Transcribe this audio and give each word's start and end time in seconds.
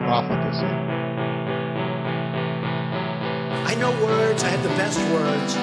profligacy. 0.00 0.64
I 3.70 3.74
know 3.78 3.90
words, 4.02 4.42
I 4.42 4.48
have 4.48 4.62
the 4.62 4.70
best 4.70 4.98
words. 5.12 5.54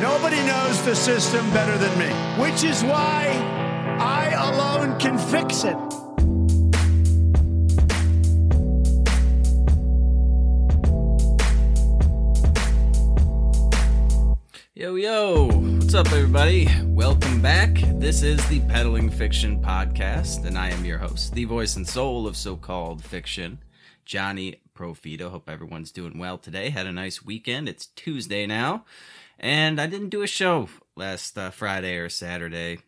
Nobody 0.00 0.40
knows 0.46 0.82
the 0.84 0.94
system 0.94 1.50
better 1.50 1.76
than 1.76 1.98
me, 1.98 2.08
which 2.40 2.64
is 2.64 2.82
why 2.84 3.26
I 3.98 4.30
alone 4.50 4.98
can 4.98 5.18
fix 5.18 5.64
it. 5.64 5.76
Yo, 14.74 14.94
yo, 14.94 15.49
what's 15.92 16.08
up, 16.08 16.16
everybody? 16.16 16.68
Welcome 16.84 17.42
back. 17.42 17.74
This 17.98 18.22
is 18.22 18.38
the 18.48 18.60
Peddling 18.68 19.10
Fiction 19.10 19.60
Podcast, 19.60 20.46
and 20.46 20.56
I 20.56 20.68
am 20.68 20.84
your 20.84 20.98
host, 20.98 21.34
the 21.34 21.46
voice 21.46 21.74
and 21.74 21.84
soul 21.84 22.28
of 22.28 22.36
so 22.36 22.54
called 22.54 23.02
fiction, 23.02 23.58
Johnny 24.04 24.60
Profito. 24.72 25.30
Hope 25.30 25.50
everyone's 25.50 25.90
doing 25.90 26.16
well 26.16 26.38
today. 26.38 26.70
Had 26.70 26.86
a 26.86 26.92
nice 26.92 27.24
weekend. 27.24 27.68
It's 27.68 27.86
Tuesday 27.86 28.46
now, 28.46 28.84
and 29.36 29.80
I 29.80 29.88
didn't 29.88 30.10
do 30.10 30.22
a 30.22 30.28
show 30.28 30.68
last 30.94 31.36
uh, 31.36 31.50
Friday 31.50 31.96
or 31.96 32.08
Saturday. 32.08 32.78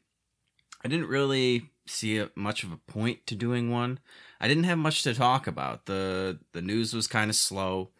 I 0.84 0.86
didn't 0.86 1.08
really 1.08 1.70
see 1.88 2.18
a, 2.18 2.30
much 2.36 2.62
of 2.62 2.70
a 2.70 2.76
point 2.76 3.26
to 3.26 3.34
doing 3.34 3.68
one. 3.68 3.98
I 4.40 4.46
didn't 4.46 4.62
have 4.62 4.78
much 4.78 5.02
to 5.02 5.12
talk 5.12 5.48
about. 5.48 5.86
the 5.86 6.38
The 6.52 6.62
news 6.62 6.94
was 6.94 7.08
kind 7.08 7.30
of 7.30 7.34
slow, 7.34 7.90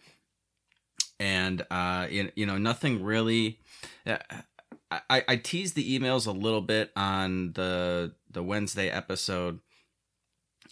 and 1.19 1.67
uh, 1.73 2.06
you, 2.08 2.30
you 2.36 2.47
know, 2.47 2.56
nothing 2.56 3.03
really. 3.03 3.58
Uh, 4.06 4.19
I, 5.09 5.25
I 5.29 5.37
teased 5.37 5.75
the 5.75 5.98
emails 5.98 6.27
a 6.27 6.33
little 6.33 6.61
bit 6.61 6.91
on 6.97 7.53
the 7.53 8.15
the 8.31 8.43
Wednesday 8.43 8.91
episode. 8.91 9.61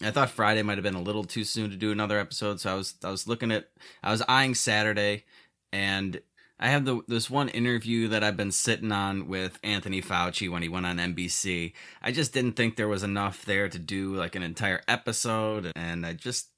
I 0.01 0.11
thought 0.11 0.29
Friday 0.31 0.63
might 0.63 0.77
have 0.77 0.83
been 0.83 0.95
a 0.95 1.01
little 1.01 1.23
too 1.23 1.43
soon 1.43 1.69
to 1.69 1.75
do 1.75 1.91
another 1.91 2.19
episode, 2.19 2.59
so 2.59 2.71
I 2.71 2.75
was 2.75 2.95
I 3.03 3.11
was 3.11 3.27
looking 3.27 3.51
at 3.51 3.69
I 4.03 4.11
was 4.11 4.23
eyeing 4.27 4.55
Saturday, 4.55 5.25
and 5.71 6.21
I 6.61 6.69
have 6.69 6.85
the 6.85 7.01
this 7.07 7.27
one 7.27 7.49
interview 7.49 8.07
that 8.09 8.23
I've 8.23 8.37
been 8.37 8.51
sitting 8.51 8.91
on 8.91 9.27
with 9.27 9.57
Anthony 9.63 9.99
Fauci 9.99 10.49
when 10.49 10.61
he 10.61 10.69
went 10.69 10.85
on 10.85 10.97
NBC. 10.97 11.73
I 12.03 12.11
just 12.11 12.33
didn't 12.33 12.53
think 12.53 12.75
there 12.75 12.87
was 12.87 13.01
enough 13.01 13.43
there 13.45 13.67
to 13.67 13.79
do 13.79 14.15
like 14.15 14.35
an 14.35 14.43
entire 14.43 14.81
episode, 14.87 15.71
and 15.75 16.05
I 16.05 16.13
just 16.13 16.49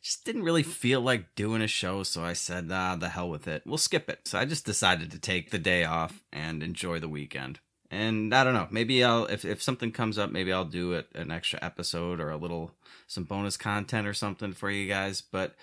just 0.00 0.24
didn't 0.24 0.44
really 0.44 0.62
feel 0.62 1.02
like 1.02 1.34
doing 1.34 1.60
a 1.60 1.66
show, 1.66 2.02
so 2.04 2.24
I 2.24 2.32
said, 2.32 2.70
ah, 2.72 2.96
the 2.96 3.10
hell 3.10 3.28
with 3.28 3.46
it. 3.46 3.62
We'll 3.66 3.76
skip 3.76 4.08
it. 4.08 4.26
So 4.26 4.38
I 4.38 4.46
just 4.46 4.64
decided 4.64 5.10
to 5.10 5.18
take 5.18 5.50
the 5.50 5.58
day 5.58 5.84
off 5.84 6.22
and 6.32 6.62
enjoy 6.62 6.98
the 6.98 7.08
weekend. 7.08 7.60
And 7.90 8.32
I 8.34 8.44
don't 8.44 8.54
know, 8.54 8.68
maybe 8.70 9.04
I'll 9.04 9.26
if 9.26 9.44
if 9.44 9.60
something 9.62 9.92
comes 9.92 10.16
up, 10.16 10.30
maybe 10.30 10.54
I'll 10.54 10.64
do 10.64 10.92
it 10.94 11.08
an 11.14 11.30
extra 11.30 11.58
episode 11.60 12.18
or 12.18 12.30
a 12.30 12.38
little 12.38 12.72
some 13.06 13.24
bonus 13.24 13.58
content 13.58 14.06
or 14.06 14.14
something 14.14 14.54
for 14.54 14.70
you 14.70 14.88
guys. 14.88 15.20
But 15.20 15.54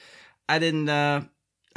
I 0.48 0.60
didn't 0.60 0.90
uh 0.90 1.22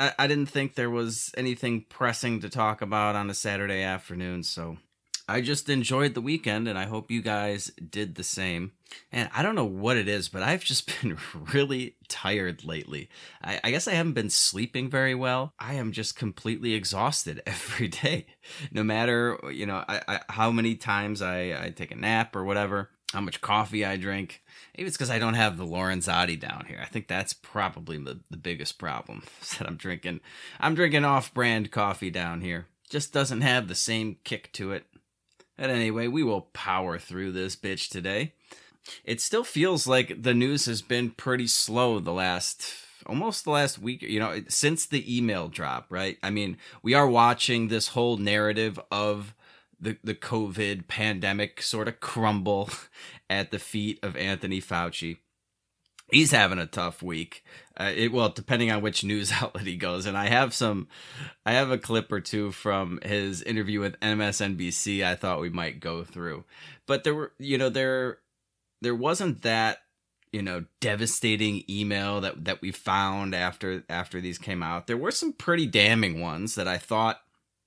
I, 0.01 0.13
I 0.19 0.27
didn't 0.27 0.47
think 0.47 0.75
there 0.75 0.91
was 0.91 1.31
anything 1.37 1.85
pressing 1.89 2.41
to 2.41 2.49
talk 2.49 2.81
about 2.81 3.15
on 3.15 3.29
a 3.29 3.35
Saturday 3.35 3.83
afternoon, 3.83 4.43
so 4.43 4.79
I 5.29 5.43
just 5.43 5.69
enjoyed 5.69 6.15
the 6.15 6.21
weekend 6.21 6.67
and 6.67 6.77
I 6.77 6.87
hope 6.87 7.09
you 7.09 7.23
guys 7.23 7.71
did 7.89 8.17
the 8.17 8.25
same. 8.25 8.73
And 9.13 9.31
I 9.33 9.45
don't 9.45 9.55
know 9.55 9.65
what 9.65 9.97
it 9.97 10.09
is, 10.09 10.29
but 10.29 10.43
I've 10.43 10.65
just 10.65 10.91
been 11.03 11.19
really 11.53 11.95
tired 12.09 12.65
lately. 12.65 13.09
I, 13.41 13.61
I, 13.63 13.71
guess 13.71 13.87
I 13.87 13.93
haven't 13.93 14.15
been 14.15 14.31
sleeping 14.31 14.91
very 14.91 15.15
well. 15.15 15.53
I 15.61 15.75
am 15.75 15.93
just 15.93 16.17
completely 16.17 16.75
exhausted 16.75 17.43
every 17.47 17.87
day. 17.87 18.27
No 18.73 18.83
matter, 18.83 19.39
you 19.53 19.67
know, 19.67 19.85
I, 19.87 20.03
I, 20.09 20.21
how 20.31 20.51
many 20.51 20.75
times 20.75 21.23
I, 21.23 21.67
I 21.67 21.71
take 21.71 21.93
a 21.93 21.97
nap 21.97 22.35
or 22.35 22.45
whatever, 22.45 22.91
how 23.13 23.21
much 23.21 23.41
coffee 23.41 23.85
I 23.85 23.97
drink. 23.97 24.43
Maybe 24.77 24.87
it's 24.87 24.97
because 24.97 25.11
I 25.11 25.19
don't 25.19 25.35
have 25.35 25.57
the 25.57 25.67
Lorenzotti 25.67 26.39
down 26.39 26.67
here. 26.69 26.79
I 26.81 26.87
think 26.87 27.09
that's 27.09 27.33
probably 27.33 27.99
the, 27.99 28.21
the 28.31 28.37
biggest 28.37 28.79
problem. 28.79 29.23
That 29.59 29.67
I'm 29.67 29.77
drinking 29.77 30.21
I'm 30.61 30.75
drinking 30.75 31.05
off 31.05 31.35
brand 31.35 31.71
coffee 31.71 32.11
down 32.11 32.41
here. 32.41 32.67
Just 32.89 33.13
doesn't 33.13 33.41
have 33.41 33.69
the 33.69 33.75
same 33.75 34.17
kick 34.25 34.53
to 34.53 34.73
it 34.73 34.87
but 35.61 35.69
anyway, 35.69 36.07
we 36.07 36.23
will 36.23 36.41
power 36.55 36.99
through 36.99 37.33
this 37.33 37.55
bitch 37.55 37.91
today. 37.91 38.33
It 39.05 39.21
still 39.21 39.45
feels 39.45 39.87
like 39.87 40.23
the 40.23 40.33
news 40.33 40.65
has 40.65 40.81
been 40.81 41.11
pretty 41.11 41.47
slow 41.47 41.99
the 41.99 42.15
last 42.15 42.73
almost 43.07 43.45
the 43.45 43.51
last 43.51 43.79
week, 43.79 44.01
you 44.01 44.19
know, 44.21 44.43
since 44.49 44.87
the 44.87 45.17
email 45.17 45.49
drop, 45.49 45.87
right? 45.91 46.17
I 46.23 46.31
mean, 46.31 46.57
we 46.83 46.95
are 46.95 47.07
watching 47.07 47.69
this 47.69 47.89
whole 47.89 48.17
narrative 48.17 48.81
of 48.91 49.35
the 49.81 49.97
the 50.05 50.15
COVID 50.15 50.89
pandemic 50.89 51.63
sort 51.63 51.89
of 51.89 52.01
crumble 52.01 52.71
at 53.31 53.51
the 53.51 53.59
feet 53.59 53.99
of 54.03 54.17
Anthony 54.17 54.61
Fauci 54.61 55.19
he's 56.11 56.33
having 56.33 56.59
a 56.59 56.67
tough 56.67 57.03
week. 57.03 57.45
Uh, 57.79 57.93
it 57.95 58.13
well, 58.13 58.29
depending 58.29 58.71
on 58.71 58.83
which 58.83 59.05
news 59.05 59.33
outlet 59.41 59.67
he 59.67 59.77
goes. 59.77 60.07
And 60.07 60.17
I 60.17 60.29
have 60.29 60.55
some, 60.55 60.89
I 61.47 61.53
have 61.53 61.71
a 61.71 61.79
clip 61.79 62.11
or 62.13 62.21
two 62.21 62.53
from 62.53 63.01
his 63.03 63.43
interview 63.43 63.81
with 63.81 63.99
MSNBC. 64.01 65.05
I 65.05 65.15
thought 65.15 65.41
we 65.41 65.51
might 65.51 65.81
go 65.81 66.05
through, 66.05 66.45
but 66.87 67.05
there 67.05 67.15
were, 67.15 67.33
you 67.39 67.59
know, 67.59 67.69
there, 67.69 68.19
there 68.83 68.95
wasn't 68.95 69.43
that, 69.43 69.79
you 70.33 70.43
know, 70.43 70.65
devastating 70.81 71.65
email 71.69 72.21
that 72.21 72.45
that 72.45 72.63
we 72.63 72.71
found 72.71 73.35
after 73.35 73.83
after 73.89 74.21
these 74.21 74.39
came 74.39 74.63
out. 74.63 74.87
There 74.87 74.97
were 74.97 75.11
some 75.11 75.33
pretty 75.33 75.67
damning 75.67 76.21
ones 76.21 76.55
that 76.55 76.69
I 76.69 76.79
thought 76.79 77.21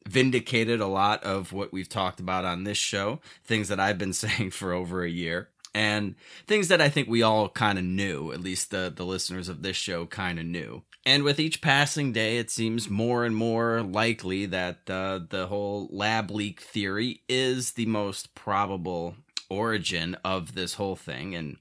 vindicated 0.08 0.82
a 0.82 0.88
lot 0.88 1.24
of 1.24 1.54
what 1.54 1.72
we've 1.74 1.90
talked 1.90 2.20
about 2.20 2.46
on 2.46 2.64
this 2.64 2.78
show, 2.78 3.20
things 3.44 3.68
that 3.70 3.80
I've 3.80 3.98
been 3.98 4.14
saying 4.14 4.52
for 4.52 4.74
over 4.74 5.04
a 5.04 5.10
year 5.10 5.50
and 5.74 6.16
things 6.48 6.68
that 6.68 6.82
I 6.82 6.90
think 6.90 7.08
we 7.08 7.22
all 7.22 7.50
kind 7.50 7.80
of 7.80 7.84
knew, 7.84 8.32
at 8.32 8.42
least 8.42 8.72
the, 8.72 8.94
the 8.96 9.06
listeners 9.06 9.50
of 9.50 9.64
this 9.64 9.76
show 9.76 10.06
kind 10.06 10.40
of 10.40 10.46
knew. 10.46 10.84
And 11.06 11.24
with 11.24 11.40
each 11.40 11.62
passing 11.62 12.14
day, 12.14 12.38
it 12.38 12.50
seems 12.50 12.90
more 12.90 13.26
and 13.26 13.36
more 13.36 13.82
likely 13.82 14.46
that 14.46 14.90
uh, 14.90 15.20
the 15.28 15.48
whole 15.48 15.90
lab 15.92 16.32
leak 16.32 16.62
theory 16.62 17.22
is 17.28 17.72
the 17.72 17.88
most 17.88 18.36
probable 18.36 19.16
origin 19.50 20.16
of 20.24 20.54
this 20.54 20.76
whole 20.76 20.96
thing. 20.96 21.36
And, 21.36 21.58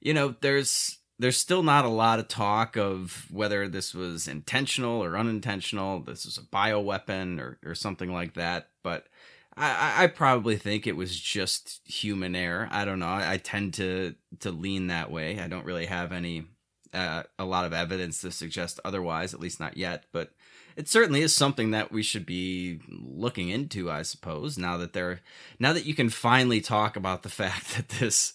you 0.00 0.14
know, 0.14 0.36
there's 0.40 0.98
there's 1.18 1.38
still 1.38 1.62
not 1.62 1.84
a 1.84 1.90
lot 1.90 2.18
of 2.18 2.28
talk 2.28 2.76
of 2.76 3.26
whether 3.30 3.68
this 3.68 3.94
was 3.94 4.28
intentional 4.28 5.02
or 5.02 5.16
unintentional. 5.16 6.00
This 6.00 6.26
is 6.26 6.38
a 6.38 6.42
bioweapon 6.42 7.40
or, 7.40 7.58
or 7.64 7.74
something 7.74 8.12
like 8.12 8.34
that. 8.34 8.68
But 8.82 9.06
I, 9.56 10.04
I 10.04 10.06
probably 10.08 10.56
think 10.56 10.86
it 10.86 10.96
was 10.96 11.18
just 11.18 11.80
human 11.86 12.36
error. 12.36 12.68
I 12.70 12.84
don't 12.84 12.98
know. 12.98 13.06
I, 13.06 13.34
I 13.34 13.36
tend 13.38 13.74
to 13.74 14.14
to 14.40 14.50
lean 14.50 14.88
that 14.88 15.10
way. 15.10 15.40
I 15.40 15.48
don't 15.48 15.64
really 15.64 15.86
have 15.86 16.12
any 16.12 16.44
uh, 16.92 17.22
a 17.38 17.44
lot 17.44 17.64
of 17.64 17.72
evidence 17.72 18.20
to 18.20 18.30
suggest 18.30 18.80
otherwise, 18.84 19.32
at 19.32 19.40
least 19.40 19.58
not 19.58 19.76
yet. 19.78 20.04
But 20.12 20.32
it 20.76 20.88
certainly 20.88 21.22
is 21.22 21.34
something 21.34 21.70
that 21.70 21.90
we 21.90 22.02
should 22.02 22.26
be 22.26 22.80
looking 22.88 23.48
into, 23.48 23.90
I 23.90 24.02
suppose. 24.02 24.58
Now 24.58 24.76
that 24.76 24.92
they're 24.92 25.20
now 25.58 25.72
that 25.72 25.86
you 25.86 25.94
can 25.94 26.10
finally 26.10 26.60
talk 26.60 26.96
about 26.96 27.22
the 27.22 27.28
fact 27.30 27.76
that 27.76 27.88
this 27.88 28.34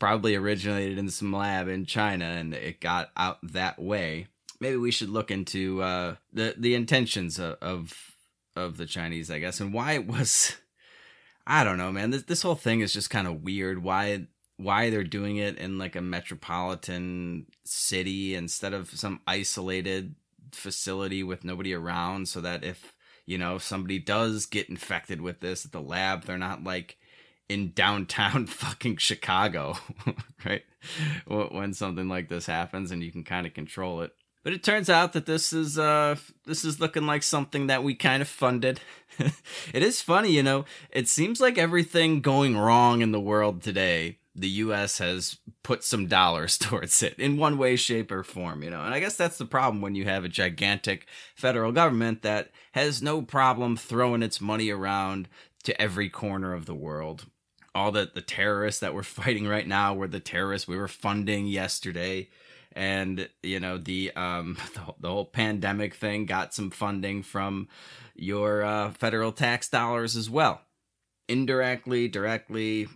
probably 0.00 0.34
originated 0.34 0.98
in 0.98 1.08
some 1.10 1.32
lab 1.32 1.68
in 1.68 1.84
China 1.84 2.24
and 2.24 2.52
it 2.54 2.80
got 2.80 3.10
out 3.16 3.38
that 3.42 3.78
way, 3.78 4.26
maybe 4.58 4.76
we 4.76 4.90
should 4.90 5.10
look 5.10 5.30
into 5.30 5.82
uh, 5.82 6.16
the 6.32 6.54
the 6.58 6.74
intentions 6.74 7.38
of, 7.38 7.56
of 7.60 8.16
of 8.56 8.76
the 8.76 8.86
Chinese, 8.86 9.30
I 9.30 9.38
guess, 9.38 9.60
and 9.60 9.72
why 9.72 9.92
it 9.92 10.06
was. 10.06 10.56
I 11.46 11.64
don't 11.64 11.78
know, 11.78 11.92
man. 11.92 12.10
This 12.10 12.24
this 12.24 12.42
whole 12.42 12.54
thing 12.54 12.80
is 12.80 12.92
just 12.92 13.10
kind 13.10 13.26
of 13.26 13.42
weird. 13.42 13.82
Why 13.82 14.26
why 14.56 14.90
they're 14.90 15.04
doing 15.04 15.36
it 15.36 15.56
in 15.58 15.78
like 15.78 15.96
a 15.96 16.02
metropolitan 16.02 17.46
city 17.64 18.34
instead 18.34 18.74
of 18.74 18.90
some 18.90 19.20
isolated 19.26 20.14
facility 20.52 21.22
with 21.22 21.44
nobody 21.44 21.72
around, 21.72 22.28
so 22.28 22.40
that 22.40 22.64
if 22.64 22.94
you 23.26 23.38
know 23.38 23.58
somebody 23.58 23.98
does 23.98 24.46
get 24.46 24.68
infected 24.68 25.20
with 25.20 25.40
this 25.40 25.64
at 25.64 25.72
the 25.72 25.80
lab, 25.80 26.24
they're 26.24 26.38
not 26.38 26.62
like 26.62 26.98
in 27.50 27.72
downtown 27.72 28.46
fucking 28.46 28.96
Chicago, 28.96 29.76
right? 30.44 30.62
When 31.26 31.74
something 31.74 32.08
like 32.08 32.28
this 32.28 32.46
happens 32.46 32.90
and 32.90 33.02
you 33.02 33.12
can 33.12 33.24
kind 33.24 33.46
of 33.46 33.54
control 33.54 34.02
it. 34.02 34.12
But 34.42 34.54
it 34.54 34.62
turns 34.62 34.88
out 34.88 35.12
that 35.12 35.26
this 35.26 35.52
is 35.52 35.78
uh 35.78 36.16
this 36.46 36.64
is 36.64 36.80
looking 36.80 37.06
like 37.06 37.22
something 37.22 37.66
that 37.66 37.84
we 37.84 37.94
kind 37.94 38.22
of 38.22 38.28
funded. 38.28 38.80
it 39.74 39.82
is 39.82 40.00
funny, 40.00 40.32
you 40.32 40.42
know. 40.42 40.64
It 40.90 41.08
seems 41.08 41.40
like 41.40 41.58
everything 41.58 42.22
going 42.22 42.56
wrong 42.56 43.02
in 43.02 43.12
the 43.12 43.20
world 43.20 43.62
today 43.62 44.20
the 44.34 44.48
US 44.48 44.98
has 44.98 45.38
put 45.62 45.84
some 45.84 46.06
dollars 46.06 46.58
towards 46.58 47.02
it 47.02 47.18
in 47.18 47.36
one 47.36 47.58
way, 47.58 47.76
shape, 47.76 48.10
or 48.10 48.22
form, 48.22 48.62
you 48.62 48.70
know. 48.70 48.82
And 48.82 48.94
I 48.94 49.00
guess 49.00 49.16
that's 49.16 49.38
the 49.38 49.44
problem 49.44 49.80
when 49.80 49.94
you 49.94 50.04
have 50.04 50.24
a 50.24 50.28
gigantic 50.28 51.06
federal 51.34 51.72
government 51.72 52.22
that 52.22 52.50
has 52.72 53.02
no 53.02 53.22
problem 53.22 53.76
throwing 53.76 54.22
its 54.22 54.40
money 54.40 54.70
around 54.70 55.28
to 55.64 55.80
every 55.80 56.08
corner 56.08 56.54
of 56.54 56.66
the 56.66 56.74
world. 56.74 57.26
All 57.74 57.92
the, 57.92 58.10
the 58.12 58.20
terrorists 58.20 58.80
that 58.80 58.94
we're 58.94 59.02
fighting 59.04 59.46
right 59.46 59.66
now 59.66 59.94
were 59.94 60.08
the 60.08 60.20
terrorists 60.20 60.68
we 60.68 60.76
were 60.76 60.88
funding 60.88 61.46
yesterday. 61.46 62.28
And, 62.72 63.28
you 63.42 63.58
know, 63.58 63.78
the 63.78 64.12
um 64.12 64.56
the, 64.74 64.94
the 65.00 65.08
whole 65.08 65.24
pandemic 65.24 65.94
thing 65.94 66.26
got 66.26 66.54
some 66.54 66.70
funding 66.70 67.22
from 67.22 67.68
your 68.14 68.62
uh, 68.62 68.90
federal 68.92 69.32
tax 69.32 69.68
dollars 69.68 70.16
as 70.16 70.28
well. 70.28 70.60
Indirectly, 71.28 72.08
directly, 72.08 72.88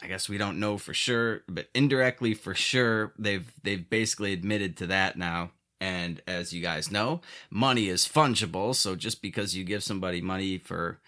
I 0.00 0.08
guess 0.08 0.28
we 0.28 0.38
don't 0.38 0.60
know 0.60 0.76
for 0.76 0.92
sure, 0.92 1.42
but 1.48 1.68
indirectly 1.74 2.34
for 2.34 2.54
sure, 2.54 3.12
they've 3.18 3.50
they've 3.62 3.88
basically 3.88 4.32
admitted 4.32 4.76
to 4.78 4.86
that 4.88 5.16
now. 5.16 5.52
And 5.80 6.22
as 6.26 6.52
you 6.52 6.62
guys 6.62 6.90
know, 6.90 7.20
money 7.50 7.88
is 7.88 8.06
fungible. 8.06 8.74
So 8.74 8.94
just 8.96 9.20
because 9.20 9.54
you 9.54 9.64
give 9.64 9.82
somebody 9.82 10.20
money 10.20 10.58
for 10.58 11.00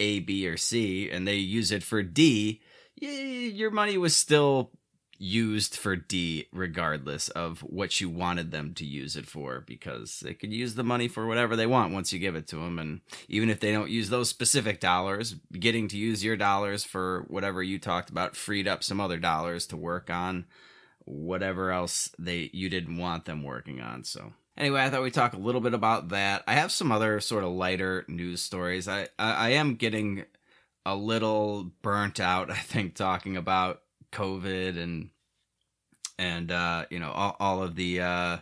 A, 0.00 0.20
B, 0.20 0.48
or 0.48 0.56
C, 0.56 1.10
and 1.10 1.28
they 1.28 1.36
use 1.36 1.70
it 1.70 1.82
for 1.82 2.02
D, 2.02 2.60
your 2.96 3.70
money 3.70 3.98
was 3.98 4.16
still 4.16 4.72
used 5.22 5.76
for 5.76 5.96
D 5.96 6.46
regardless 6.50 7.28
of 7.28 7.60
what 7.60 8.00
you 8.00 8.08
wanted 8.08 8.50
them 8.50 8.72
to 8.72 8.86
use 8.86 9.16
it 9.16 9.26
for 9.26 9.62
because 9.66 10.20
they 10.20 10.32
could 10.32 10.50
use 10.50 10.74
the 10.74 10.82
money 10.82 11.08
for 11.08 11.26
whatever 11.26 11.56
they 11.56 11.66
want 11.66 11.92
once 11.92 12.10
you 12.10 12.18
give 12.18 12.34
it 12.34 12.48
to 12.48 12.56
them 12.56 12.78
and 12.78 13.02
even 13.28 13.50
if 13.50 13.60
they 13.60 13.70
don't 13.70 13.90
use 13.90 14.08
those 14.08 14.30
specific 14.30 14.80
dollars 14.80 15.34
getting 15.52 15.88
to 15.88 15.98
use 15.98 16.24
your 16.24 16.38
dollars 16.38 16.84
for 16.84 17.26
whatever 17.28 17.62
you 17.62 17.78
talked 17.78 18.08
about 18.08 18.34
freed 18.34 18.66
up 18.66 18.82
some 18.82 18.98
other 18.98 19.18
dollars 19.18 19.66
to 19.66 19.76
work 19.76 20.08
on 20.08 20.46
whatever 21.04 21.70
else 21.70 22.10
they 22.18 22.48
you 22.54 22.70
didn't 22.70 22.96
want 22.96 23.26
them 23.26 23.42
working 23.42 23.78
on 23.78 24.02
so 24.02 24.32
anyway 24.60 24.82
i 24.82 24.90
thought 24.90 25.02
we'd 25.02 25.14
talk 25.14 25.32
a 25.32 25.38
little 25.38 25.60
bit 25.60 25.74
about 25.74 26.10
that 26.10 26.44
i 26.46 26.54
have 26.54 26.70
some 26.70 26.92
other 26.92 27.18
sort 27.18 27.42
of 27.42 27.50
lighter 27.50 28.04
news 28.06 28.40
stories 28.40 28.86
i 28.86 29.08
i, 29.18 29.32
I 29.32 29.48
am 29.50 29.74
getting 29.74 30.24
a 30.86 30.94
little 30.94 31.72
burnt 31.82 32.20
out 32.20 32.50
i 32.50 32.58
think 32.58 32.94
talking 32.94 33.36
about 33.36 33.82
COVID 34.12 34.80
and 34.80 35.10
and 36.18 36.50
uh, 36.52 36.84
you 36.90 36.98
know 36.98 37.10
all, 37.10 37.36
all 37.40 37.62
of 37.62 37.76
the 37.76 38.00
uh, 38.00 38.38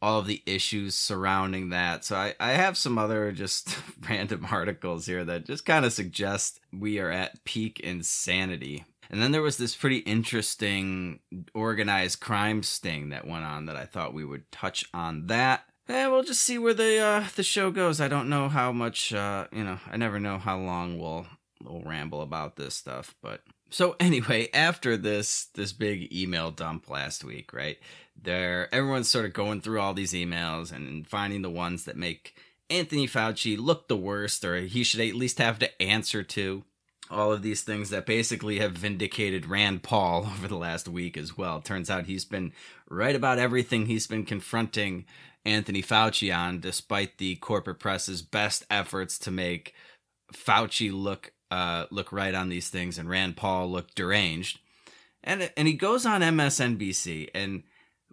all 0.00 0.20
of 0.20 0.26
the 0.26 0.42
issues 0.46 0.94
surrounding 0.94 1.70
that. 1.70 2.04
So 2.04 2.16
I, 2.16 2.34
I 2.38 2.52
have 2.52 2.78
some 2.78 2.98
other 2.98 3.32
just 3.32 3.76
random 4.08 4.46
articles 4.50 5.06
here 5.06 5.24
that 5.24 5.46
just 5.46 5.64
kind 5.64 5.84
of 5.84 5.92
suggest 5.92 6.60
we 6.72 6.98
are 6.98 7.10
at 7.10 7.44
peak 7.44 7.80
insanity. 7.80 8.84
And 9.10 9.22
then 9.22 9.32
there 9.32 9.42
was 9.42 9.56
this 9.56 9.74
pretty 9.74 9.98
interesting 9.98 11.20
organized 11.54 12.20
crime 12.20 12.62
sting 12.62 13.08
that 13.10 13.26
went 13.26 13.44
on 13.44 13.66
that 13.66 13.76
I 13.76 13.84
thought 13.84 14.14
we 14.14 14.24
would 14.24 14.50
touch 14.52 14.84
on 14.92 15.26
that. 15.28 15.64
And 15.88 16.12
we'll 16.12 16.22
just 16.22 16.42
see 16.42 16.58
where 16.58 16.74
the 16.74 16.98
uh, 16.98 17.24
the 17.34 17.42
show 17.42 17.70
goes. 17.70 18.00
I 18.00 18.08
don't 18.08 18.28
know 18.28 18.50
how 18.50 18.72
much 18.72 19.14
uh, 19.14 19.46
you 19.50 19.64
know. 19.64 19.78
I 19.90 19.96
never 19.96 20.20
know 20.20 20.36
how 20.36 20.58
long 20.58 20.98
we'll 20.98 21.26
we'll 21.64 21.80
ramble 21.80 22.20
about 22.20 22.56
this 22.56 22.74
stuff, 22.74 23.14
but 23.22 23.40
so 23.70 23.96
anyway, 24.00 24.48
after 24.52 24.96
this 24.96 25.46
this 25.54 25.72
big 25.72 26.12
email 26.12 26.50
dump 26.50 26.90
last 26.90 27.24
week, 27.24 27.52
right? 27.52 27.78
There 28.20 28.72
everyone's 28.74 29.08
sort 29.08 29.24
of 29.24 29.32
going 29.32 29.60
through 29.60 29.80
all 29.80 29.94
these 29.94 30.12
emails 30.12 30.72
and 30.72 31.06
finding 31.06 31.42
the 31.42 31.50
ones 31.50 31.84
that 31.84 31.96
make 31.96 32.36
Anthony 32.70 33.06
Fauci 33.06 33.56
look 33.58 33.88
the 33.88 33.96
worst 33.96 34.44
or 34.44 34.60
he 34.60 34.82
should 34.82 35.00
at 35.00 35.14
least 35.14 35.38
have 35.38 35.58
to 35.60 35.82
answer 35.82 36.22
to 36.22 36.64
all 37.10 37.32
of 37.32 37.42
these 37.42 37.62
things 37.62 37.90
that 37.90 38.06
basically 38.06 38.58
have 38.58 38.72
vindicated 38.72 39.46
Rand 39.46 39.82
Paul 39.82 40.26
over 40.34 40.48
the 40.48 40.56
last 40.56 40.88
week 40.88 41.16
as 41.16 41.36
well. 41.36 41.60
Turns 41.60 41.90
out 41.90 42.06
he's 42.06 42.24
been 42.24 42.52
right 42.88 43.14
about 43.14 43.38
everything 43.38 43.86
he's 43.86 44.06
been 44.06 44.24
confronting 44.24 45.04
Anthony 45.44 45.82
Fauci 45.82 46.36
on, 46.36 46.60
despite 46.60 47.18
the 47.18 47.36
corporate 47.36 47.78
press's 47.78 48.22
best 48.22 48.64
efforts 48.70 49.18
to 49.20 49.30
make 49.30 49.74
Fauci 50.32 50.92
look 50.92 51.32
uh, 51.50 51.86
look 51.90 52.12
right 52.12 52.34
on 52.34 52.50
these 52.50 52.68
things, 52.68 52.98
and 52.98 53.08
Rand 53.08 53.36
Paul 53.36 53.70
looked 53.70 53.94
deranged. 53.94 54.60
And 55.24 55.50
and 55.56 55.66
he 55.66 55.74
goes 55.74 56.04
on 56.04 56.20
MSNBC, 56.20 57.30
and 57.34 57.62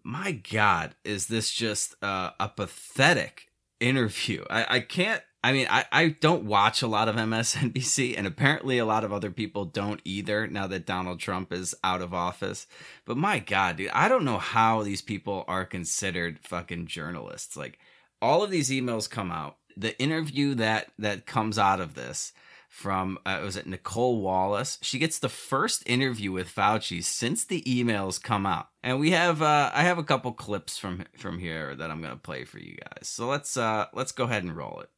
my 0.04 0.32
God, 0.32 0.96
is 1.04 1.28
this 1.28 1.52
just 1.52 1.96
uh, 2.04 2.32
a 2.40 2.48
pathetic 2.48 3.48
interview? 3.80 4.46
I, 4.50 4.78
I 4.78 4.80
can't. 4.80 5.22
I 5.46 5.54
mean, 5.54 5.68
I, 5.70 5.86
I 5.92 6.08
don't 6.08 6.46
watch 6.46 6.82
a 6.82 6.88
lot 6.88 7.08
of 7.08 7.18
MSNBC, 7.18 8.18
and 8.18 8.26
apparently 8.26 8.80
a 8.80 8.86
lot 8.86 9.04
of 9.04 9.14
other 9.14 9.30
people 9.30 9.66
don't 9.66 10.02
either 10.04 10.48
now 10.48 10.66
that 10.66 10.88
Donald 10.88 11.20
Trump 11.20 11.54
is 11.54 11.76
out 11.84 12.02
of 12.02 12.16
office. 12.16 12.66
But 13.06 13.18
my 13.18 13.38
God, 13.38 13.76
dude, 13.76 13.92
I 13.92 14.10
don't 14.10 14.26
know 14.26 14.40
how 14.40 14.82
these 14.82 15.04
people 15.04 15.46
are 15.48 15.64
considered 15.64 16.40
fucking 16.40 16.88
journalists. 16.88 17.56
Like, 17.56 17.78
all 18.24 18.42
of 18.42 18.50
these 18.50 18.72
emails 18.72 19.08
come 19.08 19.32
out. 19.32 19.58
The 19.78 19.96
interview 20.02 20.56
that 20.56 20.88
that 20.98 21.28
comes 21.28 21.60
out 21.60 21.80
of 21.80 21.94
this 21.94 22.34
from 22.68 23.20
uh, 23.24 23.42
was 23.44 23.56
it 23.56 23.68
Nicolle 23.68 24.22
Wallace? 24.22 24.80
She 24.82 24.98
gets 24.98 25.20
the 25.20 25.30
first 25.30 25.84
interview 25.88 26.32
with 26.32 26.54
Fauci 26.54 27.04
since 27.04 27.46
the 27.46 27.62
emails 27.68 28.20
come 28.20 28.48
out, 28.48 28.70
and 28.82 29.00
we 29.00 29.12
have 29.12 29.44
uh, 29.44 29.70
I 29.76 29.84
have 29.84 30.00
a 30.00 30.04
couple 30.04 30.32
clips 30.32 30.80
from 30.80 31.04
from 31.16 31.38
here 31.38 31.76
that 31.76 31.92
I'm 31.92 32.02
gonna 32.02 32.16
play 32.16 32.46
for 32.46 32.58
you 32.58 32.78
guys. 32.78 33.08
So 33.08 33.28
let's 33.28 33.56
uh, 33.58 33.86
let's 33.94 34.12
go 34.12 34.24
ahead 34.24 34.42
and 34.42 34.58
roll 34.58 34.80
it. 34.80 34.90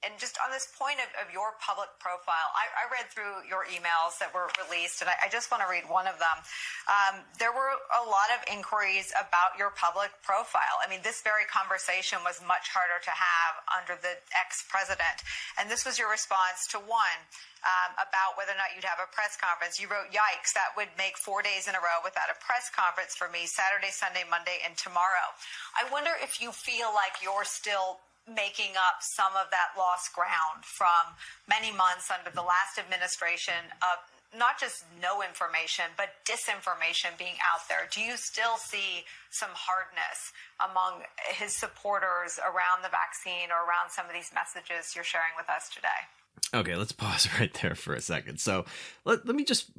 And 0.00 0.16
just 0.16 0.40
on 0.40 0.48
this 0.48 0.64
point 0.80 0.96
of, 0.96 1.12
of 1.20 1.28
your 1.28 1.60
public 1.60 1.92
profile, 2.00 2.48
I, 2.56 2.72
I, 2.72 2.84
read 2.88 3.12
through 3.12 3.44
your 3.44 3.68
emails 3.68 4.16
that 4.16 4.32
were 4.32 4.48
released, 4.56 5.04
and 5.04 5.12
I, 5.12 5.16
I 5.24 5.28
just 5.28 5.52
want 5.52 5.60
to 5.60 5.68
read 5.68 5.84
one 5.92 6.08
of 6.08 6.16
them. 6.16 6.40
Um, 6.88 7.20
there 7.36 7.52
were 7.52 7.76
a 8.00 8.04
lot 8.08 8.32
of 8.32 8.40
inquiries 8.48 9.12
about 9.12 9.60
your 9.60 9.76
public 9.76 10.08
profile. 10.24 10.80
I 10.80 10.88
mean, 10.88 11.04
this 11.04 11.20
very 11.20 11.44
conversation 11.52 12.24
was 12.24 12.40
much 12.40 12.72
harder 12.72 12.96
to 12.96 13.12
have 13.12 13.52
under 13.76 14.00
the 14.00 14.16
ex 14.32 14.64
president. 14.72 15.20
And 15.60 15.68
this 15.68 15.84
was 15.84 16.00
your 16.00 16.08
response 16.08 16.64
to 16.72 16.80
one 16.80 17.20
um, 17.60 17.92
about 18.00 18.40
whether 18.40 18.56
or 18.56 18.60
not 18.60 18.72
you'd 18.72 18.88
have 18.88 19.04
a 19.04 19.08
press 19.12 19.36
conference. 19.36 19.76
You 19.76 19.92
wrote, 19.92 20.08
Yikes, 20.12 20.56
that 20.56 20.72
would 20.80 20.88
make 20.96 21.20
four 21.20 21.44
days 21.44 21.68
in 21.68 21.76
a 21.76 21.82
row 21.82 22.00
without 22.00 22.32
a 22.32 22.36
press 22.40 22.72
conference 22.72 23.12
for 23.12 23.28
me 23.28 23.44
Saturday, 23.44 23.92
Sunday, 23.92 24.24
Monday, 24.28 24.64
and 24.64 24.76
tomorrow. 24.80 25.28
I 25.76 25.84
wonder 25.92 26.16
if 26.24 26.40
you 26.40 26.52
feel 26.56 26.88
like 26.96 27.20
you're 27.20 27.44
still 27.44 28.00
making 28.30 28.78
up 28.78 29.02
some 29.02 29.34
of 29.34 29.50
that 29.50 29.74
lost 29.74 30.14
ground 30.14 30.62
from 30.62 31.18
many 31.50 31.74
months 31.74 32.10
under 32.10 32.30
the 32.30 32.46
last 32.46 32.78
administration 32.78 33.74
of 33.82 33.98
not 34.38 34.60
just 34.60 34.84
no 35.02 35.22
information, 35.22 35.84
but 35.96 36.14
disinformation 36.22 37.18
being 37.18 37.34
out 37.42 37.66
there. 37.68 37.90
Do 37.90 38.00
you 38.00 38.16
still 38.16 38.56
see 38.56 39.02
some 39.30 39.50
hardness 39.52 40.30
among 40.62 41.02
his 41.34 41.56
supporters 41.56 42.38
around 42.38 42.86
the 42.86 42.90
vaccine 42.94 43.50
or 43.50 43.66
around 43.66 43.90
some 43.90 44.06
of 44.06 44.14
these 44.14 44.30
messages 44.30 44.94
you're 44.94 45.04
sharing 45.04 45.34
with 45.36 45.50
us 45.50 45.68
today? 45.74 46.06
Okay, 46.54 46.76
let's 46.76 46.92
pause 46.92 47.28
right 47.40 47.52
there 47.60 47.74
for 47.74 47.94
a 47.94 48.00
second. 48.00 48.38
So 48.38 48.64
let, 49.04 49.26
let 49.26 49.34
me 49.34 49.44
just 49.44 49.70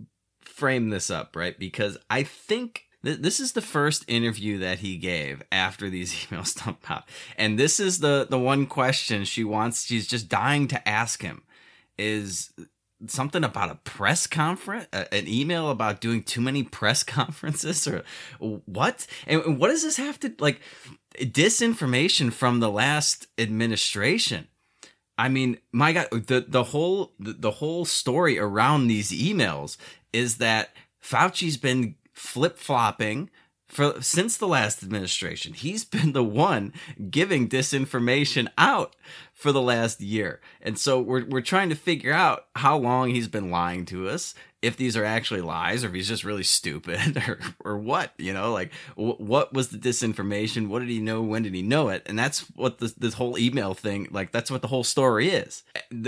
frame 0.42 0.90
this 0.90 1.10
up, 1.10 1.36
right? 1.36 1.58
Because 1.58 1.98
I 2.10 2.24
think 2.24 2.86
this 3.04 3.40
is 3.40 3.54
the 3.54 3.62
first 3.62 4.06
interview 4.08 4.60
that 4.60 4.80
he 4.80 4.98
gave 4.98 5.42
after 5.52 5.90
these 5.90 6.14
emails 6.26 6.64
dumped 6.64 6.90
out, 6.90 7.04
and 7.38 7.58
this 7.58 7.80
is 7.80 8.00
the 8.00 8.28
the 8.30 8.40
one 8.40 8.66
question 8.66 9.26
she 9.26 9.44
wants. 9.44 9.86
She's 9.86 10.08
just 10.08 10.30
dying 10.30 10.68
to 10.70 10.88
ask 10.88 11.22
him: 11.22 11.44
is 11.98 12.52
something 13.08 13.44
about 13.44 13.72
a 13.72 13.76
press 13.76 14.28
conference, 14.28 14.88
an 14.94 15.28
email 15.28 15.70
about 15.70 16.02
doing 16.02 16.24
too 16.24 16.42
many 16.42 16.64
press 16.64 17.04
conferences, 17.20 17.88
or 17.88 18.04
what? 18.40 19.08
And 19.28 19.60
what 19.60 19.70
does 19.70 19.84
this 19.84 19.98
have 19.98 20.20
to 20.22 20.34
like? 20.40 20.60
Disinformation 21.20 22.32
from 22.32 22.60
the 22.60 22.72
last 22.72 23.28
administration. 23.38 24.48
I 25.18 25.30
mean, 25.30 25.58
my 25.72 25.94
God, 25.94 26.08
the 26.12 26.46
the 26.48 26.64
whole 26.66 27.14
the, 27.20 27.34
the 27.34 27.52
whole 27.52 27.86
story 27.86 28.40
around 28.40 28.88
these 28.88 29.12
emails 29.12 29.78
is 30.14 30.38
that 30.38 30.70
Fauci's 31.02 31.58
been 31.58 31.96
flip 32.22 32.58
flopping 32.58 33.30
for 33.68 34.02
since 34.02 34.38
the 34.38 34.48
last 34.48 34.84
administration. 34.84 35.54
He's 35.54 35.84
been 35.84 36.14
the 36.14 36.24
one 36.24 36.74
giving 37.10 37.50
disinformation 37.50 38.48
out 38.58 38.96
for 39.34 39.52
the 39.52 39.62
last 39.62 40.02
year. 40.02 40.40
And 40.62 40.78
so 40.78 41.02
we're 41.02 41.26
we're 41.26 41.42
trying 41.42 41.70
to 41.70 41.76
figure 41.76 42.14
out 42.14 42.46
how 42.56 42.78
long 42.78 43.10
he's 43.10 43.28
been 43.28 43.50
lying 43.50 43.86
to 43.88 44.08
us, 44.08 44.36
if 44.62 44.78
these 44.78 44.96
are 44.96 45.04
actually 45.04 45.42
lies 45.42 45.84
or 45.84 45.88
if 45.88 45.94
he's 45.94 46.08
just 46.08 46.24
really 46.24 46.44
stupid 46.44 47.18
or 47.28 47.40
or 47.66 47.78
what, 47.78 48.14
you 48.18 48.34
know, 48.34 48.54
like 48.54 48.72
w- 48.96 49.16
what 49.16 49.52
was 49.52 49.70
the 49.70 49.78
disinformation? 49.78 50.68
What 50.68 50.80
did 50.80 50.90
he 50.90 51.00
know? 51.00 51.22
When 51.24 51.42
did 51.42 51.56
he 51.56 51.64
know 51.64 51.90
it? 51.90 52.04
And 52.06 52.20
that's 52.20 52.42
what 52.56 52.78
this 52.78 52.94
this 52.94 53.16
whole 53.16 53.38
email 53.38 53.74
thing, 53.74 54.08
like 54.12 54.32
that's 54.32 54.52
what 54.52 54.62
the 54.62 54.68
whole 54.68 54.84
story 54.84 55.30
is. 55.30 55.64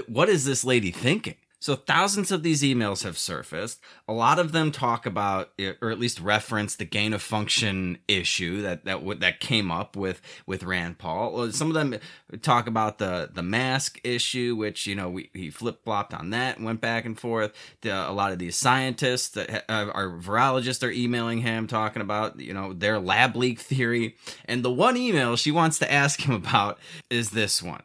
What 0.07 0.29
is 0.29 0.45
this 0.45 0.63
lady 0.63 0.91
thinking? 0.91 1.35
So 1.63 1.77
thousands 1.77 2.29
of 2.29 2.43
these 2.43 2.61
emails 2.61 3.05
have 3.05 3.17
surfaced. 3.17 3.79
A 4.05 4.11
lot 4.11 4.37
of 4.37 4.51
them 4.51 4.69
talk 4.69 5.05
about, 5.05 5.51
or 5.81 5.91
at 5.91 5.97
least 5.97 6.19
reference, 6.19 6.75
the 6.75 6.83
gain 6.83 7.13
of 7.13 7.21
function 7.21 7.99
issue 8.05 8.61
that 8.63 8.83
that 8.83 9.21
that 9.21 9.39
came 9.39 9.71
up 9.71 9.95
with 9.95 10.21
with 10.45 10.63
Rand 10.63 10.97
Paul. 10.97 11.49
Some 11.53 11.69
of 11.69 11.73
them 11.73 12.01
talk 12.41 12.67
about 12.67 12.97
the 12.97 13.29
the 13.33 13.43
mask 13.43 13.97
issue, 14.03 14.57
which 14.57 14.85
you 14.85 14.93
know 14.93 15.09
we, 15.09 15.29
he 15.31 15.49
flip 15.49 15.85
flopped 15.85 16.13
on 16.13 16.31
that 16.31 16.59
went 16.59 16.81
back 16.81 17.05
and 17.05 17.17
forth. 17.17 17.53
The, 17.79 18.09
a 18.09 18.11
lot 18.11 18.33
of 18.33 18.39
these 18.39 18.57
scientists 18.57 19.29
that 19.29 19.63
uh, 19.71 19.89
are 19.93 20.19
virologists 20.19 20.85
are 20.85 20.91
emailing 20.91 21.43
him 21.43 21.67
talking 21.67 22.01
about 22.01 22.41
you 22.41 22.53
know 22.53 22.73
their 22.73 22.99
lab 22.99 23.37
leak 23.37 23.61
theory. 23.61 24.17
And 24.43 24.65
the 24.65 24.69
one 24.69 24.97
email 24.97 25.37
she 25.37 25.51
wants 25.51 25.79
to 25.79 25.89
ask 25.89 26.23
him 26.23 26.35
about 26.43 26.77
is 27.09 27.29
this 27.29 27.63
one 27.63 27.83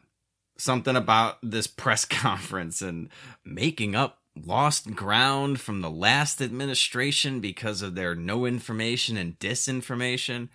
something 0.59 0.97
about 0.97 1.39
this 1.43 1.67
press 1.67 2.05
conference 2.05 2.83
and 2.83 3.09
making 3.45 3.95
up 3.95 4.19
lost 4.45 4.95
ground 4.95 5.61
from 5.61 5.81
the 5.81 5.91
last 5.91 6.41
administration 6.41 7.41
because 7.41 7.83
of 7.83 7.95
their 7.95 8.15
no 8.15 8.45
information 8.45 9.17
and 9.17 9.39
disinformation. 9.39 10.49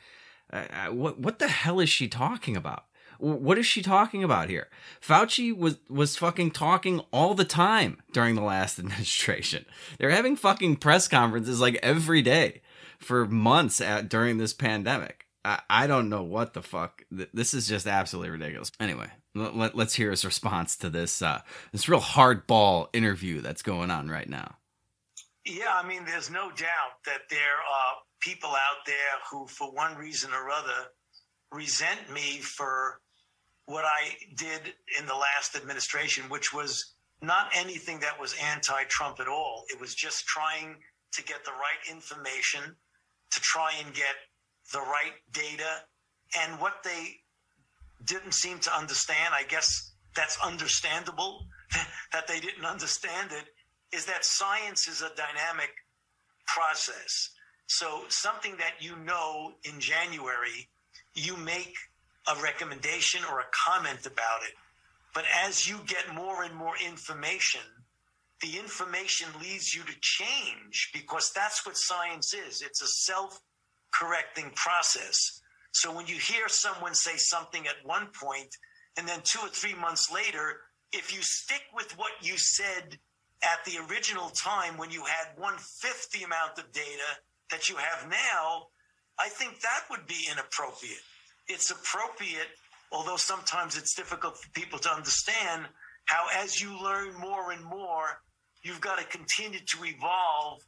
Uh, 0.52 0.66
uh 0.72 0.94
what 0.94 1.20
what 1.20 1.40
the 1.40 1.48
hell 1.48 1.80
is 1.80 1.90
she 1.90 2.08
talking 2.08 2.56
about? 2.56 2.86
What 3.20 3.58
is 3.58 3.66
she 3.66 3.82
talking 3.82 4.24
about 4.24 4.50
here? 4.50 4.68
Fauci 5.02 5.56
was 5.56 5.78
was 5.90 6.18
fucking 6.18 6.52
talking 6.52 7.02
all 7.12 7.34
the 7.34 7.46
time 7.46 8.02
during 8.12 8.36
the 8.36 8.42
last 8.42 8.80
administration. 8.80 9.66
They're 9.98 10.10
having 10.10 10.36
fucking 10.36 10.78
press 10.78 11.08
conferences 11.08 11.60
like 11.62 11.80
every 11.82 12.22
day 12.22 12.62
for 13.00 13.26
months 13.26 13.82
at, 13.82 14.10
during 14.10 14.38
this 14.38 14.54
pandemic. 14.54 15.28
I, 15.46 15.62
I 15.70 15.88
don't 15.88 16.10
know 16.10 16.24
what 16.24 16.54
the 16.54 16.62
fuck. 16.62 17.04
This 17.12 17.54
is 17.54 17.68
just 17.68 17.86
absolutely 17.86 18.32
ridiculous. 18.32 18.72
Anyway, 18.80 19.10
let, 19.36 19.76
us 19.76 19.94
hear 19.96 20.12
his 20.12 20.26
response 20.26 20.76
to 20.78 20.90
this 20.90 21.22
uh, 21.22 21.42
this 21.72 21.90
real 21.90 22.00
hardball 22.00 22.88
interview 22.94 23.42
that's 23.42 23.62
going 23.62 23.92
on 23.92 24.10
right 24.10 24.30
now. 24.30 24.58
Yeah, 25.46 25.74
I 25.74 25.86
mean, 25.86 26.06
there's 26.06 26.30
no 26.30 26.50
doubt 26.52 27.04
that 27.06 27.24
there 27.30 27.40
are 27.40 27.96
people 28.22 28.52
out 28.52 28.86
there 28.86 28.96
who, 29.30 29.48
for 29.48 29.72
one 29.72 29.96
reason 29.98 30.32
or 30.32 30.50
other, 30.50 30.90
resent 31.52 32.12
me 32.14 32.40
for 32.40 33.02
what 33.66 33.86
I 33.86 34.16
did 34.36 34.74
in 35.00 35.06
the 35.06 35.16
last 35.16 35.56
administration, 35.56 36.26
which 36.30 36.54
was 36.54 36.94
not 37.22 37.50
anything 37.56 38.00
that 38.00 38.20
was 38.20 38.36
anti 38.42 38.84
Trump 38.86 39.20
at 39.20 39.28
all. 39.28 39.64
It 39.70 39.80
was 39.80 39.96
just 39.96 40.26
trying 40.26 40.76
to 41.14 41.24
get 41.24 41.44
the 41.46 41.52
right 41.52 41.92
information, 41.92 42.62
to 43.32 43.42
try 43.42 43.72
and 43.84 43.94
get 43.94 44.16
the 44.72 44.80
right 44.80 45.14
data. 45.32 45.84
And 46.40 46.60
what 46.60 46.84
they 46.84 47.18
didn't 48.06 48.34
seem 48.34 48.60
to 48.60 48.76
understand, 48.76 49.34
I 49.34 49.44
guess 49.44 49.92
that's 50.16 50.38
understandable 50.44 51.46
that 52.14 52.28
they 52.28 52.40
didn't 52.40 52.66
understand 52.66 53.32
it, 53.32 53.46
is 53.96 54.06
that 54.06 54.26
science 54.26 54.88
is 54.88 55.02
a 55.02 55.12
dynamic 55.16 55.72
process. 56.46 57.30
So, 57.68 58.04
something 58.10 58.58
that 58.58 58.74
you 58.80 58.96
know 58.98 59.54
in 59.64 59.80
January, 59.80 60.68
you 61.16 61.38
make 61.38 61.76
a 62.28 62.42
recommendation 62.42 63.22
or 63.32 63.40
a 63.40 63.46
comment 63.52 64.06
about 64.06 64.44
it. 64.44 64.54
But 65.14 65.26
as 65.46 65.70
you 65.70 65.80
get 65.86 66.14
more 66.14 66.44
and 66.44 66.56
more 66.56 66.76
information, 66.86 67.62
the 68.42 68.58
information 68.58 69.28
leads 69.42 69.74
you 69.74 69.84
to 69.84 69.94
change 70.02 70.90
because 70.94 71.32
that's 71.34 71.66
what 71.66 71.78
science 71.78 72.34
is. 72.34 72.62
It's 72.62 72.82
a 72.82 72.88
self 72.88 73.40
correcting 73.92 74.52
process. 74.56 75.42
So 75.74 75.94
when 75.94 76.08
you 76.08 76.16
hear 76.16 76.48
someone 76.48 76.94
say 76.94 77.18
something 77.18 77.66
at 77.68 77.86
one 77.86 78.08
point, 78.14 78.56
and 78.98 79.08
then 79.08 79.20
two 79.24 79.40
or 79.40 79.50
three 79.50 79.74
months 79.74 80.12
later, 80.12 80.62
if 80.92 81.14
you 81.14 81.22
stick 81.22 81.64
with 81.74 81.98
what 81.98 82.12
you 82.22 82.38
said 82.38 82.98
at 83.44 83.66
the 83.66 83.80
original 83.90 84.30
time 84.30 84.78
when 84.78 84.92
you 84.92 85.04
had 85.04 85.28
one 85.36 85.58
fifth 85.58 86.12
the 86.12 86.24
amount 86.24 86.60
of 86.60 86.72
data 86.72 87.10
that 87.50 87.70
you 87.70 87.76
have 87.76 88.08
now, 88.10 88.68
I 89.20 89.30
think 89.30 89.60
that 89.62 89.84
would 89.90 90.06
be 90.08 90.28
inappropriate. 90.32 91.02
It's 91.48 91.72
appropriate, 91.72 92.50
although 92.92 93.18
sometimes 93.18 93.76
it's 93.76 93.96
difficult 93.96 94.38
for 94.38 94.50
people 94.52 94.80
to 94.80 94.90
understand 94.90 95.66
how, 96.06 96.28
as 96.36 96.62
you 96.62 96.82
learn 96.82 97.14
more 97.20 97.52
and 97.52 97.64
more, 97.64 98.22
you've 98.64 98.82
got 98.82 99.00
to 99.00 99.06
continue 99.06 99.60
to 99.60 99.78
evolve 99.86 100.62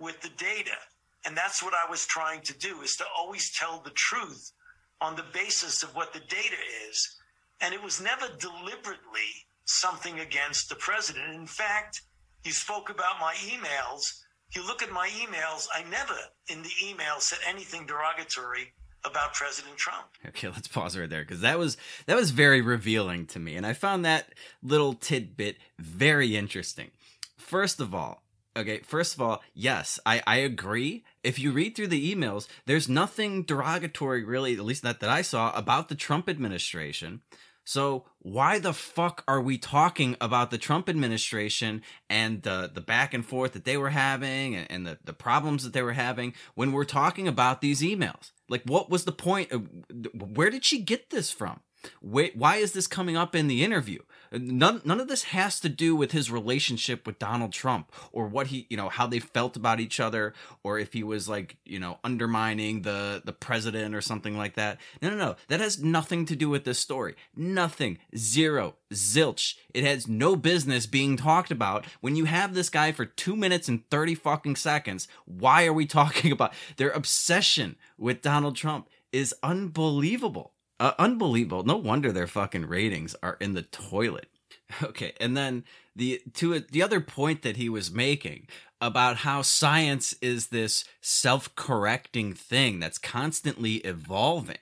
with 0.00 0.20
the 0.22 0.30
data. 0.36 0.76
And 1.24 1.36
that's 1.36 1.62
what 1.62 1.74
I 1.74 1.90
was 1.90 2.06
trying 2.06 2.42
to 2.42 2.58
do 2.58 2.82
is 2.82 2.96
to 2.96 3.04
always 3.16 3.50
tell 3.52 3.80
the 3.80 3.90
truth 3.90 4.52
on 5.00 5.16
the 5.16 5.24
basis 5.32 5.82
of 5.82 5.94
what 5.94 6.12
the 6.12 6.20
data 6.20 6.56
is. 6.88 7.16
And 7.60 7.72
it 7.72 7.82
was 7.82 8.00
never 8.00 8.26
deliberately 8.38 9.30
something 9.64 10.20
against 10.20 10.68
the 10.68 10.74
president. 10.74 11.34
In 11.34 11.46
fact, 11.46 12.02
you 12.44 12.52
spoke 12.52 12.90
about 12.90 13.20
my 13.20 13.34
emails. 13.34 14.20
You 14.54 14.66
look 14.66 14.82
at 14.82 14.92
my 14.92 15.08
emails, 15.08 15.66
I 15.74 15.82
never 15.90 16.14
in 16.48 16.62
the 16.62 16.70
email 16.84 17.18
said 17.18 17.38
anything 17.48 17.86
derogatory 17.86 18.72
about 19.04 19.34
President 19.34 19.76
Trump. 19.76 20.06
Okay, 20.26 20.48
let's 20.48 20.68
pause 20.68 20.96
right 20.96 21.08
there 21.08 21.22
because 21.22 21.40
that 21.40 21.58
was 21.58 21.76
that 22.06 22.16
was 22.16 22.30
very 22.30 22.60
revealing 22.60 23.26
to 23.26 23.38
me, 23.38 23.56
and 23.56 23.66
I 23.66 23.72
found 23.72 24.04
that 24.04 24.32
little 24.62 24.94
tidbit 24.94 25.56
very 25.78 26.36
interesting. 26.36 26.90
First 27.36 27.80
of 27.80 27.94
all, 27.94 28.23
okay, 28.56 28.80
first 28.80 29.14
of 29.14 29.22
all, 29.22 29.42
yes, 29.54 29.98
I 30.04 30.22
I 30.26 30.36
agree 30.36 31.04
if 31.22 31.38
you 31.38 31.52
read 31.52 31.74
through 31.74 31.88
the 31.88 32.14
emails, 32.14 32.46
there's 32.66 32.88
nothing 32.88 33.42
derogatory, 33.42 34.24
really, 34.24 34.54
at 34.54 34.64
least 34.64 34.84
not 34.84 35.00
that 35.00 35.10
I 35.10 35.22
saw, 35.22 35.52
about 35.56 35.88
the 35.88 35.94
Trump 35.94 36.28
administration. 36.28 37.22
So 37.64 38.04
why 38.18 38.58
the 38.58 38.74
fuck 38.74 39.24
are 39.26 39.40
we 39.40 39.56
talking 39.56 40.16
about 40.20 40.50
the 40.50 40.58
Trump 40.58 40.88
administration 40.88 41.82
and 42.10 42.42
the 42.42 42.70
the 42.72 42.82
back 42.82 43.14
and 43.14 43.24
forth 43.24 43.52
that 43.54 43.64
they 43.64 43.78
were 43.78 43.90
having 43.90 44.54
and, 44.54 44.70
and 44.70 44.86
the, 44.86 44.98
the 45.02 45.14
problems 45.14 45.64
that 45.64 45.72
they 45.72 45.82
were 45.82 45.92
having 45.92 46.34
when 46.54 46.72
we're 46.72 46.84
talking 46.84 47.26
about 47.26 47.60
these 47.60 47.80
emails? 47.80 48.32
Like, 48.48 48.64
what 48.64 48.90
was 48.90 49.04
the 49.04 49.12
point? 49.12 49.50
Of, 49.50 49.66
where 50.14 50.50
did 50.50 50.64
she 50.64 50.82
get 50.82 51.10
this 51.10 51.30
from? 51.30 51.60
Wait, 52.02 52.36
why 52.36 52.56
is 52.56 52.72
this 52.72 52.86
coming 52.86 53.16
up 53.16 53.34
in 53.34 53.46
the 53.46 53.64
interview? 53.64 54.00
None, 54.32 54.82
none 54.84 55.00
of 55.00 55.08
this 55.08 55.24
has 55.24 55.60
to 55.60 55.68
do 55.68 55.94
with 55.94 56.12
his 56.12 56.30
relationship 56.30 57.06
with 57.06 57.18
Donald 57.18 57.52
Trump 57.52 57.92
or 58.10 58.26
what 58.26 58.48
he, 58.48 58.66
you 58.68 58.76
know, 58.76 58.88
how 58.88 59.06
they 59.06 59.20
felt 59.20 59.56
about 59.56 59.80
each 59.80 60.00
other 60.00 60.34
or 60.64 60.78
if 60.78 60.92
he 60.92 61.04
was 61.04 61.28
like, 61.28 61.56
you 61.64 61.78
know, 61.78 61.98
undermining 62.02 62.82
the 62.82 63.22
the 63.24 63.32
president 63.32 63.94
or 63.94 64.00
something 64.00 64.36
like 64.36 64.54
that. 64.54 64.80
No, 65.00 65.10
no, 65.10 65.16
no. 65.16 65.36
That 65.48 65.60
has 65.60 65.82
nothing 65.82 66.26
to 66.26 66.36
do 66.36 66.48
with 66.48 66.64
this 66.64 66.78
story. 66.78 67.14
Nothing. 67.36 67.98
Zero. 68.16 68.74
Zilch. 68.92 69.54
It 69.72 69.84
has 69.84 70.08
no 70.08 70.36
business 70.36 70.86
being 70.86 71.16
talked 71.16 71.50
about 71.50 71.86
when 72.00 72.16
you 72.16 72.24
have 72.24 72.54
this 72.54 72.70
guy 72.70 72.92
for 72.92 73.04
2 73.04 73.36
minutes 73.36 73.68
and 73.68 73.88
30 73.90 74.14
fucking 74.14 74.56
seconds. 74.56 75.08
Why 75.24 75.66
are 75.66 75.72
we 75.72 75.86
talking 75.94 76.32
about 76.32 76.54
their 76.76 76.90
obsession 76.90 77.76
with 77.98 78.22
Donald 78.22 78.56
Trump 78.56 78.88
is 79.12 79.34
unbelievable 79.44 80.53
uh, 80.80 80.92
unbelievable. 80.98 81.62
No 81.62 81.76
wonder 81.76 82.12
their 82.12 82.26
fucking 82.26 82.66
ratings 82.66 83.14
are 83.22 83.36
in 83.40 83.54
the 83.54 83.62
toilet. 83.62 84.28
Okay, 84.82 85.12
and 85.20 85.36
then 85.36 85.62
the 85.94 86.22
to 86.34 86.58
the 86.58 86.82
other 86.82 87.00
point 87.00 87.42
that 87.42 87.58
he 87.58 87.68
was 87.68 87.92
making 87.92 88.48
about 88.80 89.18
how 89.18 89.42
science 89.42 90.14
is 90.20 90.48
this 90.48 90.84
self-correcting 91.00 92.32
thing 92.32 92.80
that's 92.80 92.98
constantly 92.98 93.76
evolving. 93.76 94.58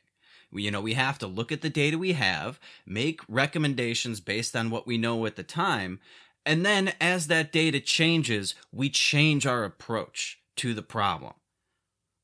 We, 0.50 0.64
you 0.64 0.70
know, 0.70 0.80
we 0.80 0.94
have 0.94 1.18
to 1.20 1.26
look 1.26 1.50
at 1.50 1.62
the 1.62 1.70
data 1.70 1.96
we 1.96 2.12
have, 2.12 2.60
make 2.84 3.20
recommendations 3.28 4.20
based 4.20 4.54
on 4.54 4.70
what 4.70 4.86
we 4.86 4.98
know 4.98 5.24
at 5.24 5.36
the 5.36 5.42
time, 5.42 6.00
and 6.44 6.66
then 6.66 6.92
as 7.00 7.28
that 7.28 7.52
data 7.52 7.80
changes, 7.80 8.54
we 8.72 8.90
change 8.90 9.46
our 9.46 9.64
approach 9.64 10.40
to 10.56 10.74
the 10.74 10.82
problem. 10.82 11.34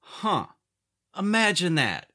Huh. 0.00 0.46
Imagine 1.16 1.76
that. 1.76 2.10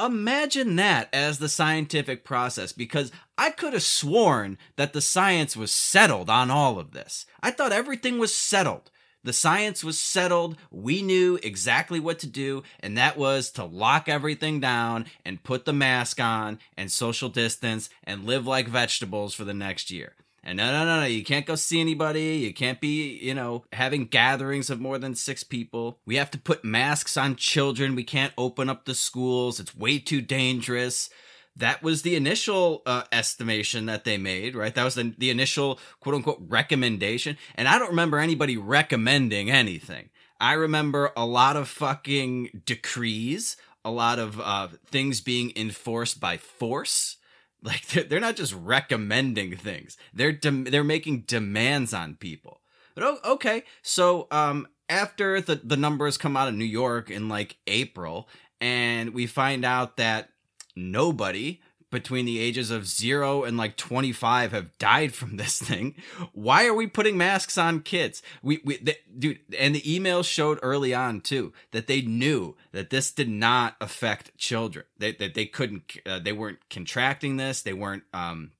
Imagine 0.00 0.76
that 0.76 1.08
as 1.12 1.38
the 1.38 1.48
scientific 1.48 2.24
process 2.24 2.72
because 2.72 3.10
I 3.36 3.50
could 3.50 3.72
have 3.72 3.82
sworn 3.82 4.56
that 4.76 4.92
the 4.92 5.00
science 5.00 5.56
was 5.56 5.72
settled 5.72 6.30
on 6.30 6.50
all 6.50 6.78
of 6.78 6.92
this. 6.92 7.26
I 7.42 7.50
thought 7.50 7.72
everything 7.72 8.18
was 8.18 8.32
settled. 8.32 8.92
The 9.24 9.32
science 9.32 9.82
was 9.82 9.98
settled. 9.98 10.56
We 10.70 11.02
knew 11.02 11.40
exactly 11.42 11.98
what 11.98 12.20
to 12.20 12.28
do, 12.28 12.62
and 12.78 12.96
that 12.96 13.18
was 13.18 13.50
to 13.52 13.64
lock 13.64 14.08
everything 14.08 14.60
down 14.60 15.06
and 15.24 15.42
put 15.42 15.64
the 15.64 15.72
mask 15.72 16.20
on 16.20 16.60
and 16.76 16.90
social 16.90 17.28
distance 17.28 17.90
and 18.04 18.24
live 18.24 18.46
like 18.46 18.68
vegetables 18.68 19.34
for 19.34 19.44
the 19.44 19.52
next 19.52 19.90
year. 19.90 20.14
And 20.48 20.56
no, 20.56 20.72
no, 20.72 20.86
no, 20.86 21.00
no, 21.00 21.06
you 21.06 21.24
can't 21.24 21.44
go 21.44 21.56
see 21.56 21.78
anybody. 21.78 22.38
You 22.38 22.54
can't 22.54 22.80
be, 22.80 23.18
you 23.18 23.34
know, 23.34 23.64
having 23.70 24.06
gatherings 24.06 24.70
of 24.70 24.80
more 24.80 24.96
than 24.96 25.14
six 25.14 25.44
people. 25.44 25.98
We 26.06 26.16
have 26.16 26.30
to 26.30 26.38
put 26.38 26.64
masks 26.64 27.18
on 27.18 27.36
children. 27.36 27.94
We 27.94 28.02
can't 28.02 28.32
open 28.38 28.70
up 28.70 28.86
the 28.86 28.94
schools. 28.94 29.60
It's 29.60 29.76
way 29.76 29.98
too 29.98 30.22
dangerous. 30.22 31.10
That 31.54 31.82
was 31.82 32.00
the 32.00 32.16
initial 32.16 32.80
uh, 32.86 33.02
estimation 33.12 33.84
that 33.86 34.04
they 34.04 34.16
made, 34.16 34.56
right? 34.56 34.74
That 34.74 34.84
was 34.84 34.94
the, 34.94 35.14
the 35.18 35.28
initial 35.28 35.78
quote 36.00 36.14
unquote 36.14 36.40
recommendation. 36.40 37.36
And 37.54 37.68
I 37.68 37.78
don't 37.78 37.90
remember 37.90 38.18
anybody 38.18 38.56
recommending 38.56 39.50
anything. 39.50 40.08
I 40.40 40.54
remember 40.54 41.12
a 41.14 41.26
lot 41.26 41.58
of 41.58 41.68
fucking 41.68 42.62
decrees, 42.64 43.58
a 43.84 43.90
lot 43.90 44.18
of 44.18 44.40
uh, 44.40 44.68
things 44.86 45.20
being 45.20 45.52
enforced 45.56 46.20
by 46.20 46.38
force 46.38 47.17
Like 47.60 47.86
they're, 47.88 48.04
they're 48.04 48.20
not 48.20 48.36
just 48.36 48.54
recommending 48.54 49.56
things; 49.56 49.96
they're 50.14 50.30
dem- 50.32 50.64
they're 50.64 50.84
making 50.84 51.22
demands 51.22 51.92
on 51.92 52.14
people. 52.14 52.60
But 52.94 53.02
oh, 53.04 53.18
okay, 53.32 53.64
so 53.82 54.28
um, 54.30 54.68
after 54.88 55.40
the 55.40 55.56
the 55.56 55.76
numbers 55.76 56.16
come 56.16 56.36
out 56.36 56.48
of 56.48 56.54
New 56.54 56.64
York 56.64 57.10
in 57.10 57.28
like 57.28 57.56
April, 57.66 58.28
and 58.60 59.12
we 59.12 59.26
find 59.26 59.64
out 59.64 59.96
that 59.96 60.30
nobody 60.76 61.60
between 61.90 62.26
the 62.26 62.38
ages 62.38 62.70
of 62.70 62.86
zero 62.86 63.44
and 63.44 63.56
like 63.56 63.76
25 63.76 64.52
have 64.52 64.76
died 64.78 65.14
from 65.14 65.36
this 65.36 65.58
thing. 65.58 65.94
Why 66.32 66.66
are 66.66 66.74
we 66.74 66.86
putting 66.86 67.16
masks 67.16 67.56
on 67.56 67.80
kids? 67.80 68.22
We, 68.42 68.60
we, 68.64 68.78
the, 68.78 68.96
dude, 69.18 69.40
and 69.58 69.74
the 69.74 69.80
emails 69.82 70.24
showed 70.24 70.58
early 70.62 70.94
on 70.94 71.20
too 71.20 71.52
that 71.72 71.86
they 71.86 72.02
knew 72.02 72.56
that 72.72 72.90
this 72.90 73.10
did 73.10 73.28
not 73.28 73.76
affect 73.80 74.36
children. 74.36 74.84
That 74.98 75.18
they, 75.18 75.28
they 75.28 75.46
couldn't, 75.46 75.96
uh, 76.04 76.18
they 76.18 76.32
weren't 76.32 76.68
contracting 76.68 77.36
this. 77.36 77.62
They 77.62 77.72
weren't, 77.72 78.04
um, 78.12 78.52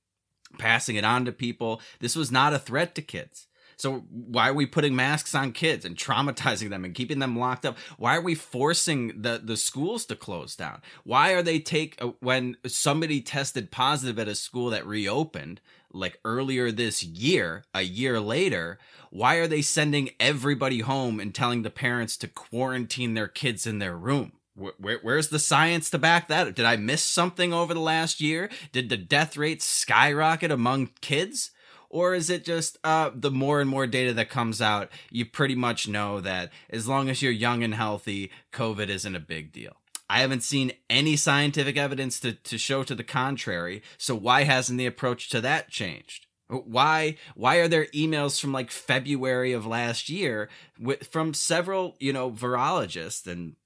passing 0.59 0.97
it 0.97 1.05
on 1.05 1.25
to 1.27 1.33
people. 1.33 1.81
This 2.01 2.17
was 2.17 2.33
not 2.33 2.55
a 2.55 2.59
threat 2.59 2.95
to 2.95 3.03
kids. 3.03 3.48
So 3.79 4.01
why 4.11 4.49
are 4.49 4.55
we 4.55 4.67
putting 4.67 4.97
masks 4.97 5.35
on 5.35 5.53
kids 5.53 5.85
and 5.85 5.97
traumatizing 5.97 6.69
them 6.69 6.85
and 6.85 6.95
keeping 6.95 7.21
them 7.21 7.39
locked 7.39 7.65
up? 7.65 7.79
Why 7.97 8.17
are 8.17 8.21
we 8.21 8.35
forcing 8.35 9.23
the 9.23 9.41
the 9.43 9.57
schools 9.57 10.05
to 10.07 10.17
close 10.17 10.57
down? 10.57 10.83
Why 11.05 11.33
are 11.33 11.43
they 11.43 11.61
take 11.61 11.97
uh, 12.03 12.09
when 12.21 12.57
somebody 12.67 13.21
tested 13.21 13.71
positive 13.71 14.19
at 14.19 14.29
a 14.29 14.35
school 14.35 14.71
that 14.71 14.87
reopened 14.87 15.61
like 15.93 16.21
earlier 16.25 16.71
this 16.71 17.03
year, 17.03 17.65
a 17.73 17.83
year 17.83 18.21
later, 18.21 18.79
why 19.11 19.37
are 19.37 19.47
they 19.47 19.63
sending 19.63 20.11
everybody 20.21 20.81
home 20.81 21.19
and 21.19 21.35
telling 21.35 21.63
the 21.63 21.71
parents 21.71 22.17
to 22.19 22.29
quarantine 22.29 23.15
their 23.15 23.29
kids 23.29 23.67
in 23.67 23.79
their 23.79 23.97
room? 23.97 24.33
Where, 24.55 24.99
where's 24.99 25.29
the 25.29 25.39
science 25.39 25.89
to 25.91 25.99
back 25.99 26.27
that? 26.29 26.55
Did 26.57 26.65
I 26.65 26.77
miss 26.77 27.03
something 27.03 27.53
over 27.53 27.73
the 27.73 27.81
last 27.81 28.21
year? 28.21 28.51
Did 28.73 28.89
the 28.89 28.97
death 28.97 29.37
rate 29.37 29.63
skyrocket 29.63 30.51
among 30.51 30.91
kids? 31.01 31.53
Or 31.91 32.15
is 32.15 32.31
it 32.31 32.45
just 32.45 32.79
uh, 32.85 33.11
the 33.15 33.31
more 33.31 33.61
and 33.61 33.71
more 33.71 33.87
data 33.87 34.13
that 34.15 34.31
comes 34.31 34.61
out, 34.61 34.91
you 35.11 35.25
pretty 35.25 35.55
much 35.55 35.89
know 35.89 36.21
that 36.21 36.51
as 36.71 36.87
long 36.87 37.09
as 37.09 37.23
you're 37.23 37.33
young 37.33 37.63
and 37.63 37.75
healthy, 37.75 38.31
COVID 38.53 38.89
isn't 38.89 39.17
a 39.17 39.21
big 39.21 39.53
deal? 39.53 39.77
I 40.11 40.21
haven't 40.21 40.43
seen 40.43 40.73
any 40.89 41.17
scientific 41.17 41.77
evidence 41.77 42.19
to, 42.21 42.33
to 42.33 42.57
show 42.57 42.83
to 42.83 42.95
the 42.95 43.05
contrary. 43.05 43.83
So 43.99 44.15
why 44.15 44.45
hasn't 44.45 44.79
the 44.79 44.87
approach 44.87 45.29
to 45.31 45.41
that 45.43 45.71
changed? 45.71 46.27
Why 46.49 47.17
why 47.35 47.57
are 47.57 47.69
there 47.69 47.87
emails 47.87 48.41
from 48.41 48.53
like 48.53 48.71
February 48.71 49.53
of 49.53 49.67
last 49.67 50.09
year 50.09 50.49
with, 50.81 51.07
from 51.09 51.35
several 51.35 51.95
you 52.01 52.11
know 52.11 52.31
virologists 52.31 53.27
and 53.27 53.57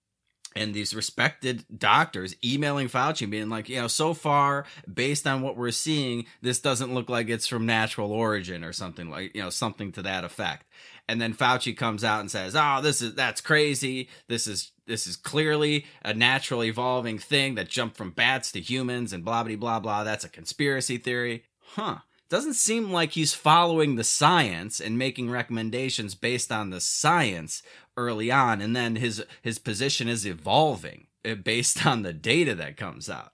and 0.54 0.74
these 0.74 0.94
respected 0.94 1.64
doctors 1.76 2.34
emailing 2.44 2.88
Fauci 2.88 3.28
being 3.28 3.48
like, 3.48 3.68
you 3.68 3.80
know, 3.80 3.88
so 3.88 4.14
far, 4.14 4.64
based 4.92 5.26
on 5.26 5.42
what 5.42 5.56
we're 5.56 5.70
seeing, 5.70 6.26
this 6.40 6.60
doesn't 6.60 6.94
look 6.94 7.08
like 7.08 7.28
it's 7.28 7.46
from 7.46 7.66
natural 7.66 8.12
origin 8.12 8.64
or 8.64 8.72
something 8.72 9.10
like, 9.10 9.34
you 9.34 9.42
know, 9.42 9.50
something 9.50 9.92
to 9.92 10.02
that 10.02 10.24
effect. 10.24 10.66
And 11.08 11.20
then 11.20 11.34
Fauci 11.34 11.76
comes 11.76 12.04
out 12.04 12.20
and 12.20 12.30
says, 12.30 12.54
"Oh, 12.56 12.80
this 12.80 13.02
is 13.02 13.14
that's 13.14 13.40
crazy. 13.40 14.08
This 14.28 14.46
is 14.46 14.72
this 14.86 15.06
is 15.06 15.16
clearly 15.16 15.84
a 16.04 16.14
natural 16.14 16.64
evolving 16.64 17.18
thing 17.18 17.56
that 17.56 17.68
jumped 17.68 17.96
from 17.96 18.10
bats 18.10 18.52
to 18.52 18.60
humans 18.60 19.12
and 19.12 19.24
blah 19.24 19.42
blah 19.42 19.56
blah 19.56 19.80
blah. 19.80 20.04
That's 20.04 20.24
a 20.24 20.28
conspiracy 20.28 20.98
theory." 20.98 21.44
Huh 21.74 21.98
doesn't 22.32 22.54
seem 22.54 22.90
like 22.90 23.10
he's 23.10 23.34
following 23.34 23.96
the 23.96 24.02
science 24.02 24.80
and 24.80 24.96
making 24.96 25.28
recommendations 25.28 26.14
based 26.14 26.50
on 26.50 26.70
the 26.70 26.80
science 26.80 27.62
early 27.96 28.30
on 28.30 28.60
and 28.60 28.74
then 28.74 28.96
his 28.96 29.24
his 29.42 29.58
position 29.58 30.08
is 30.08 30.26
evolving 30.26 31.06
eh, 31.24 31.34
based 31.34 31.86
on 31.86 32.02
the 32.02 32.12
data 32.12 32.54
that 32.54 32.76
comes 32.76 33.08
out. 33.10 33.32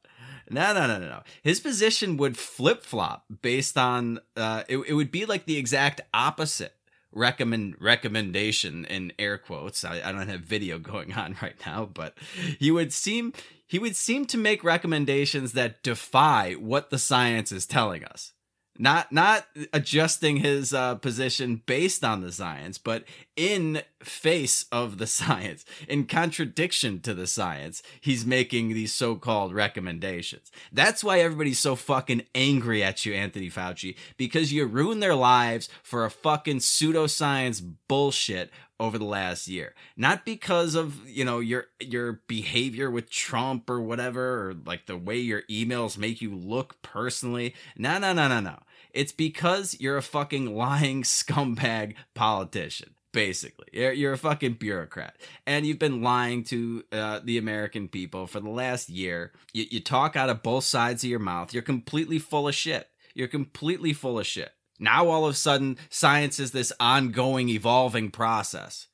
No 0.50 0.72
no 0.72 0.86
no 0.86 0.98
no 0.98 1.08
no. 1.08 1.22
His 1.42 1.60
position 1.60 2.16
would 2.16 2.38
flip-flop 2.38 3.24
based 3.42 3.76
on 3.76 4.20
uh 4.36 4.64
it, 4.68 4.78
it 4.78 4.94
would 4.94 5.10
be 5.10 5.26
like 5.26 5.46
the 5.46 5.56
exact 5.56 6.00
opposite 6.12 6.74
recommend 7.12 7.76
recommendation 7.80 8.84
in 8.84 9.12
air 9.18 9.38
quotes. 9.38 9.84
I, 9.84 10.00
I 10.04 10.12
don't 10.12 10.28
have 10.28 10.40
video 10.40 10.78
going 10.78 11.12
on 11.14 11.36
right 11.42 11.56
now 11.64 11.88
but 11.92 12.16
he 12.58 12.70
would 12.70 12.92
seem 12.92 13.32
he 13.66 13.78
would 13.78 13.96
seem 13.96 14.24
to 14.26 14.38
make 14.38 14.64
recommendations 14.64 15.52
that 15.52 15.82
defy 15.82 16.54
what 16.54 16.90
the 16.90 16.98
science 16.98 17.52
is 17.52 17.66
telling 17.66 18.04
us 18.04 18.32
not 18.78 19.12
not 19.12 19.46
adjusting 19.72 20.38
his 20.38 20.72
uh, 20.72 20.94
position 20.96 21.62
based 21.66 22.04
on 22.04 22.20
the 22.20 22.32
science 22.32 22.78
but 22.78 23.04
in 23.36 23.82
face 24.00 24.66
of 24.70 24.98
the 24.98 25.06
science 25.18 25.64
in 25.88 26.04
contradiction 26.04 27.00
to 27.00 27.14
the 27.14 27.26
science 27.26 27.82
he's 28.00 28.24
making 28.24 28.68
these 28.68 28.92
so-called 28.92 29.52
recommendations. 29.52 30.50
That's 30.72 31.02
why 31.02 31.20
everybody's 31.20 31.58
so 31.58 31.76
fucking 31.76 32.22
angry 32.34 32.82
at 32.82 33.04
you 33.04 33.14
anthony 33.14 33.50
fauci 33.50 33.96
because 34.16 34.52
you 34.52 34.64
ruined 34.66 35.02
their 35.02 35.14
lives 35.14 35.68
for 35.82 36.04
a 36.04 36.10
fucking 36.10 36.58
pseudoscience 36.58 37.62
bullshit 37.88 38.50
over 38.80 38.96
the 38.96 39.04
last 39.04 39.48
year. 39.48 39.74
Not 39.96 40.24
because 40.24 40.74
of 40.74 41.06
you 41.08 41.24
know 41.24 41.40
your 41.40 41.66
your 41.80 42.20
behavior 42.28 42.90
with 42.90 43.10
trump 43.10 43.68
or 43.68 43.80
whatever 43.80 44.48
or 44.48 44.54
like 44.64 44.86
the 44.86 44.96
way 44.96 45.18
your 45.18 45.42
emails 45.42 45.98
make 45.98 46.20
you 46.20 46.34
look 46.34 46.80
personally. 46.82 47.54
No 47.76 47.98
no 47.98 48.12
no 48.12 48.28
no 48.28 48.40
no 48.40 48.58
it's 48.92 49.12
because 49.12 49.76
you're 49.80 49.96
a 49.96 50.02
fucking 50.02 50.54
lying 50.54 51.02
scumbag 51.04 51.94
politician 52.14 52.94
basically. 53.12 53.66
You're, 53.72 53.92
you're 53.92 54.12
a 54.12 54.18
fucking 54.18 54.54
bureaucrat. 54.54 55.16
And 55.46 55.66
you've 55.66 55.78
been 55.78 56.02
lying 56.02 56.44
to 56.44 56.84
uh, 56.92 57.20
the 57.24 57.38
american 57.38 57.88
people 57.88 58.26
for 58.26 58.40
the 58.40 58.50
last 58.50 58.88
year. 58.88 59.32
You, 59.52 59.64
you 59.70 59.80
talk 59.80 60.14
out 60.14 60.28
of 60.28 60.42
both 60.42 60.64
sides 60.64 61.04
of 61.04 61.10
your 61.10 61.18
mouth. 61.18 61.52
You're 61.52 61.62
completely 61.62 62.18
full 62.18 62.48
of 62.48 62.54
shit. 62.54 62.88
You're 63.14 63.28
completely 63.28 63.92
full 63.92 64.18
of 64.18 64.26
shit. 64.26 64.52
Now 64.78 65.08
all 65.08 65.24
of 65.24 65.32
a 65.32 65.36
sudden 65.36 65.78
science 65.90 66.38
is 66.38 66.52
this 66.52 66.72
ongoing 66.78 67.48
evolving 67.48 68.10
process 68.10 68.87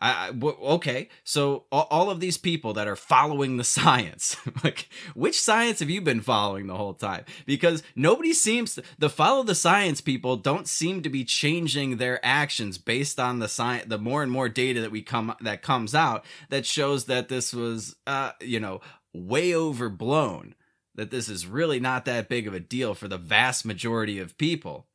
I, 0.00 0.28
I 0.28 0.46
okay, 0.46 1.08
so 1.24 1.64
all 1.70 2.10
of 2.10 2.20
these 2.20 2.38
people 2.38 2.72
that 2.74 2.88
are 2.88 2.96
following 2.96 3.56
the 3.56 3.64
science, 3.80 4.36
like 4.64 4.88
which 5.14 5.40
science 5.40 5.80
have 5.80 5.90
you 5.90 6.00
been 6.00 6.20
following 6.20 6.66
the 6.66 6.76
whole 6.76 6.94
time? 6.94 7.24
Because 7.46 7.82
nobody 7.94 8.32
seems 8.32 8.74
to, 8.74 8.82
the 8.98 9.10
follow 9.10 9.42
the 9.42 9.54
science 9.54 10.00
people 10.00 10.36
don't 10.36 10.66
seem 10.66 11.02
to 11.02 11.10
be 11.10 11.24
changing 11.24 11.96
their 11.96 12.24
actions 12.24 12.78
based 12.78 13.20
on 13.20 13.38
the 13.38 13.48
science. 13.48 13.86
The 13.88 13.98
more 13.98 14.22
and 14.22 14.32
more 14.32 14.48
data 14.48 14.80
that 14.80 14.90
we 14.90 15.02
come 15.02 15.34
that 15.40 15.62
comes 15.62 15.94
out 15.94 16.24
that 16.48 16.66
shows 16.66 17.04
that 17.06 17.28
this 17.28 17.52
was, 17.52 17.96
uh, 18.06 18.32
you 18.40 18.60
know, 18.60 18.80
way 19.12 19.54
overblown. 19.54 20.54
That 20.96 21.10
this 21.10 21.28
is 21.28 21.46
really 21.46 21.80
not 21.80 22.04
that 22.06 22.28
big 22.28 22.46
of 22.46 22.52
a 22.52 22.60
deal 22.60 22.94
for 22.94 23.08
the 23.08 23.16
vast 23.16 23.64
majority 23.64 24.18
of 24.18 24.36
people. 24.36 24.86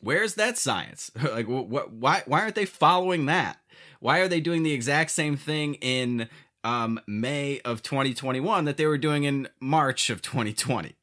Where's 0.00 0.34
that 0.34 0.58
science? 0.58 1.10
like, 1.22 1.46
what? 1.48 1.92
Why? 1.92 2.22
Why 2.26 2.40
aren't 2.40 2.56
they 2.56 2.66
following 2.66 3.26
that? 3.26 3.58
Why 4.00 4.18
are 4.20 4.28
they 4.28 4.40
doing 4.40 4.62
the 4.62 4.72
exact 4.72 5.10
same 5.10 5.36
thing 5.36 5.74
in 5.74 6.28
um, 6.62 7.00
May 7.06 7.60
of 7.60 7.82
2021 7.82 8.64
that 8.64 8.76
they 8.76 8.86
were 8.86 8.98
doing 8.98 9.24
in 9.24 9.48
March 9.60 10.10
of 10.10 10.22
2020? 10.22 10.96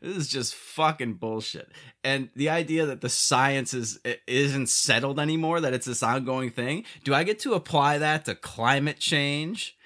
This 0.00 0.16
is 0.16 0.28
just 0.28 0.54
fucking 0.54 1.14
bullshit. 1.14 1.70
And 2.02 2.30
the 2.34 2.48
idea 2.48 2.86
that 2.86 3.02
the 3.02 3.10
science 3.10 3.74
is 3.74 3.98
isn't 4.26 4.68
settled 4.68 5.20
anymore, 5.20 5.60
that 5.60 5.74
it's 5.74 5.86
this 5.86 6.02
ongoing 6.02 6.50
thing. 6.50 6.84
Do 7.04 7.12
I 7.12 7.22
get 7.22 7.38
to 7.40 7.52
apply 7.52 7.98
that 7.98 8.24
to 8.24 8.34
climate 8.34 8.98
change? 8.98 9.76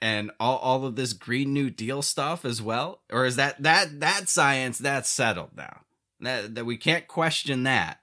and 0.00 0.30
all, 0.38 0.58
all 0.58 0.86
of 0.86 0.96
this 0.96 1.12
green 1.12 1.52
new 1.52 1.68
deal 1.70 2.02
stuff 2.02 2.44
as 2.44 2.62
well 2.62 3.00
or 3.10 3.24
is 3.24 3.36
that 3.36 3.60
that 3.62 4.00
that 4.00 4.28
science 4.28 4.78
that's 4.78 5.08
settled 5.08 5.50
now 5.56 5.80
that, 6.20 6.54
that 6.54 6.64
we 6.64 6.76
can't 6.76 7.08
question 7.08 7.64
that 7.64 7.98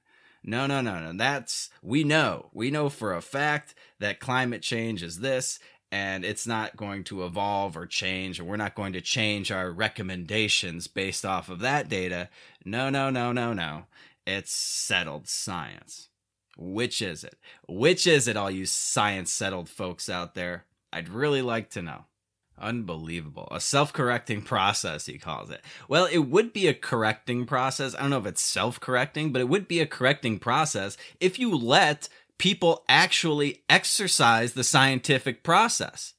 no, 0.49 0.65
no, 0.65 0.81
no, 0.81 0.99
no. 0.99 1.13
That's, 1.15 1.69
we 1.81 2.03
know, 2.03 2.49
we 2.53 2.71
know 2.71 2.89
for 2.89 3.13
a 3.13 3.21
fact 3.21 3.75
that 3.99 4.19
climate 4.19 4.61
change 4.61 5.03
is 5.03 5.19
this, 5.19 5.59
and 5.91 6.25
it's 6.25 6.47
not 6.47 6.75
going 6.75 7.03
to 7.05 7.23
evolve 7.23 7.77
or 7.77 7.85
change, 7.85 8.39
and 8.39 8.47
we're 8.47 8.57
not 8.57 8.75
going 8.75 8.93
to 8.93 9.01
change 9.01 9.51
our 9.51 9.71
recommendations 9.71 10.87
based 10.87 11.25
off 11.25 11.49
of 11.49 11.59
that 11.59 11.87
data. 11.87 12.29
No, 12.65 12.89
no, 12.89 13.09
no, 13.09 13.31
no, 13.31 13.53
no. 13.53 13.85
It's 14.25 14.51
settled 14.51 15.27
science. 15.27 16.09
Which 16.57 17.01
is 17.01 17.23
it? 17.23 17.35
Which 17.67 18.05
is 18.05 18.27
it, 18.27 18.35
all 18.35 18.51
you 18.51 18.65
science 18.65 19.31
settled 19.31 19.69
folks 19.69 20.09
out 20.09 20.35
there? 20.35 20.65
I'd 20.91 21.09
really 21.09 21.41
like 21.41 21.69
to 21.71 21.81
know. 21.81 22.05
Unbelievable. 22.59 23.47
A 23.51 23.59
self 23.59 23.93
correcting 23.93 24.41
process, 24.41 25.05
he 25.05 25.17
calls 25.17 25.49
it. 25.49 25.61
Well, 25.87 26.05
it 26.05 26.19
would 26.19 26.53
be 26.53 26.67
a 26.67 26.73
correcting 26.73 27.45
process. 27.45 27.95
I 27.95 28.01
don't 28.01 28.09
know 28.09 28.19
if 28.19 28.25
it's 28.25 28.41
self 28.41 28.79
correcting, 28.79 29.31
but 29.31 29.41
it 29.41 29.49
would 29.49 29.67
be 29.67 29.79
a 29.79 29.85
correcting 29.85 30.39
process 30.39 30.97
if 31.19 31.39
you 31.39 31.55
let 31.55 32.09
people 32.37 32.83
actually 32.89 33.63
exercise 33.69 34.53
the 34.53 34.63
scientific 34.63 35.43
process. 35.43 36.13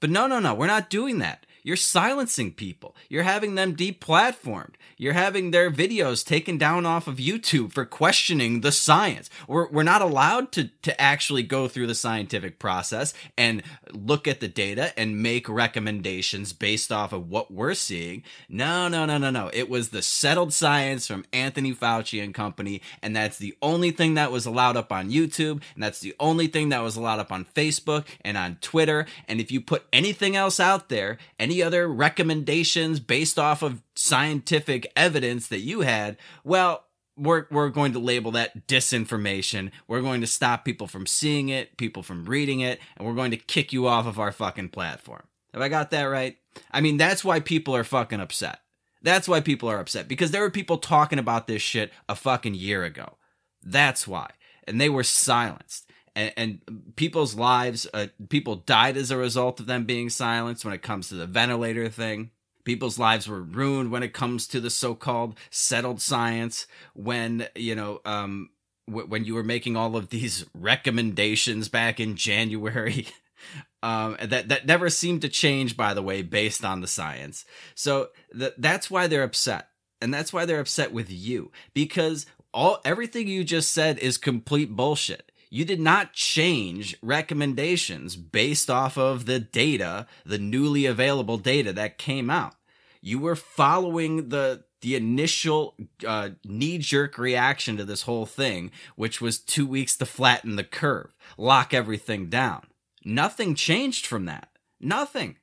But 0.00 0.10
no, 0.10 0.26
no, 0.26 0.40
no, 0.40 0.54
we're 0.54 0.66
not 0.66 0.90
doing 0.90 1.18
that. 1.20 1.46
You're 1.62 1.76
silencing 1.76 2.52
people. 2.52 2.96
You're 3.08 3.22
having 3.22 3.54
them 3.54 3.76
deplatformed. 3.76 4.74
You're 4.96 5.12
having 5.12 5.50
their 5.50 5.70
videos 5.70 6.24
taken 6.24 6.58
down 6.58 6.86
off 6.86 7.06
of 7.06 7.16
YouTube 7.16 7.72
for 7.72 7.84
questioning 7.84 8.60
the 8.60 8.72
science. 8.72 9.30
We're, 9.46 9.68
we're 9.68 9.82
not 9.82 10.02
allowed 10.02 10.52
to, 10.52 10.70
to 10.82 11.00
actually 11.00 11.42
go 11.42 11.68
through 11.68 11.86
the 11.86 11.94
scientific 11.94 12.58
process 12.58 13.14
and 13.38 13.62
look 13.92 14.26
at 14.26 14.40
the 14.40 14.48
data 14.48 14.92
and 14.98 15.22
make 15.22 15.48
recommendations 15.48 16.52
based 16.52 16.90
off 16.90 17.12
of 17.12 17.28
what 17.30 17.52
we're 17.52 17.74
seeing. 17.74 18.24
No, 18.48 18.88
no, 18.88 19.06
no, 19.06 19.18
no, 19.18 19.30
no. 19.30 19.50
It 19.52 19.68
was 19.68 19.90
the 19.90 20.02
settled 20.02 20.52
science 20.52 21.06
from 21.06 21.24
Anthony 21.32 21.74
Fauci 21.74 22.22
and 22.22 22.34
company. 22.34 22.82
And 23.02 23.14
that's 23.14 23.38
the 23.38 23.56
only 23.62 23.90
thing 23.90 24.14
that 24.14 24.32
was 24.32 24.46
allowed 24.46 24.76
up 24.76 24.92
on 24.92 25.10
YouTube. 25.10 25.62
And 25.74 25.82
that's 25.82 26.00
the 26.00 26.14
only 26.18 26.48
thing 26.48 26.70
that 26.70 26.82
was 26.82 26.96
allowed 26.96 27.20
up 27.20 27.32
on 27.32 27.44
Facebook 27.44 28.06
and 28.22 28.36
on 28.36 28.56
Twitter. 28.60 29.06
And 29.28 29.40
if 29.40 29.50
you 29.52 29.60
put 29.60 29.84
anything 29.92 30.36
else 30.36 30.58
out 30.58 30.88
there, 30.88 31.18
any 31.38 31.51
other 31.60 31.88
recommendations 31.88 33.00
based 33.00 33.36
off 33.36 33.62
of 33.62 33.82
scientific 33.96 34.92
evidence 34.94 35.48
that 35.48 35.58
you 35.58 35.80
had, 35.80 36.16
well, 36.44 36.84
we're, 37.16 37.46
we're 37.50 37.68
going 37.68 37.92
to 37.94 37.98
label 37.98 38.30
that 38.30 38.68
disinformation. 38.68 39.72
We're 39.88 40.02
going 40.02 40.20
to 40.20 40.26
stop 40.28 40.64
people 40.64 40.86
from 40.86 41.06
seeing 41.06 41.48
it, 41.48 41.76
people 41.76 42.04
from 42.04 42.26
reading 42.26 42.60
it, 42.60 42.78
and 42.96 43.06
we're 43.06 43.14
going 43.14 43.32
to 43.32 43.36
kick 43.36 43.72
you 43.72 43.88
off 43.88 44.06
of 44.06 44.20
our 44.20 44.30
fucking 44.30 44.68
platform. 44.68 45.24
Have 45.52 45.62
I 45.62 45.68
got 45.68 45.90
that 45.90 46.04
right? 46.04 46.36
I 46.70 46.80
mean, 46.80 46.96
that's 46.96 47.24
why 47.24 47.40
people 47.40 47.74
are 47.74 47.84
fucking 47.84 48.20
upset. 48.20 48.60
That's 49.02 49.26
why 49.26 49.40
people 49.40 49.68
are 49.68 49.80
upset 49.80 50.06
because 50.06 50.30
there 50.30 50.42
were 50.42 50.50
people 50.50 50.78
talking 50.78 51.18
about 51.18 51.46
this 51.46 51.60
shit 51.60 51.92
a 52.08 52.14
fucking 52.14 52.54
year 52.54 52.84
ago. 52.84 53.16
That's 53.62 54.06
why. 54.06 54.30
And 54.66 54.80
they 54.80 54.88
were 54.88 55.02
silenced. 55.02 55.90
And, 56.14 56.32
and 56.36 56.92
people's 56.96 57.34
lives, 57.34 57.86
uh, 57.94 58.08
people 58.28 58.56
died 58.56 58.96
as 58.96 59.10
a 59.10 59.16
result 59.16 59.60
of 59.60 59.66
them 59.66 59.84
being 59.84 60.10
silenced 60.10 60.64
when 60.64 60.74
it 60.74 60.82
comes 60.82 61.08
to 61.08 61.14
the 61.14 61.26
ventilator 61.26 61.88
thing. 61.88 62.30
People's 62.64 62.98
lives 62.98 63.26
were 63.26 63.42
ruined 63.42 63.90
when 63.90 64.02
it 64.02 64.12
comes 64.12 64.46
to 64.48 64.60
the 64.60 64.70
so-called 64.70 65.36
settled 65.50 66.00
science. 66.00 66.66
When 66.94 67.48
you 67.56 67.74
know, 67.74 68.00
um, 68.04 68.50
w- 68.86 69.06
when 69.06 69.24
you 69.24 69.34
were 69.34 69.42
making 69.42 69.76
all 69.76 69.96
of 69.96 70.10
these 70.10 70.44
recommendations 70.54 71.68
back 71.68 71.98
in 71.98 72.14
January, 72.14 73.08
um, 73.82 74.16
that 74.22 74.48
that 74.48 74.66
never 74.66 74.90
seemed 74.90 75.22
to 75.22 75.28
change, 75.28 75.76
by 75.76 75.92
the 75.92 76.02
way, 76.02 76.22
based 76.22 76.64
on 76.64 76.82
the 76.82 76.86
science. 76.86 77.44
So 77.74 78.10
th- 78.38 78.54
that's 78.58 78.88
why 78.88 79.08
they're 79.08 79.24
upset, 79.24 79.70
and 80.00 80.14
that's 80.14 80.32
why 80.32 80.44
they're 80.44 80.60
upset 80.60 80.92
with 80.92 81.10
you 81.10 81.50
because 81.74 82.26
all 82.54 82.80
everything 82.84 83.26
you 83.26 83.44
just 83.44 83.72
said 83.72 83.98
is 83.98 84.18
complete 84.18 84.70
bullshit 84.76 85.31
you 85.52 85.66
did 85.66 85.80
not 85.80 86.14
change 86.14 86.96
recommendations 87.02 88.16
based 88.16 88.70
off 88.70 88.96
of 88.96 89.26
the 89.26 89.38
data, 89.38 90.06
the 90.24 90.38
newly 90.38 90.86
available 90.86 91.36
data 91.36 91.74
that 91.74 91.98
came 91.98 92.30
out. 92.30 92.54
You 93.02 93.18
were 93.18 93.36
following 93.36 94.30
the 94.30 94.64
the 94.80 94.96
initial 94.96 95.76
uh, 96.08 96.30
knee 96.42 96.78
jerk 96.78 97.18
reaction 97.18 97.76
to 97.76 97.84
this 97.84 98.02
whole 98.02 98.24
thing, 98.24 98.70
which 98.96 99.20
was 99.20 99.38
two 99.38 99.66
weeks 99.66 99.94
to 99.98 100.06
flatten 100.06 100.56
the 100.56 100.64
curve, 100.64 101.14
lock 101.36 101.74
everything 101.74 102.30
down. 102.30 102.62
Nothing 103.04 103.54
changed 103.54 104.06
from 104.06 104.24
that. 104.24 104.48
Nothing. 104.80 105.36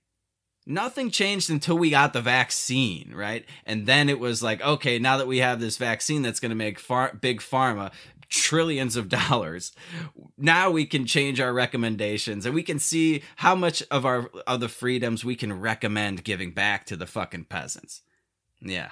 Nothing 0.65 1.12
changed 1.12 1.52
until 1.52 1.78
we 1.78 1.91
got 1.91 2.13
the 2.13 2.22
vaccine, 2.22 3.13
right? 3.15 3.45
And 3.65 3.86
then 3.86 4.10
it 4.10 4.19
was 4.19 4.41
like, 4.43 4.62
okay, 4.62 4.98
now 5.00 5.17
that 5.17 5.28
we 5.28 5.38
have 5.38 5.60
this 5.60 5.78
vaccine 5.78 6.24
that's 6.24 6.39
going 6.39 6.50
to 6.50 6.56
make 6.56 6.80
far- 6.80 7.13
big 7.13 7.41
pharma 7.41 7.91
trillions 8.29 8.95
of 8.95 9.09
dollars. 9.09 9.71
Now 10.37 10.69
we 10.69 10.85
can 10.85 11.05
change 11.05 11.39
our 11.39 11.53
recommendations 11.53 12.45
and 12.45 12.55
we 12.55 12.63
can 12.63 12.79
see 12.79 13.23
how 13.37 13.55
much 13.55 13.83
of 13.91 14.05
our 14.05 14.29
of 14.47 14.59
the 14.59 14.69
freedoms 14.69 15.25
we 15.25 15.35
can 15.35 15.59
recommend 15.59 16.23
giving 16.23 16.51
back 16.51 16.85
to 16.85 16.95
the 16.95 17.07
fucking 17.07 17.45
peasants. 17.45 18.01
Yeah. 18.61 18.91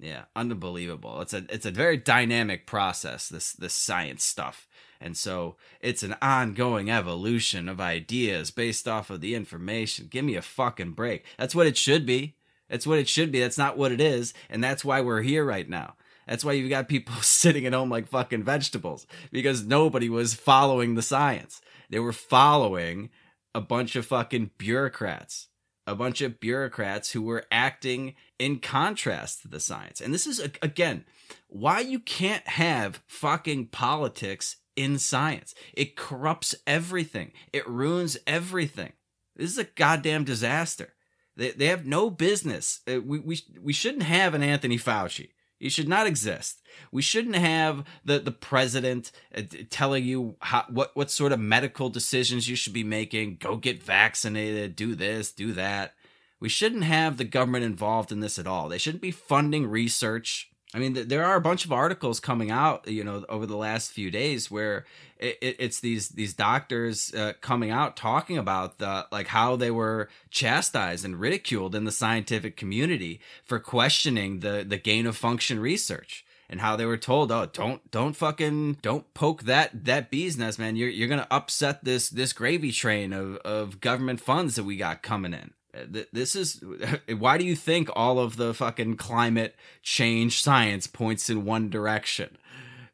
Yeah, 0.00 0.26
unbelievable. 0.36 1.20
It's 1.20 1.34
a 1.34 1.44
it's 1.48 1.66
a 1.66 1.72
very 1.72 1.96
dynamic 1.96 2.66
process 2.66 3.28
this 3.28 3.52
this 3.52 3.74
science 3.74 4.22
stuff. 4.22 4.68
And 5.00 5.16
so 5.16 5.56
it's 5.80 6.02
an 6.02 6.16
ongoing 6.22 6.90
evolution 6.90 7.68
of 7.68 7.80
ideas 7.80 8.50
based 8.50 8.88
off 8.88 9.10
of 9.10 9.20
the 9.20 9.34
information. 9.34 10.08
Give 10.10 10.24
me 10.24 10.34
a 10.36 10.42
fucking 10.42 10.92
break. 10.92 11.24
That's 11.36 11.54
what 11.54 11.66
it 11.66 11.76
should 11.76 12.06
be. 12.06 12.36
That's 12.68 12.86
what 12.86 12.98
it 12.98 13.08
should 13.08 13.32
be. 13.32 13.40
That's 13.40 13.58
not 13.58 13.78
what 13.78 13.92
it 13.92 14.00
is. 14.00 14.34
And 14.50 14.62
that's 14.62 14.84
why 14.84 15.00
we're 15.00 15.22
here 15.22 15.44
right 15.44 15.68
now. 15.68 15.94
That's 16.28 16.44
why 16.44 16.52
you've 16.52 16.70
got 16.70 16.88
people 16.88 17.14
sitting 17.22 17.66
at 17.66 17.72
home 17.72 17.90
like 17.90 18.06
fucking 18.06 18.44
vegetables 18.44 19.06
because 19.32 19.64
nobody 19.64 20.08
was 20.08 20.34
following 20.34 20.94
the 20.94 21.02
science. 21.02 21.60
They 21.90 21.98
were 21.98 22.12
following 22.12 23.10
a 23.54 23.60
bunch 23.60 23.96
of 23.96 24.06
fucking 24.06 24.50
bureaucrats, 24.58 25.48
a 25.86 25.94
bunch 25.94 26.20
of 26.20 26.38
bureaucrats 26.38 27.12
who 27.12 27.22
were 27.22 27.46
acting 27.50 28.14
in 28.38 28.60
contrast 28.60 29.42
to 29.42 29.48
the 29.48 29.58
science. 29.58 30.00
And 30.00 30.12
this 30.12 30.26
is, 30.26 30.38
again, 30.60 31.04
why 31.46 31.80
you 31.80 31.98
can't 31.98 32.46
have 32.46 33.02
fucking 33.06 33.68
politics 33.68 34.56
in 34.76 34.98
science. 34.98 35.54
It 35.72 35.96
corrupts 35.96 36.54
everything, 36.66 37.32
it 37.52 37.66
ruins 37.66 38.18
everything. 38.26 38.92
This 39.34 39.50
is 39.50 39.58
a 39.58 39.64
goddamn 39.64 40.24
disaster. 40.24 40.92
They, 41.36 41.52
they 41.52 41.66
have 41.66 41.86
no 41.86 42.10
business. 42.10 42.80
Uh, 42.86 43.00
we, 43.00 43.20
we, 43.20 43.40
we 43.62 43.72
shouldn't 43.72 44.02
have 44.02 44.34
an 44.34 44.42
Anthony 44.42 44.76
Fauci. 44.76 45.28
It 45.60 45.70
should 45.70 45.88
not 45.88 46.06
exist. 46.06 46.62
We 46.92 47.02
shouldn't 47.02 47.34
have 47.36 47.84
the, 48.04 48.20
the 48.20 48.30
president 48.32 49.10
uh, 49.36 49.42
telling 49.70 50.04
you 50.04 50.36
how, 50.40 50.64
what, 50.68 50.94
what 50.94 51.10
sort 51.10 51.32
of 51.32 51.40
medical 51.40 51.90
decisions 51.90 52.48
you 52.48 52.54
should 52.54 52.72
be 52.72 52.84
making. 52.84 53.38
Go 53.40 53.56
get 53.56 53.82
vaccinated, 53.82 54.76
do 54.76 54.94
this, 54.94 55.32
do 55.32 55.52
that. 55.54 55.94
We 56.40 56.48
shouldn't 56.48 56.84
have 56.84 57.16
the 57.16 57.24
government 57.24 57.64
involved 57.64 58.12
in 58.12 58.20
this 58.20 58.38
at 58.38 58.46
all. 58.46 58.68
They 58.68 58.78
shouldn't 58.78 59.02
be 59.02 59.10
funding 59.10 59.66
research. 59.66 60.52
I 60.74 60.78
mean, 60.78 61.08
there 61.08 61.24
are 61.24 61.36
a 61.36 61.40
bunch 61.40 61.64
of 61.64 61.72
articles 61.72 62.20
coming 62.20 62.50
out, 62.50 62.86
you 62.86 63.02
know, 63.02 63.24
over 63.30 63.46
the 63.46 63.56
last 63.56 63.90
few 63.90 64.10
days 64.10 64.50
where 64.50 64.84
it, 65.18 65.38
it, 65.40 65.56
it's 65.58 65.80
these 65.80 66.10
these 66.10 66.34
doctors 66.34 67.12
uh, 67.14 67.32
coming 67.40 67.70
out 67.70 67.96
talking 67.96 68.36
about 68.36 68.78
the 68.78 69.06
like 69.10 69.28
how 69.28 69.56
they 69.56 69.70
were 69.70 70.10
chastised 70.30 71.06
and 71.06 71.18
ridiculed 71.18 71.74
in 71.74 71.84
the 71.84 71.92
scientific 71.92 72.56
community 72.56 73.18
for 73.44 73.58
questioning 73.58 74.40
the 74.40 74.64
the 74.66 74.76
gain 74.76 75.06
of 75.06 75.16
function 75.16 75.58
research 75.58 76.24
and 76.50 76.60
how 76.60 76.76
they 76.76 76.86
were 76.86 76.98
told, 76.98 77.32
"Oh, 77.32 77.46
don't 77.46 77.90
don't 77.90 78.14
fucking 78.14 78.78
don't 78.82 79.12
poke 79.14 79.44
that 79.44 79.86
that 79.86 80.10
bee's 80.10 80.36
nest, 80.36 80.58
man. 80.58 80.76
You're 80.76 80.90
you're 80.90 81.08
gonna 81.08 81.26
upset 81.30 81.84
this 81.84 82.10
this 82.10 82.34
gravy 82.34 82.72
train 82.72 83.14
of 83.14 83.36
of 83.36 83.80
government 83.80 84.20
funds 84.20 84.56
that 84.56 84.64
we 84.64 84.76
got 84.76 85.02
coming 85.02 85.32
in." 85.32 85.52
Uh, 85.74 86.02
this 86.12 86.34
is 86.34 86.62
why 87.18 87.38
do 87.38 87.44
you 87.44 87.56
think 87.56 87.88
all 87.94 88.18
of 88.18 88.36
the 88.36 88.54
fucking 88.54 88.96
climate 88.96 89.54
change 89.82 90.42
science 90.42 90.86
points 90.86 91.28
in 91.28 91.44
one 91.44 91.70
direction? 91.70 92.36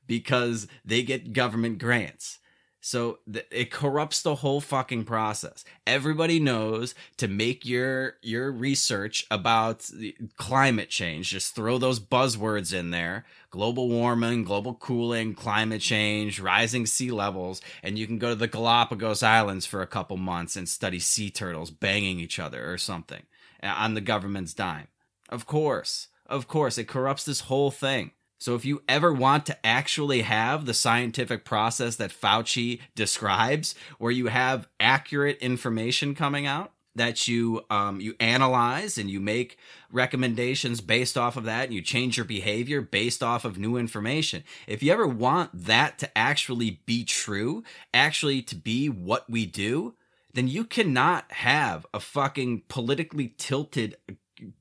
Because 0.07 0.67
they 0.85 1.03
get 1.03 1.33
government 1.33 1.79
grants 1.79 2.39
so 2.85 3.19
th- 3.33 3.47
it 3.51 3.71
corrupts 3.71 4.21
the 4.21 4.35
whole 4.35 4.61
fucking 4.61 5.05
process. 5.05 5.65
Everybody 5.87 6.39
knows 6.39 6.95
to 7.17 7.29
make 7.29 7.65
your 7.65 8.19
your 8.21 8.53
research 8.53 9.27
about 9.31 9.89
climate 10.37 10.91
change. 10.91 11.31
Just 11.31 11.55
throw 11.55 11.79
those 11.79 11.99
buzzwords 11.99 12.75
in 12.75 12.91
there: 12.91 13.25
global 13.51 13.89
warming, 13.89 14.45
global 14.45 14.75
cooling, 14.75 15.33
climate 15.33 15.81
change, 15.81 16.39
rising 16.39 16.85
sea 16.85 17.11
levels, 17.11 17.63
and 17.83 17.99
you 17.99 18.07
can 18.07 18.19
go 18.19 18.29
to 18.29 18.35
the 18.35 18.49
Galapagos 18.49 19.23
Islands 19.23 19.65
for 19.65 19.81
a 19.81 19.87
couple 19.87 20.19
months 20.19 20.55
and 20.55 20.69
study 20.69 20.99
sea 20.99 21.31
turtles 21.31 21.71
banging 21.71 22.21
each 22.21 22.39
other 22.39 22.71
or 22.71 22.77
something 22.77 23.23
uh, 23.63 23.69
on 23.79 23.95
the 23.95 24.03
government's 24.03 24.53
dime. 24.53 24.89
Of 25.31 25.47
course, 25.47 26.09
of 26.27 26.49
course, 26.49 26.77
it 26.77 26.87
corrupts 26.87 27.25
this 27.25 27.41
whole 27.41 27.71
thing. 27.71 28.11
So 28.45 28.55
if 28.55 28.67
you 28.67 28.83
ever 28.87 29.11
want 29.11 29.47
to 29.47 29.57
actually 29.65 30.21
have 30.21 30.67
the 30.67 30.75
scientific 30.75 31.47
process 31.47 31.97
that 31.97 32.11
Fauci 32.11 32.79
describes, 32.95 33.75
where 33.97 34.13
you 34.13 34.27
have 34.27 34.69
accurate 34.79 35.39
information 35.39 36.15
coming 36.15 36.47
out, 36.47 36.71
that 36.95 37.27
you 37.27 37.65
um, 37.71 38.03
you 38.03 38.15
analyze 38.21 38.99
and 38.99 39.09
you 39.11 39.19
make 39.19 39.57
recommendations 39.91 40.83
based 40.83 41.17
off 41.17 41.39
of 41.39 41.45
that 41.45 41.65
and 41.65 41.73
you 41.73 41.81
change 41.81 42.19
your 42.19 42.27
behavior 42.27 42.83
based 42.83 43.23
off 43.23 43.47
of 43.47 43.59
new 43.59 43.79
information 43.79 44.45
if 44.67 44.83
you 44.83 44.93
ever 44.93 45.07
want 45.07 45.51
that 45.53 45.99
to 45.99 46.19
actually 46.19 46.83
be 46.87 47.03
true 47.03 47.65
actually 47.93 48.43
to 48.43 48.55
be 48.55 48.89
what 48.89 49.29
we 49.29 49.45
do 49.45 49.95
then 50.35 50.47
you 50.47 50.65
cannot 50.65 51.33
have 51.33 51.85
a 51.93 51.99
fucking 51.99 52.63
politically 52.69 53.35
tilted 53.39 53.97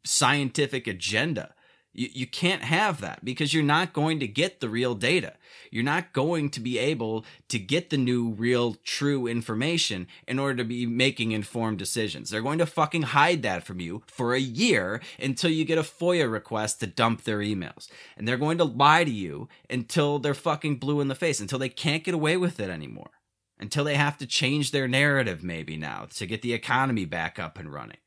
scientific 0.03 0.87
agenda 0.87 1.53
you, 1.93 2.09
you 2.11 2.27
can't 2.27 2.63
have 2.63 3.01
that 3.01 3.23
because 3.23 3.53
you're 3.53 3.63
not 3.63 3.93
going 3.93 4.19
to 4.19 4.27
get 4.27 4.59
the 4.59 4.69
real 4.69 4.95
data. 4.95 5.33
You're 5.71 5.83
not 5.83 6.13
going 6.13 6.49
to 6.51 6.59
be 6.59 6.77
able 6.77 7.25
to 7.49 7.59
get 7.59 7.89
the 7.89 7.97
new, 7.97 8.29
real, 8.31 8.75
true 8.83 9.27
information 9.27 10.07
in 10.27 10.39
order 10.39 10.57
to 10.57 10.63
be 10.63 10.85
making 10.85 11.31
informed 11.31 11.77
decisions. 11.77 12.29
They're 12.29 12.41
going 12.41 12.59
to 12.59 12.65
fucking 12.65 13.03
hide 13.03 13.43
that 13.43 13.63
from 13.63 13.79
you 13.79 14.03
for 14.07 14.33
a 14.33 14.39
year 14.39 15.01
until 15.19 15.51
you 15.51 15.65
get 15.65 15.77
a 15.77 15.83
FOIA 15.83 16.31
request 16.31 16.79
to 16.79 16.87
dump 16.87 17.23
their 17.23 17.39
emails. 17.39 17.87
And 18.17 18.27
they're 18.27 18.37
going 18.37 18.57
to 18.57 18.63
lie 18.63 19.03
to 19.03 19.11
you 19.11 19.47
until 19.69 20.19
they're 20.19 20.33
fucking 20.33 20.77
blue 20.77 20.99
in 20.99 21.07
the 21.07 21.15
face, 21.15 21.39
until 21.39 21.59
they 21.59 21.69
can't 21.69 22.03
get 22.03 22.13
away 22.13 22.37
with 22.37 22.59
it 22.59 22.69
anymore. 22.69 23.11
Until 23.59 23.83
they 23.83 23.95
have 23.95 24.17
to 24.17 24.25
change 24.25 24.71
their 24.71 24.87
narrative, 24.87 25.43
maybe 25.43 25.77
now, 25.77 26.07
to 26.15 26.25
get 26.25 26.41
the 26.41 26.53
economy 26.53 27.05
back 27.05 27.39
up 27.39 27.57
and 27.57 27.71
running 27.71 27.97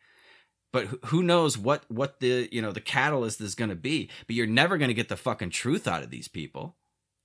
but 0.77 0.89
who 1.07 1.23
knows 1.23 1.57
what 1.57 1.85
what 1.89 2.21
the 2.21 2.51
you 2.53 2.61
know 2.61 2.71
the 2.71 2.83
catalyst 2.83 3.41
is 3.41 3.55
going 3.55 3.71
to 3.71 3.75
be 3.75 4.11
but 4.27 4.37
you're 4.37 4.47
never 4.47 4.77
going 4.77 4.89
to 4.89 4.95
get 4.95 5.09
the 5.09 5.17
fucking 5.17 5.49
truth 5.49 5.89
out 5.89 6.03
of 6.03 6.11
these 6.11 6.29
people. 6.29 6.77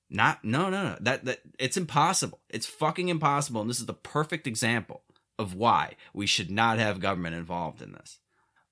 Not 0.10 0.46
no 0.46 0.70
no 0.70 0.84
no. 0.84 0.98
That 1.02 1.26
that 1.26 1.40
it's 1.60 1.76
impossible. 1.76 2.40
It's 2.50 2.66
fucking 2.66 3.10
impossible 3.10 3.60
and 3.60 3.70
this 3.70 3.82
is 3.82 3.88
the 3.88 3.94
perfect 3.94 4.48
example 4.48 5.02
of 5.38 5.54
why 5.54 5.98
we 6.14 6.26
should 6.28 6.50
not 6.50 6.80
have 6.80 7.02
government 7.02 7.36
involved 7.36 7.82
in 7.82 7.92
this. 7.92 8.20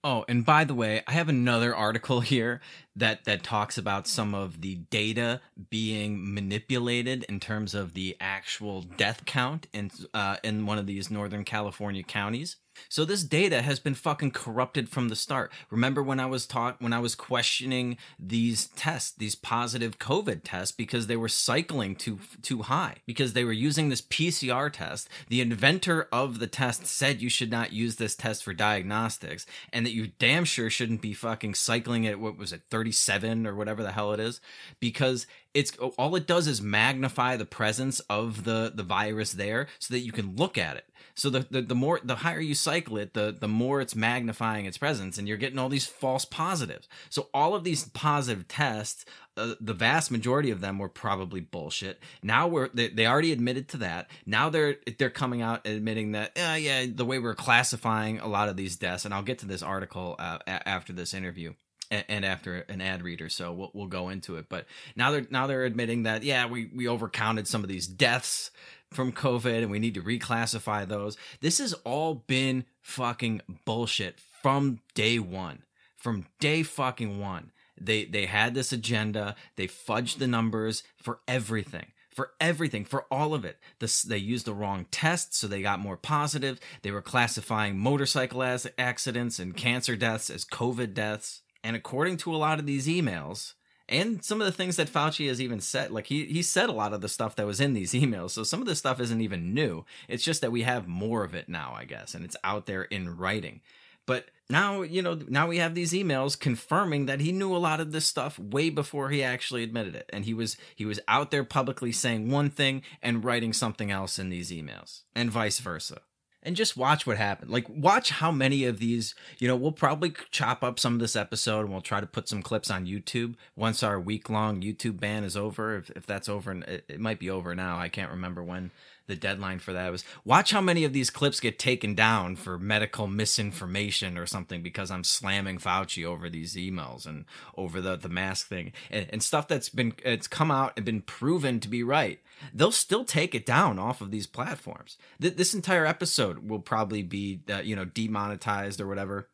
Oh, 0.02 0.24
and 0.30 0.46
by 0.46 0.64
the 0.64 0.74
way, 0.74 1.04
I 1.08 1.12
have 1.12 1.28
another 1.28 1.76
article 1.76 2.22
here 2.22 2.62
that 2.96 3.26
that 3.26 3.44
talks 3.44 3.78
about 3.78 4.08
some 4.08 4.34
of 4.34 4.62
the 4.62 4.76
data 4.76 5.42
being 5.70 6.34
manipulated 6.34 7.26
in 7.28 7.42
terms 7.42 7.76
of 7.76 7.96
the 7.96 8.16
actual 8.22 8.84
death 8.84 9.26
count 9.26 9.68
in 9.74 9.92
uh, 10.14 10.38
in 10.42 10.66
one 10.66 10.78
of 10.78 10.88
these 10.88 11.12
Northern 11.12 11.44
California 11.44 12.04
counties. 12.04 12.56
So 12.88 13.06
this 13.06 13.24
data 13.24 13.62
has 13.62 13.80
been 13.80 13.96
fucking 13.96 14.32
corrupted 14.32 14.90
from 14.90 15.10
the 15.10 15.16
start. 15.16 15.52
Remember 15.70 16.02
when 16.02 16.20
I 16.20 16.26
was 16.26 16.46
taught 16.46 16.82
when 16.82 16.94
I 16.94 17.00
was 17.00 17.16
questioning 17.16 17.98
these 18.18 18.68
tests, 18.76 19.12
these 19.12 19.36
positive 19.36 20.00
COVID 20.00 20.42
tests 20.44 20.76
because 20.76 21.08
they 21.08 21.18
were 21.18 21.30
cycling 21.30 21.96
too 21.96 22.20
too 22.42 22.64
high 22.64 22.96
because 23.06 23.34
they 23.34 23.44
were 23.44 23.52
using 23.52 23.90
this 23.90 24.02
PCR 24.02 24.72
test. 24.72 25.10
The 25.28 25.42
inventor 25.42 26.08
of 26.12 26.40
the 26.40 26.48
test 26.48 26.86
said 26.86 27.22
you 27.22 27.30
should 27.30 27.52
not 27.52 27.74
use 27.74 27.96
this 27.96 28.16
test 28.16 28.44
for 28.44 28.54
diagnostics 28.54 29.46
and 29.74 29.86
that 29.86 29.94
you 29.94 30.12
damn 30.20 30.46
sure 30.46 30.70
shouldn't 30.70 31.02
be 31.02 31.14
fucking 31.14 31.56
cycling 31.56 32.04
it 32.04 32.20
what 32.20 32.38
was 32.38 32.54
it 32.54 32.62
37 32.70 33.46
or 33.46 33.56
whatever 33.56 33.84
the 33.84 33.92
hell 33.92 34.14
it 34.14 34.20
is 34.20 34.42
because 34.80 35.26
it's 35.54 35.76
all 35.78 36.16
it 36.16 36.28
does 36.28 36.48
is 36.48 36.62
magnify 36.62 37.36
the 37.36 37.46
presence 37.46 38.00
of 38.02 38.44
the 38.44 38.72
the 38.74 38.84
virus 38.84 39.34
there 39.34 39.68
so 39.80 39.94
that 39.94 40.00
you 40.00 40.12
can 40.12 40.36
look 40.36 40.58
at 40.58 40.78
it 40.78 40.86
so 41.20 41.30
the, 41.30 41.46
the, 41.52 41.62
the 41.62 41.76
more 41.76 42.00
the 42.02 42.16
higher 42.16 42.40
you 42.40 42.56
cycle 42.56 42.98
it, 42.98 43.14
the 43.14 43.36
the 43.38 43.48
more 43.48 43.82
it's 43.82 43.94
magnifying 43.94 44.66
its 44.66 44.78
presence, 44.78 45.18
and 45.18 45.28
you're 45.28 45.36
getting 45.36 45.60
all 45.60 45.68
these 45.68 45.86
false 45.86 46.24
positives. 46.24 46.88
So 47.10 47.28
all 47.34 47.56
of 47.56 47.66
these 47.66 47.86
positive 47.90 48.48
tests, 48.48 49.04
uh, 49.36 49.56
the 49.60 49.74
vast 49.74 50.12
majority 50.12 50.50
of 50.50 50.62
them 50.62 50.80
were 50.80 50.88
probably 50.88 51.42
bullshit. 51.42 52.02
Now 52.24 52.48
we're 52.48 52.70
they, 52.70 52.88
they 52.88 53.06
already 53.06 53.34
admitted 53.34 53.68
to 53.70 53.78
that. 53.78 54.10
Now 54.26 54.50
they're 54.50 54.78
they're 54.98 55.10
coming 55.10 55.42
out 55.42 55.68
admitting 55.68 56.14
that 56.14 56.38
uh, 56.38 56.56
yeah, 56.56 56.86
the 56.90 57.06
way 57.06 57.20
we're 57.20 57.36
classifying 57.36 58.20
a 58.20 58.28
lot 58.28 58.48
of 58.48 58.56
these 58.56 58.78
deaths, 58.78 59.04
and 59.04 59.14
I'll 59.14 59.22
get 59.22 59.40
to 59.40 59.46
this 59.46 59.62
article 59.62 60.16
uh, 60.20 60.40
after 60.48 60.94
this 60.94 61.14
interview 61.14 61.54
and 61.92 62.24
after 62.24 62.58
an 62.70 62.82
ad 62.82 63.02
reader 63.02 63.30
so 63.30 63.52
we'll, 63.52 63.72
we'll 63.74 63.88
go 63.88 64.10
into 64.10 64.36
it 64.36 64.46
but 64.50 64.66
now 64.96 65.12
they're 65.12 65.26
now 65.30 65.48
they're 65.48 65.66
admitting 65.66 66.04
that 66.04 66.24
yeah 66.24 66.46
we 66.46 66.70
we 66.76 66.86
overcounted 66.86 67.48
some 67.48 67.64
of 67.64 67.68
these 67.68 67.88
deaths 67.88 68.52
from 68.92 69.12
COVID 69.12 69.62
and 69.62 69.72
we 69.72 69.80
need 69.80 69.94
to 69.96 70.02
reclassify 70.02 70.88
those. 70.88 71.18
This 71.42 71.60
has 71.60 71.74
all 71.86 72.16
been 72.16 72.66
fucking 72.82 73.42
bullshit 73.66 74.20
from 74.42 74.80
day 74.94 75.20
one. 75.20 75.64
From 75.98 76.26
day 76.40 76.64
fucking 76.64 77.20
one. 77.20 77.52
They 77.80 78.06
they 78.06 78.26
had 78.26 78.54
this 78.54 78.72
agenda. 78.72 79.36
They 79.56 79.68
fudged 79.68 80.18
the 80.18 80.28
numbers 80.28 80.84
for 81.02 81.20
everything. 81.28 81.88
For 82.10 82.32
everything, 82.42 82.84
for 82.84 83.06
all 83.10 83.34
of 83.34 83.46
it. 83.46 83.58
They 83.80 84.18
used 84.18 84.46
the 84.46 84.54
wrong 84.54 84.88
test, 84.92 85.34
so 85.34 85.48
they 85.48 85.62
got 85.62 85.80
more 85.80 85.96
positive. 85.96 86.60
They 86.82 86.92
were 86.92 87.02
classifying 87.02 87.78
motorcycle 87.78 88.44
as 88.44 88.68
accidents 88.78 89.40
and 89.40 89.56
cancer 89.56 89.96
deaths 89.96 90.30
as 90.30 90.44
COVID 90.44 90.94
deaths. 90.94 91.42
And 91.64 91.76
according 91.76 92.18
to 92.18 92.34
a 92.34 92.38
lot 92.38 92.60
of 92.60 92.66
these 92.66 92.88
emails, 92.88 93.54
and 93.90 94.24
some 94.24 94.40
of 94.40 94.46
the 94.46 94.54
things 94.54 94.76
that 94.76 94.88
Fauci 94.88 95.28
has 95.28 95.42
even 95.42 95.60
said. 95.60 95.92
Like 95.92 96.08
he 96.08 96.26
he 96.26 96.42
said 96.42 96.70
a 96.70 96.74
lot 96.74 96.94
of 96.94 97.02
the 97.02 97.10
stuff 97.10 97.36
that 97.36 97.48
was 97.48 97.60
in 97.60 97.74
these 97.74 97.94
emails. 97.94 98.32
So 98.32 98.44
some 98.44 98.62
of 98.62 98.68
this 98.68 98.80
stuff 98.80 99.00
isn't 99.00 99.22
even 99.22 99.54
new. 99.54 99.84
It's 100.08 100.24
just 100.24 100.42
that 100.42 100.52
we 100.52 100.62
have 100.62 100.88
more 100.88 101.24
of 101.24 101.34
it 101.34 101.50
now, 101.50 101.74
I 101.76 101.86
guess, 101.86 102.14
and 102.14 102.24
it's 102.24 102.38
out 102.44 102.68
there 102.68 102.84
in 102.84 103.18
writing. 103.18 103.62
But 104.06 104.30
now, 104.50 104.82
you 104.82 105.04
know, 105.04 105.20
now 105.28 105.48
we 105.48 105.58
have 105.58 105.76
these 105.76 105.92
emails 105.92 106.40
confirming 106.40 107.06
that 107.06 107.20
he 107.20 107.32
knew 107.32 107.56
a 107.56 107.58
lot 107.58 107.80
of 107.80 107.92
this 107.92 108.08
stuff 108.08 108.40
way 108.40 108.72
before 108.72 109.10
he 109.10 109.22
actually 109.22 109.62
admitted 109.62 109.96
it. 109.96 110.10
And 110.12 110.26
he 110.26 110.34
was 110.34 110.58
he 110.76 110.86
was 110.86 111.00
out 111.08 111.32
there 111.32 111.44
publicly 111.44 111.92
saying 111.92 112.30
one 112.30 112.50
thing 112.50 112.84
and 113.02 113.24
writing 113.24 113.54
something 113.54 113.92
else 113.92 114.18
in 114.18 114.30
these 114.30 114.52
emails, 114.52 115.02
and 115.16 115.32
vice 115.32 115.60
versa 115.60 116.02
and 116.42 116.56
just 116.56 116.78
watch 116.78 117.06
what 117.06 117.18
happens. 117.18 117.52
Like, 117.52 117.68
watch 117.70 118.12
how 118.12 118.32
many 118.32 118.64
of 118.66 118.80
these, 118.80 119.14
you 119.40 119.48
know, 119.48 119.56
we'll 119.56 119.72
probably 119.72 120.14
chop 120.32 120.64
up 120.64 120.80
some 120.80 120.94
of 120.94 121.00
this 121.00 121.16
episode 121.16 121.62
and 121.62 121.72
we'll 121.72 121.82
try 121.82 122.00
to 122.00 122.08
put 122.08 122.30
some 122.30 122.42
clips 122.42 122.72
on 122.72 122.86
YouTube 122.86 123.36
once 123.56 123.84
our 123.84 124.00
week 124.00 124.30
long 124.30 124.62
YouTube 124.62 125.00
ban 125.00 125.24
is 125.24 125.36
over. 125.36 125.78
If, 125.78 125.90
if 125.92 126.06
that's 126.06 126.30
over, 126.30 126.52
and 126.52 126.64
it, 126.64 126.86
it 126.88 127.00
might 127.00 127.20
be 127.20 127.30
over 127.30 127.56
now. 127.56 127.78
I 127.78 127.90
can't 127.90 128.12
remember 128.12 128.44
when 128.44 128.72
the 129.10 129.16
deadline 129.16 129.58
for 129.58 129.74
that 129.74 129.92
was 129.92 130.06
watch 130.24 130.52
how 130.52 130.62
many 130.62 130.86
of 130.86 130.94
these 130.94 131.10
clips 131.10 131.40
get 131.40 131.58
taken 131.58 131.96
down 131.96 132.36
for 132.36 132.60
medical 132.60 133.08
misinformation 133.08 134.18
or 134.20 134.28
something 134.28 134.62
because 134.62 134.92
I'm 134.92 135.04
slamming 135.04 135.58
Fauci 135.58 136.06
over 136.06 136.30
these 136.30 136.56
emails 136.56 137.08
and 137.08 137.26
over 137.58 137.82
the 137.82 137.98
the 137.98 138.08
mask 138.08 138.48
thing 138.48 138.72
and, 138.92 139.08
and 139.10 139.24
stuff 139.24 139.48
that's 139.48 139.68
been 139.68 139.94
it's 140.06 140.28
come 140.28 140.52
out 140.52 140.74
and 140.78 140.86
been 140.86 141.02
proven 141.02 141.60
to 141.60 141.68
be 141.68 141.84
right. 141.84 142.20
They'll 142.54 142.72
still 142.72 143.06
take 143.06 143.36
it 143.36 143.46
down 143.46 143.80
off 143.80 144.02
of 144.02 144.12
these 144.12 144.28
platforms. 144.28 144.98
Th- 145.22 145.36
this 145.36 145.54
entire 145.54 145.86
episode 145.86 146.50
will 146.50 146.60
probably 146.60 147.04
be 147.04 147.42
uh, 147.50 147.58
you 147.60 147.76
know 147.76 147.86
demonetized 147.86 148.82
or 148.82 148.88
whatever. 148.88 149.30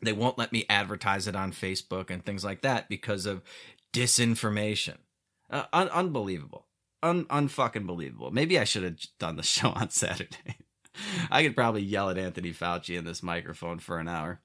They 0.00 0.12
won't 0.12 0.38
let 0.38 0.52
me 0.52 0.64
advertise 0.68 1.26
it 1.26 1.34
on 1.34 1.52
Facebook 1.52 2.10
and 2.10 2.24
things 2.24 2.44
like 2.44 2.62
that 2.62 2.88
because 2.88 3.26
of 3.26 3.42
disinformation. 3.92 4.98
Uh, 5.50 5.64
un- 5.72 5.88
unbelievable 5.88 6.68
un 7.02 7.24
unfucking 7.26 7.86
believable. 7.86 8.30
Maybe 8.30 8.58
I 8.58 8.64
should 8.64 8.82
have 8.82 8.98
done 9.18 9.36
the 9.36 9.42
show 9.44 9.70
on 9.70 9.90
Saturday. 9.90 10.56
I 11.30 11.42
could 11.44 11.54
probably 11.54 11.82
yell 11.82 12.10
at 12.10 12.18
Anthony 12.18 12.52
Fauci 12.52 12.98
in 12.98 13.04
this 13.04 13.22
microphone 13.22 13.78
for 13.78 13.98
an 13.98 14.08
hour. 14.08 14.40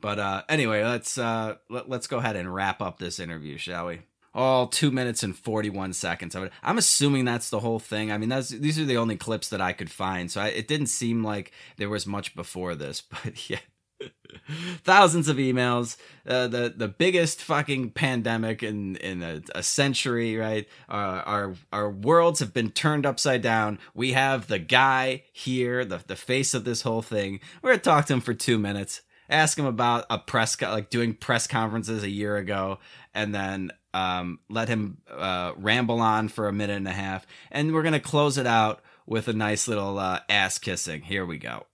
But 0.00 0.18
uh, 0.18 0.42
anyway, 0.50 0.84
let's 0.84 1.16
uh, 1.16 1.54
let, 1.70 1.90
us 1.90 2.06
go 2.06 2.18
ahead 2.18 2.36
and 2.36 2.52
wrap 2.52 2.82
up 2.82 2.98
this 2.98 3.18
interview, 3.18 3.56
shall 3.56 3.86
we? 3.86 4.00
All 4.34 4.66
two 4.66 4.90
minutes 4.90 5.22
and 5.22 5.36
forty-one 5.36 5.92
seconds 5.92 6.34
of 6.34 6.42
it. 6.42 6.52
I'm 6.62 6.78
assuming 6.78 7.24
that's 7.24 7.50
the 7.50 7.60
whole 7.60 7.78
thing. 7.78 8.10
I 8.10 8.18
mean, 8.18 8.28
that's 8.28 8.48
these 8.48 8.78
are 8.78 8.84
the 8.84 8.96
only 8.96 9.16
clips 9.16 9.48
that 9.50 9.60
I 9.60 9.72
could 9.72 9.90
find, 9.90 10.30
so 10.30 10.40
I, 10.40 10.48
it 10.48 10.66
didn't 10.66 10.88
seem 10.88 11.22
like 11.22 11.52
there 11.76 11.88
was 11.88 12.06
much 12.06 12.34
before 12.34 12.74
this. 12.74 13.02
But 13.24 13.48
yeah, 13.48 13.58
thousands 14.82 15.28
of 15.28 15.36
emails. 15.36 15.96
Uh, 16.26 16.48
the 16.48 16.72
the 16.76 16.88
biggest 16.88 17.40
fucking 17.42 17.90
pandemic 17.90 18.62
in 18.62 18.96
in 18.96 19.22
a, 19.22 19.40
a 19.54 19.62
century 19.62 20.36
right? 20.36 20.66
Uh, 20.88 21.22
our 21.24 21.54
our 21.72 21.90
worlds 21.90 22.40
have 22.40 22.52
been 22.52 22.70
turned 22.70 23.06
upside 23.06 23.42
down. 23.42 23.78
We 23.94 24.12
have 24.12 24.46
the 24.48 24.58
guy 24.58 25.24
here 25.32 25.84
the 25.84 26.02
the 26.06 26.16
face 26.16 26.54
of 26.54 26.64
this 26.64 26.82
whole 26.82 27.02
thing. 27.02 27.40
We're 27.62 27.70
gonna 27.70 27.82
talk 27.82 28.06
to 28.06 28.14
him 28.14 28.20
for 28.20 28.34
two 28.34 28.58
minutes. 28.58 29.02
Ask 29.28 29.58
him 29.58 29.66
about 29.66 30.04
a 30.10 30.18
press 30.18 30.56
co- 30.56 30.70
like 30.70 30.90
doing 30.90 31.14
press 31.14 31.46
conferences 31.46 32.02
a 32.02 32.10
year 32.10 32.36
ago. 32.36 32.78
And 33.14 33.34
then 33.34 33.70
um, 33.94 34.38
let 34.50 34.68
him 34.68 34.98
uh, 35.10 35.52
ramble 35.56 36.00
on 36.00 36.28
for 36.28 36.48
a 36.48 36.52
minute 36.52 36.76
and 36.76 36.88
a 36.88 36.92
half 36.92 37.26
and 37.50 37.72
we're 37.72 37.82
gonna 37.82 38.00
close 38.00 38.36
it 38.36 38.46
out 38.46 38.82
with 39.06 39.28
a 39.28 39.32
nice 39.32 39.66
little 39.68 39.98
uh, 39.98 40.20
ass 40.28 40.58
kissing 40.58 41.02
here 41.02 41.24
we 41.24 41.38
go 41.38 41.66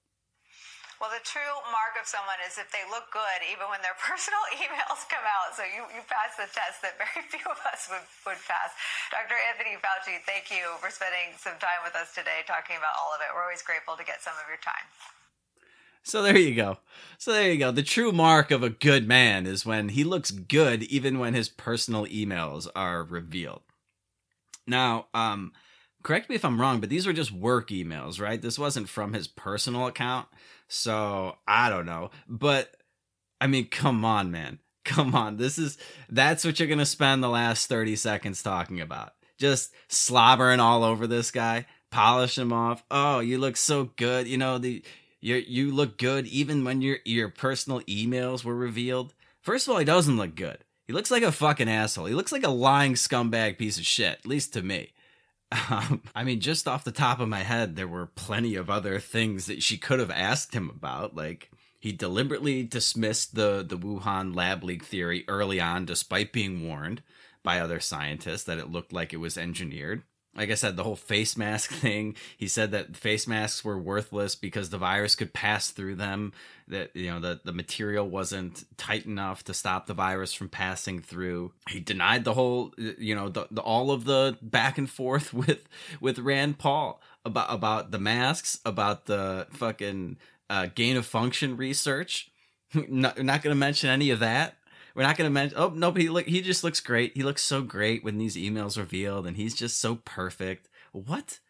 well, 1.01 1.09
the 1.09 1.25
true 1.25 1.57
mark 1.73 1.97
of 1.97 2.05
someone 2.05 2.37
is 2.45 2.61
if 2.61 2.69
they 2.69 2.85
look 2.93 3.09
good, 3.09 3.41
even 3.49 3.73
when 3.73 3.81
their 3.81 3.97
personal 4.05 4.45
emails 4.53 5.01
come 5.09 5.25
out. 5.25 5.57
So 5.57 5.65
you, 5.65 5.89
you 5.97 6.05
pass 6.05 6.37
the 6.37 6.45
test 6.53 6.85
that 6.85 7.01
very 7.01 7.25
few 7.33 7.41
of 7.49 7.57
us 7.65 7.89
would, 7.89 8.05
would 8.29 8.41
pass. 8.45 8.77
Dr. 9.09 9.41
Anthony 9.49 9.81
Fauci, 9.81 10.21
thank 10.29 10.53
you 10.53 10.77
for 10.77 10.93
spending 10.93 11.33
some 11.41 11.57
time 11.57 11.81
with 11.89 11.97
us 11.97 12.13
today 12.13 12.45
talking 12.45 12.77
about 12.77 12.93
all 13.01 13.17
of 13.17 13.25
it. 13.25 13.33
We're 13.33 13.49
always 13.49 13.65
grateful 13.65 13.97
to 13.97 14.05
get 14.05 14.21
some 14.21 14.37
of 14.37 14.45
your 14.45 14.61
time. 14.61 14.85
So 16.03 16.23
there 16.23 16.37
you 16.37 16.55
go. 16.55 16.79
So 17.19 17.33
there 17.33 17.53
you 17.53 17.59
go. 17.59 17.71
The 17.71 17.83
true 17.83 18.13
mark 18.13 18.51
of 18.51 18.63
a 18.63 18.71
good 18.71 19.07
man 19.07 19.47
is 19.47 19.67
when 19.67 19.91
he 19.91 20.05
looks 20.05 20.31
good 20.31 20.83
even 20.85 21.19
when 21.19 21.35
his 21.35 21.49
personal 21.49 22.07
emails 22.07 22.67
are 22.75 23.05
revealed. 23.05 23.63
Now, 24.67 25.07
um, 25.13 25.53
correct 26.03 26.29
me 26.29 26.37
if 26.37 26.45
I'm 26.45 26.61
wrong, 26.61 26.81
but 26.81 26.89
these 26.89 27.07
were 27.07 27.13
just 27.13 27.33
work 27.33 27.69
emails, 27.69 28.21
right? 28.21 28.41
This 28.41 28.59
wasn't 28.59 28.89
from 28.89 29.13
his 29.13 29.29
personal 29.29 29.87
account. 29.87 30.29
So 30.69 31.37
I 31.47 31.69
don't 31.69 31.87
know. 31.87 32.11
But 32.29 32.75
I 33.41 33.47
mean, 33.47 33.69
come 33.69 34.05
on, 34.05 34.31
man. 34.31 34.59
Come 34.85 35.15
on. 35.15 35.37
This 35.37 35.59
is 35.59 35.77
that's 36.09 36.45
what 36.45 36.59
you're 36.59 36.69
gonna 36.69 36.87
spend 36.87 37.23
the 37.23 37.29
last 37.29 37.69
30 37.69 37.97
seconds 37.97 38.43
talking 38.43 38.81
about. 38.81 39.13
Just 39.39 39.73
slobbering 39.89 40.59
all 40.59 40.83
over 40.83 41.07
this 41.07 41.31
guy, 41.31 41.67
polish 41.91 42.39
him 42.39 42.53
off. 42.53 42.83
Oh, 42.91 43.21
you 43.21 43.39
look 43.39 43.57
so 43.57 43.91
good. 43.97 44.27
You 44.27 44.39
know, 44.39 44.59
the 44.59 44.83
you 45.21 45.37
you 45.37 45.73
look 45.73 45.99
good 45.99 46.27
even 46.27 46.65
when 46.65 46.83
your 46.83 46.99
your 47.05 47.29
personal 47.29 47.81
emails 47.83 48.45
were 48.45 48.55
revealed. 48.55 49.15
First 49.41 49.67
of 49.67 49.73
all, 49.73 49.79
he 49.79 49.85
doesn't 49.85 50.17
look 50.17 50.35
good. 50.35 50.65
He 50.87 50.93
looks 50.93 51.11
like 51.11 51.23
a 51.23 51.33
fucking 51.33 51.69
asshole. 51.69 52.07
He 52.07 52.15
looks 52.15 52.33
like 52.33 52.43
a 52.43 52.51
lying 52.51 52.95
scumbag 52.95 53.59
piece 53.59 53.79
of 53.79 53.87
shit, 53.87 54.19
at 54.19 54.27
least 54.27 54.53
to 54.55 54.63
me. 54.63 54.93
Um, 55.69 56.03
I 56.15 56.23
mean, 56.23 56.39
just 56.39 56.69
off 56.69 56.85
the 56.85 56.93
top 56.93 57.19
of 57.19 57.29
my 57.29 57.41
head, 57.41 57.75
there 57.75 57.89
were 57.89 58.07
plenty 58.07 58.55
of 58.55 58.71
other 58.71 59.01
things 59.01 59.47
that 59.47 59.65
she 59.65 59.79
could 59.79 59.99
have 59.99 60.11
asked 60.11 60.55
him 60.55 60.71
about. 60.71 61.17
Like, 61.17 61.51
he 61.81 61.91
deliberately 61.91 62.63
dismissed 62.63 63.35
the, 63.35 63.65
the 63.69 63.77
Wuhan 63.77 64.37
lab 64.37 64.63
leak 64.63 64.85
theory 64.85 65.25
early 65.27 65.61
on, 65.61 65.87
despite 65.87 66.33
being 66.33 66.69
warned 66.69 67.03
by 67.43 67.59
other 67.59 67.81
scientists 67.81 68.45
that 68.45 68.59
it 68.59 68.71
looked 68.71 68.93
like 68.93 69.13
it 69.13 69.17
was 69.17 69.37
engineered. 69.37 70.05
Like 70.41 70.51
I 70.51 70.55
said, 70.55 70.77
the 70.77 70.85
whole 70.85 70.97
face 70.97 71.37
mask 71.37 71.71
thing. 71.75 72.17
He 72.39 72.49
said 72.49 72.71
that 72.71 72.97
face 72.97 73.27
masks 73.27 73.63
were 73.63 73.79
worthless 73.79 74.35
because 74.35 74.71
the 74.71 74.79
virus 74.79 75.15
could 75.15 75.35
pass 75.35 75.71
through 75.71 75.97
them. 75.97 76.33
That 76.67 76.97
you 76.97 77.11
know 77.11 77.21
the 77.21 77.41
the 77.45 77.53
material 77.53 78.09
wasn't 78.09 78.65
tight 78.79 79.05
enough 79.05 79.45
to 79.45 79.55
stop 79.55 79.87
the 79.87 79.93
virus 79.93 80.33
from 80.33 80.49
passing 80.49 81.03
through. 81.03 81.53
He 81.69 81.79
denied 81.79 82.25
the 82.25 82.33
whole 82.33 82.73
you 82.79 83.15
know 83.15 83.29
the, 83.29 83.49
the 83.51 83.61
all 83.61 83.91
of 83.91 84.05
the 84.05 84.39
back 84.41 84.79
and 84.79 84.89
forth 84.89 85.35
with 85.35 85.69
with 86.01 86.19
Rand 86.19 86.59
Paul 86.59 87.03
about 87.25 87.53
about 87.53 87.91
the 87.91 87.99
masks, 87.99 88.61
about 88.65 89.05
the 89.05 89.47
fucking 89.53 90.17
uh, 90.49 90.69
gain 90.75 90.97
of 90.97 91.05
function 91.05 91.59
research. 91.59 92.31
not 92.75 93.23
not 93.23 93.43
going 93.43 93.55
to 93.55 93.59
mention 93.61 93.91
any 93.91 94.09
of 94.09 94.21
that. 94.21 94.57
We're 94.95 95.03
not 95.03 95.17
going 95.17 95.29
to 95.29 95.33
mention. 95.33 95.59
Oh 95.59 95.69
no, 95.69 95.93
he 95.93 96.09
look. 96.09 96.27
He 96.27 96.41
just 96.41 96.65
looks 96.65 96.81
great. 96.81 97.17
He 97.17 97.23
looks 97.23 97.43
so 97.43 97.63
great 97.63 98.05
when 98.05 98.19
these 98.19 98.37
emails 98.37 98.77
revealed, 98.77 99.27
and 99.27 99.37
he's 99.37 99.55
just 99.55 99.79
so 99.79 99.97
perfect. 100.05 100.69
What? 100.93 101.41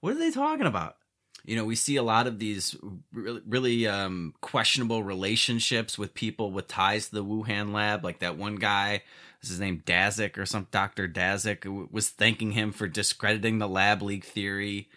What 0.00 0.14
are 0.14 0.18
they 0.18 0.30
talking 0.30 0.66
about? 0.66 0.96
You 1.44 1.56
know, 1.56 1.64
we 1.64 1.74
see 1.74 1.96
a 1.96 2.02
lot 2.02 2.26
of 2.26 2.38
these 2.38 2.76
really, 3.12 3.40
really 3.46 3.86
um, 3.86 4.34
questionable 4.40 5.02
relationships 5.02 5.96
with 5.96 6.14
people 6.14 6.52
with 6.52 6.68
ties 6.68 7.08
to 7.08 7.14
the 7.14 7.24
Wuhan 7.24 7.72
lab, 7.72 8.04
like 8.04 8.18
that 8.18 8.36
one 8.36 8.56
guy. 8.56 9.02
Is 9.42 9.48
his 9.48 9.60
name 9.60 9.82
Daszak 9.86 10.36
or 10.36 10.44
some 10.44 10.66
Doctor 10.70 11.08
Daszak 11.08 11.90
was 11.90 12.10
thanking 12.10 12.52
him 12.52 12.72
for 12.72 12.86
discrediting 12.86 13.58
the 13.58 13.68
lab 13.68 14.02
leak 14.02 14.24
theory. 14.24 14.90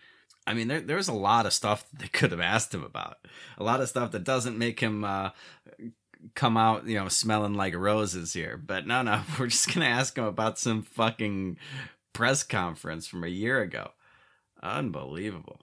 I 0.46 0.54
mean, 0.54 0.68
there, 0.68 0.82
there's 0.82 1.08
a 1.08 1.14
lot 1.14 1.46
of 1.46 1.54
stuff 1.54 1.86
they 1.94 2.08
could 2.10 2.32
have 2.32 2.42
asked 2.42 2.74
him 2.74 2.84
about. 2.84 3.20
A 3.58 3.64
lot 3.64 3.80
of 3.80 3.88
stuff 3.88 4.12
that 4.12 4.26
doesn't 4.26 4.58
make 4.58 4.82
him 4.82 5.06
uh, 5.06 5.30
come 6.36 6.58
out, 6.58 6.88
you 6.88 6.98
know, 6.98 7.08
smelling 7.08 7.54
like 7.54 7.76
roses 7.76 8.34
here. 8.34 8.58
But 8.58 8.88
no, 8.88 9.02
no, 9.02 9.22
we're 9.40 9.48
just 9.48 9.74
gonna 9.74 9.86
ask 9.86 10.18
him 10.18 10.26
about 10.26 10.58
some 10.58 10.82
fucking 10.82 11.58
press 12.14 12.44
conference 12.44 13.08
from 13.08 13.24
a 13.24 13.28
year 13.28 13.62
ago. 13.62 13.92
Unbelievable. 14.62 15.60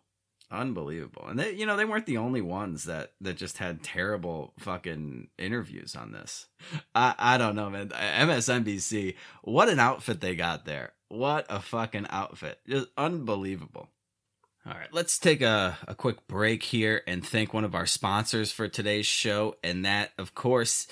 Unbelievable. 0.52 1.26
And 1.28 1.38
they, 1.38 1.52
you 1.52 1.64
know, 1.64 1.76
they 1.76 1.84
weren't 1.84 2.06
the 2.06 2.16
only 2.16 2.40
ones 2.40 2.84
that 2.84 3.12
that 3.20 3.36
just 3.36 3.58
had 3.58 3.84
terrible 3.84 4.52
fucking 4.58 5.28
interviews 5.38 5.94
on 5.94 6.10
this. 6.10 6.48
I 6.94 7.14
I 7.18 7.38
don't 7.38 7.54
know, 7.54 7.70
man. 7.70 7.90
MSNBC, 7.90 9.14
what 9.42 9.68
an 9.68 9.78
outfit 9.78 10.20
they 10.20 10.34
got 10.34 10.64
there. 10.64 10.92
What 11.08 11.46
a 11.48 11.60
fucking 11.60 12.06
outfit. 12.10 12.58
Just 12.68 12.88
unbelievable. 12.96 13.90
All 14.70 14.78
right, 14.78 14.92
let's 14.92 15.18
take 15.18 15.42
a, 15.42 15.76
a 15.88 15.96
quick 15.96 16.28
break 16.28 16.62
here 16.62 17.02
and 17.08 17.26
thank 17.26 17.52
one 17.52 17.64
of 17.64 17.74
our 17.74 17.86
sponsors 17.86 18.52
for 18.52 18.68
today's 18.68 19.06
show. 19.06 19.56
And 19.64 19.84
that, 19.84 20.12
of 20.16 20.36
course, 20.36 20.86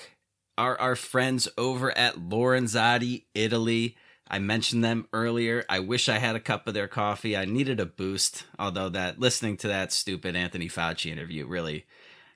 are 0.57 0.77
our 0.77 0.97
friends 0.97 1.47
over 1.57 1.97
at 1.97 2.15
Lorenzotti, 2.15 3.23
Italy. 3.33 3.95
I 4.27 4.39
mentioned 4.39 4.83
them 4.83 5.07
earlier. 5.13 5.63
I 5.69 5.79
wish 5.79 6.09
I 6.09 6.17
had 6.17 6.35
a 6.35 6.41
cup 6.41 6.67
of 6.67 6.73
their 6.73 6.89
coffee. 6.89 7.37
I 7.37 7.45
needed 7.45 7.79
a 7.79 7.85
boost, 7.85 8.43
although 8.59 8.89
that 8.89 9.17
listening 9.17 9.55
to 9.57 9.69
that 9.69 9.93
stupid 9.93 10.35
Anthony 10.35 10.67
Fauci 10.67 11.09
interview 11.09 11.47
really 11.47 11.85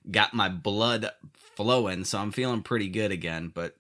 got 0.10 0.34
my 0.34 0.47
blood 0.47 1.10
flowing, 1.34 2.06
so 2.06 2.19
I'm 2.19 2.32
feeling 2.32 2.63
pretty 2.63 2.88
good 2.88 3.12
again. 3.12 3.51
But 3.53 3.75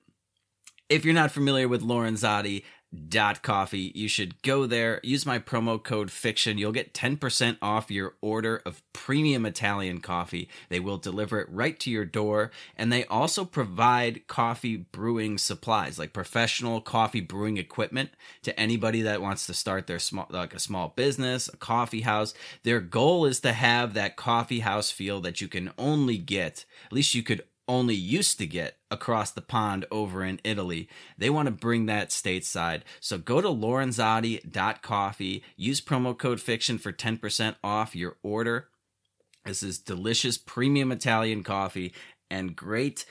if 0.89 1.05
you're 1.05 1.13
not 1.13 1.31
familiar 1.31 1.69
with 1.69 1.81
Lorenzotti, 1.81 2.63
dot 2.93 3.41
coffee. 3.41 3.91
You 3.95 4.07
should 4.07 4.41
go 4.41 4.65
there. 4.65 4.99
Use 5.03 5.25
my 5.25 5.39
promo 5.39 5.81
code 5.81 6.11
fiction. 6.11 6.57
You'll 6.57 6.71
get 6.71 6.93
10% 6.93 7.57
off 7.61 7.89
your 7.89 8.15
order 8.21 8.61
of 8.65 8.81
premium 8.93 9.45
italian 9.45 9.99
coffee. 9.99 10.49
They 10.69 10.79
will 10.79 10.97
deliver 10.97 11.39
it 11.39 11.49
right 11.49 11.79
to 11.79 11.89
your 11.89 12.05
door 12.05 12.51
and 12.75 12.91
they 12.91 13.05
also 13.05 13.45
provide 13.45 14.27
coffee 14.27 14.77
brewing 14.77 15.37
supplies 15.37 15.97
like 15.97 16.13
professional 16.13 16.81
coffee 16.81 17.21
brewing 17.21 17.57
equipment 17.57 18.11
to 18.43 18.57
anybody 18.59 19.01
that 19.01 19.21
wants 19.21 19.45
to 19.47 19.53
start 19.53 19.87
their 19.87 19.99
small 19.99 20.27
like 20.29 20.53
a 20.53 20.59
small 20.59 20.89
business 20.95 21.49
a 21.49 21.57
coffee 21.57 22.01
house. 22.01 22.33
Their 22.63 22.79
goal 22.79 23.25
is 23.25 23.39
to 23.41 23.53
have 23.53 23.93
that 23.93 24.15
coffee 24.15 24.59
house 24.59 24.91
feel 24.91 25.21
that 25.21 25.41
you 25.41 25.47
can 25.47 25.71
only 25.77 26.17
get 26.17 26.65
at 26.85 26.93
least 26.93 27.15
you 27.15 27.23
could 27.23 27.43
only 27.67 27.95
used 27.95 28.37
to 28.37 28.45
get 28.45 28.77
across 28.93 29.31
the 29.31 29.41
pond 29.41 29.85
over 29.91 30.23
in 30.23 30.39
Italy. 30.43 30.87
They 31.17 31.29
want 31.29 31.47
to 31.47 31.51
bring 31.51 31.87
that 31.87 32.09
stateside. 32.09 32.81
So 32.99 33.17
go 33.17 33.41
to 33.41 33.49
lorenzotti.coffee, 33.49 35.43
use 35.57 35.81
promo 35.81 36.17
code 36.17 36.39
fiction 36.39 36.77
for 36.77 36.93
10% 36.93 37.55
off 37.63 37.95
your 37.95 38.17
order. 38.21 38.67
This 39.45 39.63
is 39.63 39.79
delicious 39.79 40.37
premium 40.37 40.91
Italian 40.91 41.43
coffee 41.43 41.93
and 42.29 42.55
great 42.55 43.05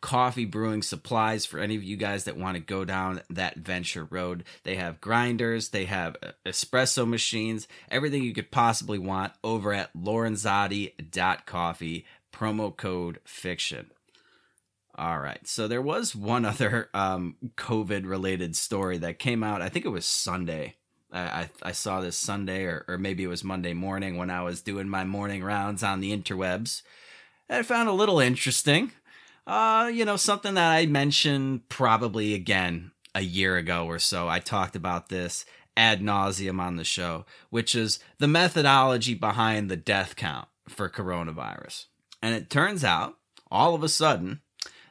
coffee 0.00 0.44
brewing 0.44 0.82
supplies 0.82 1.46
for 1.46 1.58
any 1.58 1.74
of 1.76 1.82
you 1.82 1.96
guys 1.96 2.24
that 2.24 2.36
want 2.36 2.56
to 2.56 2.60
go 2.60 2.84
down 2.84 3.22
that 3.30 3.56
venture 3.56 4.04
road. 4.04 4.44
They 4.64 4.76
have 4.76 5.00
grinders, 5.00 5.70
they 5.70 5.86
have 5.86 6.14
espresso 6.44 7.08
machines, 7.08 7.66
everything 7.90 8.22
you 8.22 8.34
could 8.34 8.50
possibly 8.50 8.98
want 8.98 9.32
over 9.42 9.72
at 9.72 9.96
lorenzotti.coffee 9.96 12.04
promo 12.32 12.76
code 12.76 13.20
fiction. 13.24 13.90
All 14.98 15.20
right. 15.20 15.46
So 15.46 15.68
there 15.68 15.80
was 15.80 16.14
one 16.14 16.44
other 16.44 16.90
um, 16.92 17.36
COVID 17.56 18.06
related 18.06 18.56
story 18.56 18.98
that 18.98 19.20
came 19.20 19.44
out. 19.44 19.62
I 19.62 19.68
think 19.68 19.84
it 19.84 19.90
was 19.90 20.04
Sunday. 20.04 20.74
I, 21.12 21.20
I, 21.20 21.50
I 21.62 21.72
saw 21.72 22.00
this 22.00 22.16
Sunday, 22.16 22.64
or, 22.64 22.84
or 22.88 22.98
maybe 22.98 23.22
it 23.22 23.28
was 23.28 23.44
Monday 23.44 23.72
morning 23.72 24.16
when 24.16 24.28
I 24.28 24.42
was 24.42 24.60
doing 24.60 24.88
my 24.88 25.04
morning 25.04 25.42
rounds 25.42 25.82
on 25.82 26.00
the 26.00 26.14
interwebs. 26.14 26.82
I 27.48 27.62
found 27.62 27.88
a 27.88 27.92
little 27.92 28.20
interesting. 28.20 28.92
Uh, 29.46 29.90
you 29.92 30.04
know, 30.04 30.16
something 30.16 30.54
that 30.54 30.70
I 30.70 30.84
mentioned 30.84 31.68
probably 31.70 32.34
again 32.34 32.90
a 33.14 33.22
year 33.22 33.56
ago 33.56 33.86
or 33.86 33.98
so. 33.98 34.28
I 34.28 34.40
talked 34.40 34.76
about 34.76 35.08
this 35.08 35.46
ad 35.76 36.02
nauseum 36.02 36.60
on 36.60 36.76
the 36.76 36.84
show, 36.84 37.24
which 37.48 37.74
is 37.74 38.00
the 38.18 38.28
methodology 38.28 39.14
behind 39.14 39.70
the 39.70 39.76
death 39.76 40.16
count 40.16 40.48
for 40.68 40.90
coronavirus. 40.90 41.86
And 42.20 42.34
it 42.34 42.50
turns 42.50 42.84
out, 42.84 43.14
all 43.50 43.74
of 43.74 43.82
a 43.82 43.88
sudden, 43.88 44.42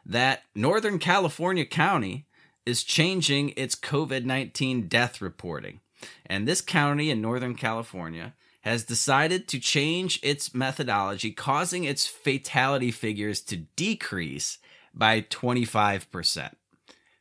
that 0.08 0.44
Northern 0.56 1.00
California 1.00 1.66
County 1.66 2.26
is 2.66 2.84
changing 2.84 3.54
its 3.56 3.76
COVID 3.76 4.24
19 4.24 4.88
death 4.88 5.22
reporting. 5.22 5.82
And 6.26 6.48
this 6.48 6.62
county 6.62 7.10
in 7.10 7.22
Northern 7.22 7.56
California 7.56 8.34
has 8.62 8.84
decided 8.84 9.48
to 9.48 9.60
change 9.60 10.20
its 10.24 10.54
methodology, 10.54 11.32
causing 11.32 11.84
its 11.84 12.06
fatality 12.06 12.92
figures 12.92 13.42
to 13.42 13.58
decrease 13.76 14.58
by 14.94 15.22
25%. 15.22 16.54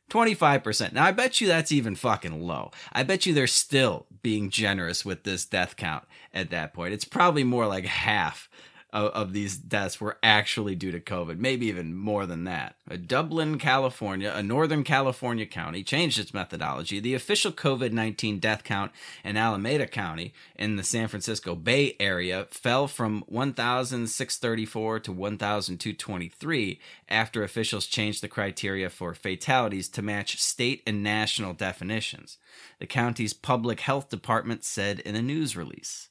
25%. 0.09 0.93
Now, 0.93 1.05
I 1.05 1.11
bet 1.11 1.41
you 1.41 1.47
that's 1.47 1.71
even 1.71 1.95
fucking 1.95 2.41
low. 2.41 2.71
I 2.93 3.03
bet 3.03 3.25
you 3.25 3.33
they're 3.33 3.47
still 3.47 4.05
being 4.21 4.49
generous 4.49 5.03
with 5.03 5.23
this 5.23 5.45
death 5.45 5.75
count 5.75 6.05
at 6.33 6.49
that 6.51 6.73
point. 6.73 6.93
It's 6.93 7.05
probably 7.05 7.43
more 7.43 7.67
like 7.67 7.85
half 7.85 8.49
of, 8.93 9.11
of 9.11 9.33
these 9.33 9.57
deaths 9.57 9.99
were 9.99 10.17
actually 10.23 10.75
due 10.75 10.91
to 10.91 10.99
COVID, 10.99 11.37
maybe 11.37 11.65
even 11.67 11.93
more 11.95 12.25
than 12.25 12.45
that. 12.45 12.75
A 12.89 12.97
Dublin, 12.97 13.57
California, 13.57 14.31
a 14.33 14.41
Northern 14.41 14.83
California 14.83 15.45
county, 15.45 15.83
changed 15.83 16.17
its 16.17 16.33
methodology. 16.33 16.99
The 16.99 17.13
official 17.13 17.51
COVID 17.51 17.91
19 17.91 18.39
death 18.39 18.63
count 18.63 18.91
in 19.23 19.35
Alameda 19.35 19.87
County 19.87 20.33
in 20.55 20.77
the 20.77 20.83
San 20.83 21.07
Francisco 21.07 21.53
Bay 21.55 21.95
Area 21.99 22.47
fell 22.49 22.87
from 22.87 23.23
1,634 23.27 24.99
to 25.01 25.11
1,223 25.11 26.79
after 27.09 27.43
officials 27.43 27.87
changed 27.87 28.23
the 28.23 28.27
criteria 28.27 28.89
for 28.89 29.13
fatalities 29.13 29.89
to 29.89 30.01
match 30.01 30.39
state 30.39 30.81
and 30.87 31.03
national 31.03 31.53
definitions. 31.53 32.37
The 32.79 32.87
county's 32.87 33.33
public 33.33 33.81
health 33.81 34.09
department 34.09 34.63
said 34.63 34.99
in 35.01 35.15
a 35.15 35.21
news 35.21 35.57
release. 35.57 36.09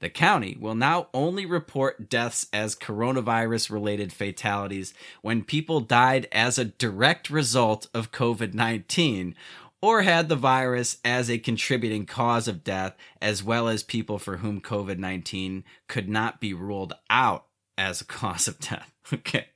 The 0.00 0.08
county 0.08 0.56
will 0.58 0.76
now 0.76 1.08
only 1.12 1.44
report 1.44 2.08
deaths 2.08 2.46
as 2.52 2.76
coronavirus 2.76 3.70
related 3.70 4.12
fatalities 4.12 4.94
when 5.22 5.42
people 5.42 5.80
died 5.80 6.28
as 6.30 6.56
a 6.56 6.66
direct 6.66 7.30
result 7.30 7.88
of 7.92 8.12
COVID 8.12 8.54
19 8.54 9.34
or 9.80 10.02
had 10.02 10.28
the 10.28 10.36
virus 10.36 10.98
as 11.04 11.30
a 11.30 11.38
contributing 11.38 12.06
cause 12.06 12.48
of 12.48 12.64
death, 12.64 12.96
as 13.22 13.42
well 13.42 13.68
as 13.68 13.82
people 13.82 14.18
for 14.18 14.38
whom 14.38 14.60
COVID 14.60 14.98
19 14.98 15.64
could 15.88 16.08
not 16.08 16.40
be 16.40 16.54
ruled 16.54 16.94
out 17.10 17.46
as 17.76 18.00
a 18.00 18.04
cause 18.06 18.46
of 18.46 18.58
death. 18.60 18.92
Okay. 19.12 19.46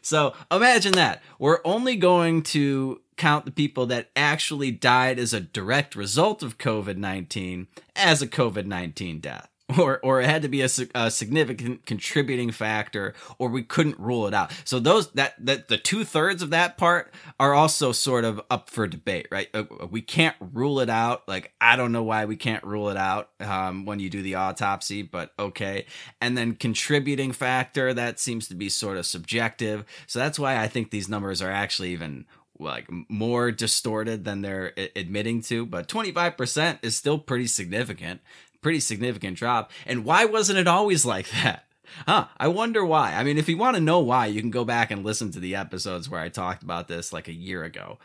So 0.00 0.34
imagine 0.50 0.92
that. 0.92 1.22
We're 1.38 1.60
only 1.64 1.96
going 1.96 2.42
to 2.44 3.00
count 3.16 3.44
the 3.44 3.50
people 3.50 3.86
that 3.86 4.10
actually 4.16 4.70
died 4.70 5.18
as 5.18 5.34
a 5.34 5.40
direct 5.40 5.96
result 5.96 6.42
of 6.42 6.56
COVID 6.56 6.96
19 6.96 7.66
as 7.96 8.22
a 8.22 8.28
COVID 8.28 8.64
19 8.64 9.18
death 9.18 9.50
or 9.78 10.00
or 10.02 10.20
it 10.20 10.26
had 10.26 10.42
to 10.42 10.48
be 10.48 10.62
a, 10.62 10.68
a, 10.94 11.10
significant 11.10 11.84
contributing 11.84 12.50
factor 12.50 13.12
or 13.38 13.48
we 13.48 13.62
couldn't 13.62 13.98
rule 13.98 14.26
it 14.26 14.32
out. 14.32 14.50
So 14.64 14.78
those 14.78 15.10
that 15.12 15.34
that 15.44 15.68
the 15.68 15.76
two-thirds 15.76 16.42
of 16.42 16.50
that 16.50 16.78
part 16.78 17.12
are 17.38 17.52
also 17.52 17.92
sort 17.92 18.24
of 18.24 18.40
up 18.50 18.70
for 18.70 18.86
debate 18.86 19.28
right? 19.30 19.48
Uh, 19.52 19.64
we 19.90 20.00
can't 20.00 20.36
rule 20.40 20.80
it 20.80 20.88
out. 20.88 21.28
Like 21.28 21.52
i 21.60 21.76
don't 21.76 21.92
know 21.92 22.02
why 22.02 22.24
we 22.24 22.36
can't 22.36 22.64
rule 22.64 22.88
it 22.88 22.96
out 22.96 23.30
um, 23.40 23.84
when 23.84 24.00
you 24.00 24.08
do 24.08 24.22
the 24.22 24.36
autopsy 24.36 25.02
but 25.02 25.32
okay. 25.38 25.84
And 26.20 26.36
then 26.36 26.54
contributing 26.54 27.32
factor 27.32 27.92
that 27.92 28.18
seems 28.18 28.48
to 28.48 28.54
be 28.54 28.70
sort 28.70 28.96
of 28.96 29.04
subjective. 29.04 29.84
So 30.06 30.18
that's 30.18 30.38
why 30.38 30.58
i 30.58 30.68
think 30.68 30.90
these 30.90 31.08
numbers 31.08 31.42
are 31.42 31.50
actually 31.50 31.90
even 31.90 32.24
like 32.58 32.86
more 33.08 33.50
distorted 33.50 34.24
than 34.24 34.42
they're 34.42 34.72
admitting 34.96 35.42
to, 35.42 35.64
but 35.64 35.88
25% 35.88 36.78
is 36.82 36.96
still 36.96 37.18
pretty 37.18 37.46
significant, 37.46 38.20
pretty 38.60 38.80
significant 38.80 39.36
drop. 39.36 39.70
And 39.86 40.04
why 40.04 40.24
wasn't 40.24 40.58
it 40.58 40.68
always 40.68 41.04
like 41.04 41.30
that? 41.30 41.64
Huh, 42.06 42.26
I 42.36 42.48
wonder 42.48 42.84
why. 42.84 43.14
I 43.14 43.24
mean, 43.24 43.38
if 43.38 43.48
you 43.48 43.56
want 43.56 43.76
to 43.76 43.82
know 43.82 44.00
why, 44.00 44.26
you 44.26 44.40
can 44.40 44.50
go 44.50 44.64
back 44.64 44.90
and 44.90 45.04
listen 45.04 45.30
to 45.32 45.40
the 45.40 45.56
episodes 45.56 46.08
where 46.08 46.20
I 46.20 46.28
talked 46.28 46.62
about 46.62 46.88
this 46.88 47.12
like 47.12 47.28
a 47.28 47.32
year 47.32 47.64
ago. 47.64 47.98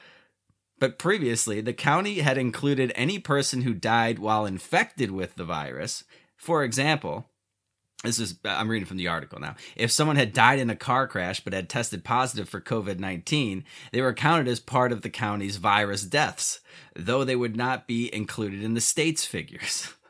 But 0.79 0.97
previously, 0.97 1.61
the 1.61 1.73
county 1.73 2.19
had 2.19 2.37
included 2.37 2.91
any 2.95 3.19
person 3.19 3.61
who 3.61 3.73
died 3.73 4.19
while 4.19 4.45
infected 4.45 5.11
with 5.11 5.35
the 5.35 5.45
virus. 5.45 6.03
For 6.35 6.63
example, 6.63 7.29
this 8.03 8.19
is 8.19 8.35
I'm 8.43 8.69
reading 8.69 8.85
from 8.85 8.97
the 8.97 9.07
article 9.07 9.39
now. 9.39 9.55
If 9.77 9.91
someone 9.91 10.17
had 10.17 10.33
died 10.33 10.59
in 10.59 10.69
a 10.69 10.75
car 10.75 11.07
crash 11.07 11.39
but 11.39 11.53
had 11.53 11.69
tested 11.69 12.03
positive 12.03 12.49
for 12.49 12.59
COVID-19, 12.59 13.63
they 13.93 14.01
were 14.01 14.13
counted 14.13 14.47
as 14.49 14.59
part 14.59 14.91
of 14.91 15.03
the 15.03 15.09
county's 15.09 15.57
virus 15.57 16.03
deaths, 16.03 16.59
though 16.95 17.23
they 17.23 17.35
would 17.35 17.55
not 17.55 17.87
be 17.87 18.13
included 18.13 18.61
in 18.61 18.73
the 18.73 18.81
state's 18.81 19.25
figures. 19.25 19.93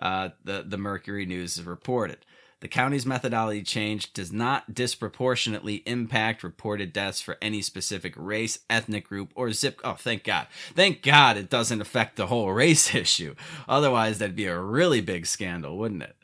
Uh, 0.00 0.30
the 0.42 0.64
the 0.66 0.78
Mercury 0.78 1.26
News 1.26 1.56
has 1.56 1.64
reported. 1.64 2.18
The 2.64 2.68
county's 2.68 3.04
methodology 3.04 3.62
change 3.62 4.14
does 4.14 4.32
not 4.32 4.72
disproportionately 4.72 5.82
impact 5.84 6.42
reported 6.42 6.94
deaths 6.94 7.20
for 7.20 7.36
any 7.42 7.60
specific 7.60 8.14
race, 8.16 8.60
ethnic 8.70 9.06
group, 9.06 9.32
or 9.34 9.52
zip. 9.52 9.82
Oh, 9.84 9.92
thank 9.92 10.24
God. 10.24 10.46
Thank 10.74 11.02
God 11.02 11.36
it 11.36 11.50
doesn't 11.50 11.82
affect 11.82 12.16
the 12.16 12.28
whole 12.28 12.50
race 12.54 12.94
issue. 12.94 13.34
Otherwise, 13.68 14.16
that'd 14.16 14.34
be 14.34 14.46
a 14.46 14.58
really 14.58 15.02
big 15.02 15.26
scandal, 15.26 15.76
wouldn't 15.76 16.04
it? 16.04 16.16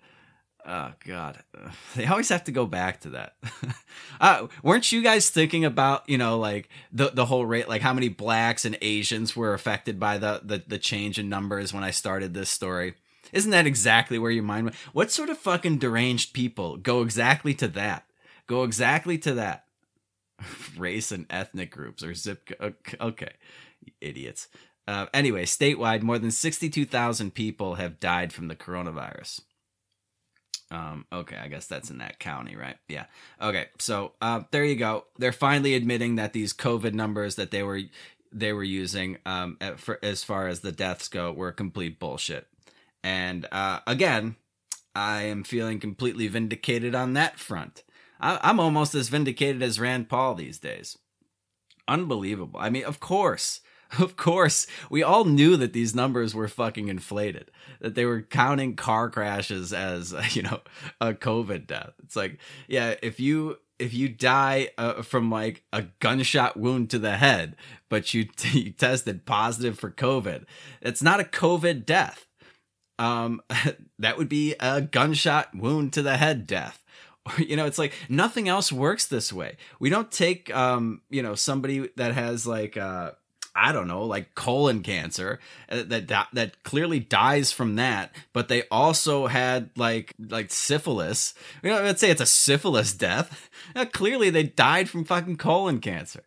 Oh 0.64 0.92
God, 1.06 1.42
they 1.94 2.06
always 2.06 2.28
have 2.30 2.44
to 2.44 2.52
go 2.52 2.64
back 2.64 3.00
to 3.00 3.10
that. 3.10 3.34
uh, 4.20 4.46
weren't 4.62 4.92
you 4.92 5.02
guys 5.02 5.28
thinking 5.28 5.64
about 5.66 6.08
you 6.08 6.16
know 6.16 6.38
like 6.38 6.68
the 6.92 7.10
the 7.10 7.26
whole 7.26 7.44
rate, 7.44 7.68
like 7.68 7.82
how 7.82 7.92
many 7.92 8.08
blacks 8.08 8.64
and 8.64 8.78
Asians 8.80 9.36
were 9.36 9.52
affected 9.52 10.00
by 10.00 10.16
the 10.16 10.40
the, 10.42 10.62
the 10.66 10.78
change 10.78 11.18
in 11.18 11.28
numbers 11.28 11.74
when 11.74 11.84
I 11.84 11.90
started 11.90 12.32
this 12.32 12.50
story? 12.50 12.94
Isn't 13.32 13.50
that 13.50 13.66
exactly 13.66 14.18
where 14.18 14.30
your 14.30 14.42
mind 14.42 14.64
went? 14.64 14.76
What 14.92 15.10
sort 15.10 15.30
of 15.30 15.38
fucking 15.38 15.78
deranged 15.78 16.32
people 16.32 16.76
go 16.76 17.02
exactly 17.02 17.54
to 17.54 17.68
that? 17.68 18.04
Go 18.46 18.64
exactly 18.64 19.18
to 19.18 19.34
that. 19.34 19.64
Race 20.76 21.12
and 21.12 21.26
ethnic 21.30 21.70
groups 21.70 22.02
or 22.02 22.14
zip. 22.14 22.50
Okay, 23.00 23.32
idiots. 24.00 24.48
Uh, 24.86 25.06
anyway, 25.14 25.44
statewide, 25.44 26.02
more 26.02 26.18
than 26.18 26.30
62,000 26.30 27.32
people 27.32 27.76
have 27.76 28.00
died 28.00 28.32
from 28.32 28.48
the 28.48 28.56
coronavirus. 28.56 29.42
Um, 30.72 31.06
okay, 31.12 31.36
I 31.36 31.48
guess 31.48 31.66
that's 31.66 31.90
in 31.90 31.98
that 31.98 32.18
county, 32.18 32.56
right? 32.56 32.76
Yeah. 32.88 33.06
Okay, 33.40 33.66
so 33.78 34.12
uh, 34.20 34.42
there 34.50 34.64
you 34.64 34.76
go. 34.76 35.04
They're 35.18 35.32
finally 35.32 35.74
admitting 35.74 36.16
that 36.16 36.32
these 36.32 36.52
COVID 36.52 36.94
numbers 36.94 37.36
that 37.36 37.50
they 37.50 37.62
were 37.62 37.82
they 38.32 38.52
were 38.52 38.64
using 38.64 39.18
um, 39.26 39.58
for, 39.76 39.98
as 40.04 40.22
far 40.22 40.46
as 40.46 40.60
the 40.60 40.70
deaths 40.70 41.08
go 41.08 41.32
were 41.32 41.50
complete 41.50 41.98
bullshit. 41.98 42.46
And 43.02 43.46
uh, 43.50 43.80
again, 43.86 44.36
I 44.94 45.22
am 45.22 45.44
feeling 45.44 45.80
completely 45.80 46.28
vindicated 46.28 46.94
on 46.94 47.14
that 47.14 47.38
front. 47.38 47.84
I'm 48.22 48.60
almost 48.60 48.94
as 48.94 49.08
vindicated 49.08 49.62
as 49.62 49.80
Rand 49.80 50.10
Paul 50.10 50.34
these 50.34 50.58
days. 50.58 50.98
Unbelievable. 51.88 52.60
I 52.60 52.68
mean, 52.68 52.84
of 52.84 53.00
course 53.00 53.62
Of 53.98 54.16
course, 54.16 54.66
we 54.88 55.02
all 55.02 55.24
knew 55.24 55.56
that 55.56 55.72
these 55.72 55.94
numbers 55.94 56.34
were 56.34 56.48
fucking 56.48 56.88
inflated, 56.88 57.50
that 57.80 57.94
they 57.94 58.04
were 58.04 58.22
counting 58.22 58.76
car 58.76 59.10
crashes 59.10 59.72
as, 59.72 60.14
you 60.36 60.42
know, 60.42 60.60
a 61.00 61.12
COVID 61.12 61.66
death. 61.66 61.92
It's 62.04 62.16
like, 62.16 62.38
yeah, 62.68 62.94
if 63.02 63.18
you 63.18 63.58
if 63.78 63.94
you 63.94 64.10
die 64.10 64.68
uh, 64.76 65.00
from 65.02 65.30
like 65.30 65.64
a 65.72 65.86
gunshot 66.00 66.56
wound 66.56 66.90
to 66.90 66.98
the 66.98 67.16
head, 67.16 67.56
but 67.88 68.12
you, 68.12 68.24
t- 68.24 68.60
you 68.64 68.70
tested 68.70 69.24
positive 69.24 69.78
for 69.78 69.90
COVID, 69.90 70.44
it's 70.82 71.02
not 71.02 71.18
a 71.18 71.24
COVID 71.24 71.86
death. 71.86 72.26
Um, 73.00 73.42
that 73.98 74.18
would 74.18 74.28
be 74.28 74.54
a 74.60 74.80
gunshot 74.82 75.54
wound 75.54 75.92
to 75.94 76.02
the 76.02 76.16
head 76.16 76.46
death 76.46 76.84
you 77.38 77.56
know 77.56 77.66
it's 77.66 77.78
like 77.78 77.92
nothing 78.08 78.48
else 78.48 78.72
works 78.72 79.06
this 79.06 79.32
way 79.32 79.56
we 79.78 79.90
don't 79.90 80.10
take 80.10 80.54
um 80.54 81.02
you 81.10 81.22
know 81.22 81.34
somebody 81.34 81.88
that 81.96 82.14
has 82.14 82.46
like 82.46 82.76
uh 82.76 83.12
I 83.54 83.72
don't 83.72 83.88
know, 83.88 84.04
like 84.04 84.34
colon 84.34 84.82
cancer 84.82 85.40
uh, 85.68 85.82
that 85.88 86.28
that 86.32 86.62
clearly 86.62 87.00
dies 87.00 87.52
from 87.52 87.76
that, 87.76 88.14
but 88.32 88.48
they 88.48 88.62
also 88.70 89.26
had 89.26 89.70
like 89.76 90.14
like 90.18 90.52
syphilis. 90.52 91.34
You 91.62 91.70
know, 91.70 91.82
let's 91.82 92.00
say 92.00 92.10
it's 92.10 92.20
a 92.20 92.26
syphilis 92.26 92.94
death. 92.94 93.50
clearly, 93.92 94.30
they 94.30 94.44
died 94.44 94.88
from 94.88 95.04
fucking 95.04 95.36
colon 95.36 95.80
cancer. 95.80 96.22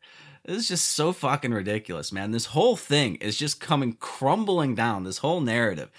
This 0.45 0.57
is 0.57 0.67
just 0.67 0.91
so 0.91 1.13
fucking 1.13 1.53
ridiculous, 1.53 2.11
man. 2.11 2.32
This 2.32 2.47
whole 2.47 2.76
thing 2.76 3.15
is 3.15 3.38
just 3.38 3.61
coming 3.61 3.93
crumbling 3.93 4.76
down. 4.76 5.05
This 5.05 5.19
whole 5.19 5.39
narrative, 5.39 5.89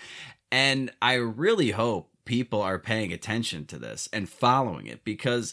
and 0.54 0.92
I 1.02 1.14
really 1.14 1.72
hope 1.72 2.10
people 2.24 2.62
are 2.62 2.78
paying 2.78 3.12
attention 3.12 3.66
to 3.66 3.76
this 3.76 4.08
and 4.12 4.28
following 4.28 4.86
it 4.86 5.02
because 5.02 5.52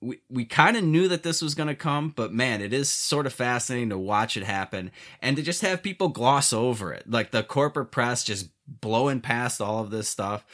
we, 0.00 0.22
we 0.30 0.46
kind 0.46 0.78
of 0.78 0.82
knew 0.82 1.08
that 1.08 1.22
this 1.22 1.42
was 1.42 1.54
going 1.54 1.68
to 1.68 1.74
come, 1.74 2.08
but 2.16 2.32
man, 2.32 2.62
it 2.62 2.72
is 2.72 2.88
sort 2.88 3.26
of 3.26 3.34
fascinating 3.34 3.90
to 3.90 3.98
watch 3.98 4.38
it 4.38 4.44
happen 4.44 4.92
and 5.20 5.36
to 5.36 5.42
just 5.42 5.60
have 5.60 5.82
people 5.82 6.08
gloss 6.08 6.54
over 6.54 6.90
it. 6.90 7.04
Like 7.06 7.32
the 7.32 7.42
corporate 7.42 7.90
press 7.90 8.24
just 8.24 8.48
blowing 8.66 9.20
past 9.20 9.60
all 9.60 9.82
of 9.82 9.90
this 9.90 10.08
stuff. 10.08 10.46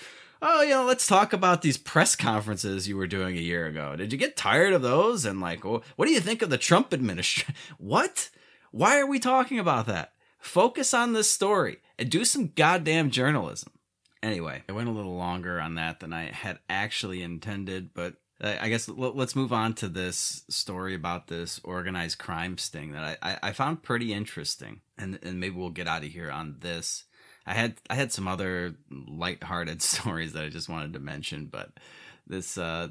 Oh, 0.43 0.63
you 0.63 0.71
know, 0.71 0.85
let's 0.85 1.07
talk 1.07 1.33
about 1.33 1.63
these 1.63 1.79
press 1.79 2.17
conferences 2.17 2.89
you 2.89 2.97
were 2.97 3.07
doing 3.07 3.37
a 3.37 3.41
year 3.41 3.67
ago. 3.67 3.95
Did 3.95 4.11
you 4.11 4.19
get 4.19 4.37
tired 4.37 4.73
of 4.73 4.83
those? 4.83 5.25
And 5.25 5.41
like, 5.41 5.65
what 5.65 5.85
do 6.01 6.11
you 6.11 6.19
think 6.21 6.43
of 6.43 6.51
the 6.51 6.59
Trump 6.59 6.93
administration? 6.93 7.55
what? 7.79 8.31
Why 8.73 8.99
are 8.99 9.07
we 9.07 9.21
talking 9.21 9.61
about 9.61 9.87
that? 9.87 10.13
Focus 10.41 10.93
on 10.93 11.13
this 11.13 11.31
story 11.31 11.79
and 12.01 12.11
do 12.11 12.25
some 12.25 12.49
goddamn 12.49 13.13
journalism. 13.13 13.71
Anyway, 14.27 14.65
I 14.69 14.73
went 14.73 14.89
a 14.89 14.93
little 14.93 15.15
longer 15.15 15.61
on 15.61 15.77
that 15.77 16.01
than 16.01 16.13
I 16.13 16.33
had 16.33 16.59
actually 16.69 17.23
intended, 17.23 17.95
but 17.95 18.15
I 18.41 18.69
guess 18.69 18.89
let's 18.89 19.37
move 19.37 19.53
on 19.53 19.75
to 19.75 19.89
this 19.89 20.43
story 20.51 20.97
about 20.97 21.29
this 21.29 21.61
organized 21.63 22.19
crime 22.19 22.59
sting 22.59 22.91
that 22.91 23.19
I, 23.23 23.39
I 23.41 23.53
found 23.53 23.85
pretty 23.85 24.13
interesting, 24.13 24.81
and 24.99 25.21
and 25.23 25.39
maybe 25.39 25.55
we'll 25.55 25.71
get 25.71 25.87
out 25.87 26.03
of 26.03 26.11
here 26.11 26.33
on 26.33 26.57
this. 26.59 27.05
I 27.47 27.55
had 27.55 27.77
I 27.89 27.95
had 27.95 28.13
some 28.13 28.27
other 28.27 28.75
light-hearted 28.91 29.81
stories 29.93 30.33
that 30.33 30.45
I 30.45 30.49
just 30.49 30.69
wanted 30.69 30.95
to 30.95 30.99
mention, 30.99 31.47
but 31.47 31.71
this 32.27 32.59
uh, 32.59 32.89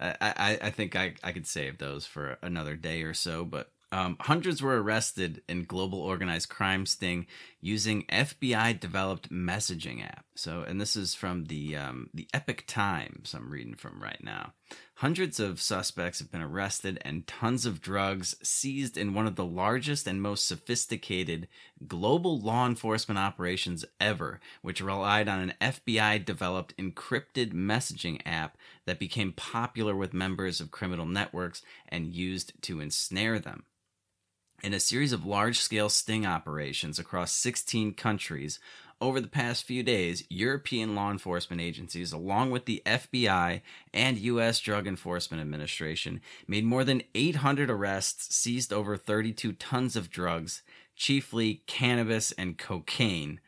I, 0.00 0.16
I 0.20 0.58
I 0.62 0.70
think 0.70 0.96
I 0.96 1.14
I 1.22 1.30
could 1.30 1.46
save 1.46 1.78
those 1.78 2.06
for 2.06 2.38
another 2.42 2.74
day 2.74 3.04
or 3.04 3.14
so. 3.14 3.44
But 3.44 3.70
um, 3.92 4.16
hundreds 4.20 4.62
were 4.62 4.80
arrested 4.80 5.42
in 5.48 5.64
global 5.64 6.00
organized 6.00 6.48
crime 6.48 6.86
sting 6.86 7.26
using 7.60 8.04
FBI 8.04 8.78
developed 8.78 9.32
messaging 9.32 10.04
app. 10.04 10.24
So, 10.36 10.62
and 10.62 10.80
this 10.80 10.94
is 10.94 11.14
from 11.14 11.46
the 11.46 11.76
um, 11.76 12.08
the 12.14 12.28
Epoch 12.32 12.64
Times. 12.68 13.34
I'm 13.34 13.50
reading 13.50 13.74
from 13.74 14.00
right 14.00 14.22
now. 14.22 14.52
Hundreds 14.94 15.40
of 15.40 15.60
suspects 15.60 16.20
have 16.20 16.30
been 16.30 16.42
arrested 16.42 17.00
and 17.02 17.26
tons 17.26 17.66
of 17.66 17.80
drugs 17.80 18.36
seized 18.42 18.96
in 18.96 19.14
one 19.14 19.26
of 19.26 19.34
the 19.34 19.44
largest 19.44 20.06
and 20.06 20.22
most 20.22 20.46
sophisticated 20.46 21.48
global 21.88 22.38
law 22.38 22.66
enforcement 22.66 23.18
operations 23.18 23.84
ever, 23.98 24.40
which 24.62 24.80
relied 24.80 25.26
on 25.26 25.40
an 25.40 25.54
FBI 25.60 26.24
developed 26.24 26.76
encrypted 26.76 27.52
messaging 27.52 28.20
app 28.24 28.56
that 28.84 29.00
became 29.00 29.32
popular 29.32 29.96
with 29.96 30.14
members 30.14 30.60
of 30.60 30.70
criminal 30.70 31.06
networks 31.06 31.62
and 31.88 32.14
used 32.14 32.52
to 32.62 32.80
ensnare 32.80 33.40
them. 33.40 33.64
In 34.62 34.74
a 34.74 34.80
series 34.80 35.14
of 35.14 35.24
large 35.24 35.58
scale 35.58 35.88
sting 35.88 36.26
operations 36.26 36.98
across 36.98 37.32
16 37.32 37.94
countries, 37.94 38.60
over 39.00 39.18
the 39.18 39.26
past 39.26 39.64
few 39.64 39.82
days, 39.82 40.22
European 40.28 40.94
law 40.94 41.10
enforcement 41.10 41.62
agencies, 41.62 42.12
along 42.12 42.50
with 42.50 42.66
the 42.66 42.82
FBI 42.84 43.62
and 43.94 44.18
U.S. 44.18 44.60
Drug 44.60 44.86
Enforcement 44.86 45.40
Administration, 45.40 46.20
made 46.46 46.66
more 46.66 46.84
than 46.84 47.02
800 47.14 47.70
arrests, 47.70 48.34
seized 48.36 48.70
over 48.70 48.98
32 48.98 49.54
tons 49.54 49.96
of 49.96 50.10
drugs, 50.10 50.60
chiefly 50.94 51.62
cannabis 51.66 52.30
and 52.32 52.58
cocaine, 52.58 53.40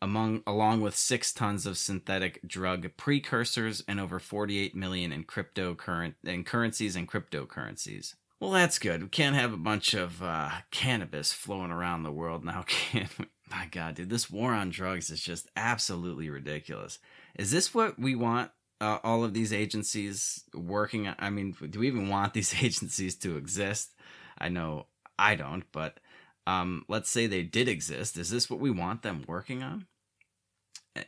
among 0.00 0.44
along 0.46 0.82
with 0.82 0.94
six 0.94 1.32
tons 1.32 1.66
of 1.66 1.78
synthetic 1.78 2.46
drug 2.46 2.96
precursors 2.96 3.82
and 3.88 3.98
over 3.98 4.20
48 4.20 4.76
million 4.76 5.10
in 5.10 5.24
cryptocurrent 5.24 6.14
in 6.22 6.44
currencies 6.44 6.94
and 6.94 7.08
cryptocurrencies. 7.08 8.14
Well, 8.40 8.52
that's 8.52 8.78
good. 8.78 9.02
We 9.02 9.08
can't 9.10 9.36
have 9.36 9.52
a 9.52 9.58
bunch 9.58 9.92
of 9.92 10.22
uh, 10.22 10.50
cannabis 10.70 11.30
flowing 11.30 11.70
around 11.70 12.02
the 12.02 12.12
world 12.12 12.42
now, 12.42 12.62
can 12.66 13.08
we? 13.18 13.26
My 13.50 13.66
God, 13.70 13.96
dude, 13.96 14.10
this 14.10 14.30
war 14.30 14.54
on 14.54 14.70
drugs 14.70 15.10
is 15.10 15.20
just 15.20 15.48
absolutely 15.56 16.30
ridiculous. 16.30 17.00
Is 17.36 17.50
this 17.50 17.74
what 17.74 17.98
we 17.98 18.14
want 18.14 18.50
uh, 18.80 18.98
all 19.02 19.24
of 19.24 19.34
these 19.34 19.52
agencies 19.52 20.44
working? 20.54 21.12
I 21.18 21.30
mean, 21.30 21.54
do 21.68 21.80
we 21.80 21.88
even 21.88 22.08
want 22.08 22.32
these 22.32 22.54
agencies 22.62 23.16
to 23.16 23.36
exist? 23.36 23.92
I 24.38 24.48
know 24.48 24.86
I 25.18 25.34
don't, 25.34 25.64
but 25.72 25.98
um, 26.46 26.84
let's 26.88 27.10
say 27.10 27.26
they 27.26 27.42
did 27.42 27.68
exist. 27.68 28.16
Is 28.16 28.30
this 28.30 28.48
what 28.48 28.60
we 28.60 28.70
want 28.70 29.02
them 29.02 29.24
working 29.26 29.62
on? 29.62 29.86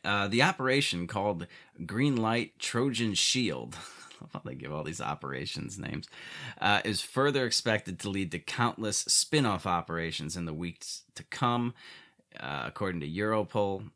Uh, 0.04 0.28
the 0.28 0.42
operation 0.42 1.06
called 1.06 1.46
Green 1.86 2.16
Light 2.16 2.58
Trojan 2.58 3.14
Shield 3.14 3.76
they 4.44 4.54
give 4.54 4.72
all 4.72 4.84
these 4.84 5.00
operations 5.00 5.78
names, 5.78 6.08
uh, 6.60 6.80
is 6.84 7.00
further 7.00 7.46
expected 7.46 7.98
to 8.00 8.10
lead 8.10 8.30
to 8.32 8.38
countless 8.38 8.98
spin 8.98 9.46
off 9.46 9.66
operations 9.66 10.36
in 10.36 10.44
the 10.44 10.54
weeks 10.54 11.02
to 11.14 11.24
come, 11.24 11.74
uh, 12.38 12.64
according 12.66 13.00
to 13.00 13.08
Europol 13.08 13.90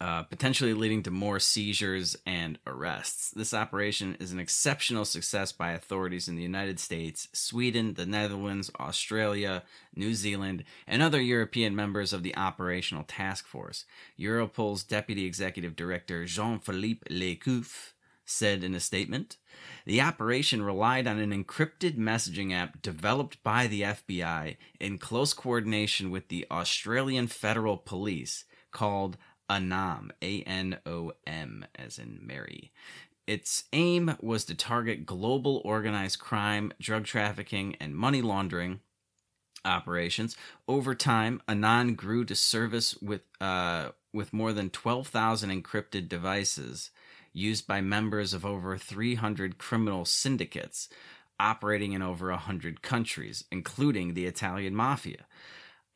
uh, 0.00 0.22
potentially 0.24 0.74
leading 0.74 1.02
to 1.02 1.10
more 1.10 1.38
seizures 1.38 2.16
and 2.26 2.58
arrests. 2.66 3.30
This 3.30 3.54
operation 3.54 4.16
is 4.20 4.32
an 4.32 4.40
exceptional 4.40 5.06
success 5.06 5.52
by 5.52 5.70
authorities 5.70 6.28
in 6.28 6.36
the 6.36 6.42
United 6.42 6.80
States, 6.80 7.28
Sweden, 7.32 7.94
the 7.94 8.04
Netherlands, 8.04 8.70
Australia, 8.78 9.62
New 9.94 10.14
Zealand, 10.14 10.64
and 10.86 11.00
other 11.00 11.22
European 11.22 11.74
members 11.74 12.12
of 12.12 12.22
the 12.22 12.36
operational 12.36 13.04
task 13.04 13.46
force. 13.46 13.86
Europol's 14.18 14.82
Deputy 14.82 15.24
Executive 15.24 15.74
Director 15.74 16.26
Jean 16.26 16.58
Philippe 16.58 17.08
Lecouffe 17.08 17.93
said 18.24 18.64
in 18.64 18.74
a 18.74 18.80
statement 18.80 19.36
The 19.84 20.00
operation 20.00 20.62
relied 20.62 21.06
on 21.06 21.18
an 21.18 21.30
encrypted 21.30 21.96
messaging 21.96 22.52
app 22.52 22.82
developed 22.82 23.42
by 23.42 23.66
the 23.66 23.82
FBI 23.82 24.56
in 24.80 24.98
close 24.98 25.32
coordination 25.34 26.10
with 26.10 26.28
the 26.28 26.46
Australian 26.50 27.26
Federal 27.26 27.76
Police 27.76 28.44
called 28.70 29.16
Anom, 29.48 30.10
A 30.22 30.42
N 30.42 30.78
O 30.86 31.12
M, 31.26 31.66
as 31.76 31.98
in 31.98 32.18
Mary. 32.22 32.72
Its 33.26 33.64
aim 33.72 34.16
was 34.20 34.44
to 34.44 34.54
target 34.54 35.06
global 35.06 35.62
organized 35.64 36.18
crime, 36.18 36.72
drug 36.80 37.04
trafficking, 37.04 37.74
and 37.80 37.94
money 37.94 38.20
laundering 38.20 38.80
operations. 39.64 40.36
Over 40.68 40.94
time, 40.94 41.40
Anom 41.48 41.96
grew 41.96 42.24
to 42.26 42.34
service 42.34 42.96
with 43.00 43.22
uh, 43.40 43.90
with 44.12 44.32
more 44.32 44.52
than 44.52 44.70
12,000 44.70 45.50
encrypted 45.50 46.08
devices 46.08 46.90
used 47.34 47.66
by 47.66 47.82
members 47.82 48.32
of 48.32 48.46
over 48.46 48.78
300 48.78 49.58
criminal 49.58 50.06
syndicates 50.06 50.88
operating 51.38 51.92
in 51.92 52.00
over 52.00 52.30
100 52.30 52.80
countries, 52.80 53.44
including 53.50 54.14
the 54.14 54.24
Italian 54.24 54.74
mafia 54.74 55.26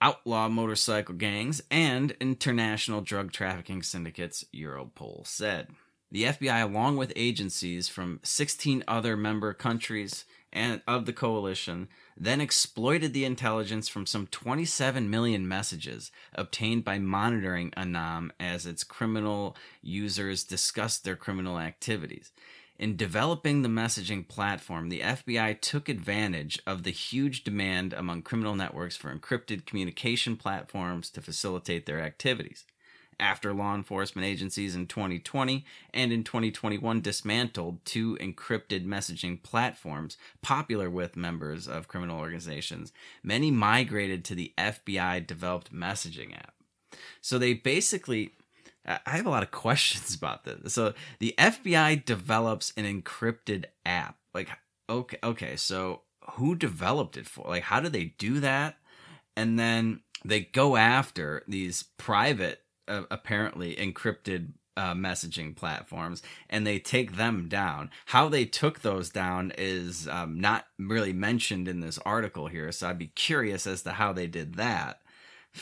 outlaw 0.01 0.49
motorcycle 0.49 1.14
gangs, 1.14 1.62
and 1.70 2.12
international 2.20 3.01
drug 3.01 3.32
trafficking 3.32 3.82
syndicates, 3.82 4.45
Europol 4.55 5.26
said. 5.26 5.68
The 6.11 6.24
FBI, 6.24 6.62
along 6.62 6.97
with 6.97 7.12
agencies 7.16 7.89
from 7.89 8.20
16 8.22 8.84
other 8.89 9.16
member 9.16 9.53
countries 9.53 10.24
and 10.53 10.80
of 10.86 11.05
the 11.05 11.12
coalition, 11.12 11.89
then 12.21 12.41
exploited 12.41 13.12
the 13.12 13.25
intelligence 13.25 13.89
from 13.89 14.05
some 14.05 14.27
27 14.27 15.09
million 15.09 15.47
messages 15.47 16.11
obtained 16.35 16.85
by 16.85 16.99
monitoring 16.99 17.71
Anom 17.73 18.31
as 18.41 18.66
its 18.66 18.83
criminal 18.83 19.57
users 19.81 20.43
discussed 20.43 21.05
their 21.05 21.16
criminal 21.16 21.59
activities. 21.59 22.33
In 22.79 22.97
developing 22.97 23.62
the 23.62 23.69
messaging 23.69 24.27
platform, 24.27 24.89
the 24.89 25.01
FBI 25.01 25.61
took 25.61 25.89
advantage 25.89 26.61
of 26.66 26.85
the 26.85 26.93
huge 26.93 27.43
demand 27.43 27.93
among 27.93 28.23
criminal 28.23 28.55
networks 28.55 28.97
for 28.97 29.14
encrypted 29.14 29.66
communication 29.66 30.37
platforms 30.37 31.11
to 31.11 31.21
facilitate 31.21 31.87
their 31.87 32.01
activities. 32.01 32.64
After 33.21 33.53
law 33.53 33.75
enforcement 33.75 34.27
agencies 34.27 34.77
in 34.77 34.87
2020 34.87 35.64
and 35.93 36.12
in 36.12 36.23
2021 36.23 37.01
dismantled 37.01 37.85
two 37.85 38.16
encrypted 38.21 38.87
messaging 38.87 39.43
platforms 39.43 40.16
popular 40.41 40.89
with 40.89 41.16
members 41.16 41.66
of 41.66 41.89
criminal 41.89 42.19
organizations, 42.19 42.93
many 43.23 43.51
migrated 43.51 44.25
to 44.27 44.35
the 44.35 44.53
FBI 44.57 45.27
developed 45.27 45.75
messaging 45.75 46.35
app. 46.37 46.55
So 47.21 47.39
they 47.39 47.55
basically 47.55 48.33
I 48.89 49.16
have 49.16 49.27
a 49.27 49.31
lot 49.31 49.43
of 49.43 49.51
questions 49.66 50.14
about 50.14 50.45
this. 50.45 50.73
So 50.75 50.95
the 51.19 51.35
FBI 51.39 52.05
develops 52.05 52.73
an 52.77 52.85
encrypted 52.85 53.66
app. 53.85 54.16
Like, 54.35 54.49
okay, 54.89 55.19
okay, 55.23 55.57
so 55.57 56.03
who 56.33 56.55
developed 56.55 57.16
it 57.16 57.27
for? 57.27 57.49
Like, 57.49 57.64
how 57.64 57.81
do 57.81 57.89
they 57.89 58.14
do 58.19 58.41
that? 58.41 58.77
And 59.37 59.59
then 59.59 60.01
they 60.25 60.41
go 60.41 60.77
after 60.77 61.43
these 61.47 61.85
private, 61.97 62.62
uh, 62.89 63.03
apparently 63.11 63.76
encrypted 63.76 64.53
uh, 64.78 64.95
messaging 64.95 65.57
platforms 65.57 66.22
and 66.49 66.64
they 66.64 66.78
take 66.78 67.16
them 67.16 67.49
down. 67.49 67.91
How 68.07 68.28
they 68.28 68.45
took 68.45 68.80
those 68.80 69.11
down 69.11 69.53
is 69.59 70.07
um, 70.07 70.39
not 70.39 70.66
really 70.78 71.12
mentioned 71.12 71.66
in 71.66 71.80
this 71.80 71.99
article 72.07 72.47
here, 72.47 72.70
so 72.70 72.89
I'd 72.89 72.99
be 72.99 73.09
curious 73.09 73.66
as 73.66 73.82
to 73.82 73.93
how 73.93 74.12
they 74.12 74.26
did 74.28 74.55
that. 74.55 75.01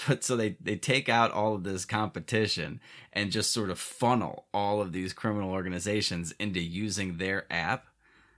But 0.08 0.24
so 0.24 0.36
they, 0.36 0.56
they 0.60 0.76
take 0.76 1.08
out 1.08 1.30
all 1.30 1.54
of 1.54 1.62
this 1.62 1.84
competition 1.86 2.80
and 3.12 3.30
just 3.30 3.52
sort 3.52 3.70
of 3.70 3.78
funnel 3.78 4.46
all 4.52 4.82
of 4.82 4.92
these 4.92 5.14
criminal 5.14 5.52
organizations 5.52 6.34
into 6.38 6.60
using 6.60 7.16
their 7.16 7.46
app. 7.50 7.86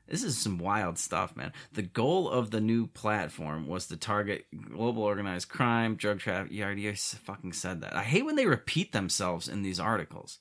This 0.08 0.22
is 0.22 0.38
some 0.38 0.58
wild 0.58 0.98
stuff, 0.98 1.36
man. 1.36 1.52
The 1.72 1.82
goal 1.82 2.30
of 2.30 2.50
the 2.50 2.60
new 2.60 2.86
platform 2.86 3.66
was 3.66 3.86
to 3.86 3.96
target 3.96 4.46
global 4.72 5.02
organized 5.02 5.48
crime, 5.48 5.96
drug 5.96 6.20
trafficking. 6.20 6.56
You 6.56 6.64
already 6.64 6.92
fucking 6.92 7.52
said 7.52 7.82
that. 7.82 7.94
I 7.94 8.02
hate 8.02 8.24
when 8.24 8.36
they 8.36 8.46
repeat 8.46 8.92
themselves 8.92 9.48
in 9.48 9.62
these 9.62 9.78
articles. 9.78 10.38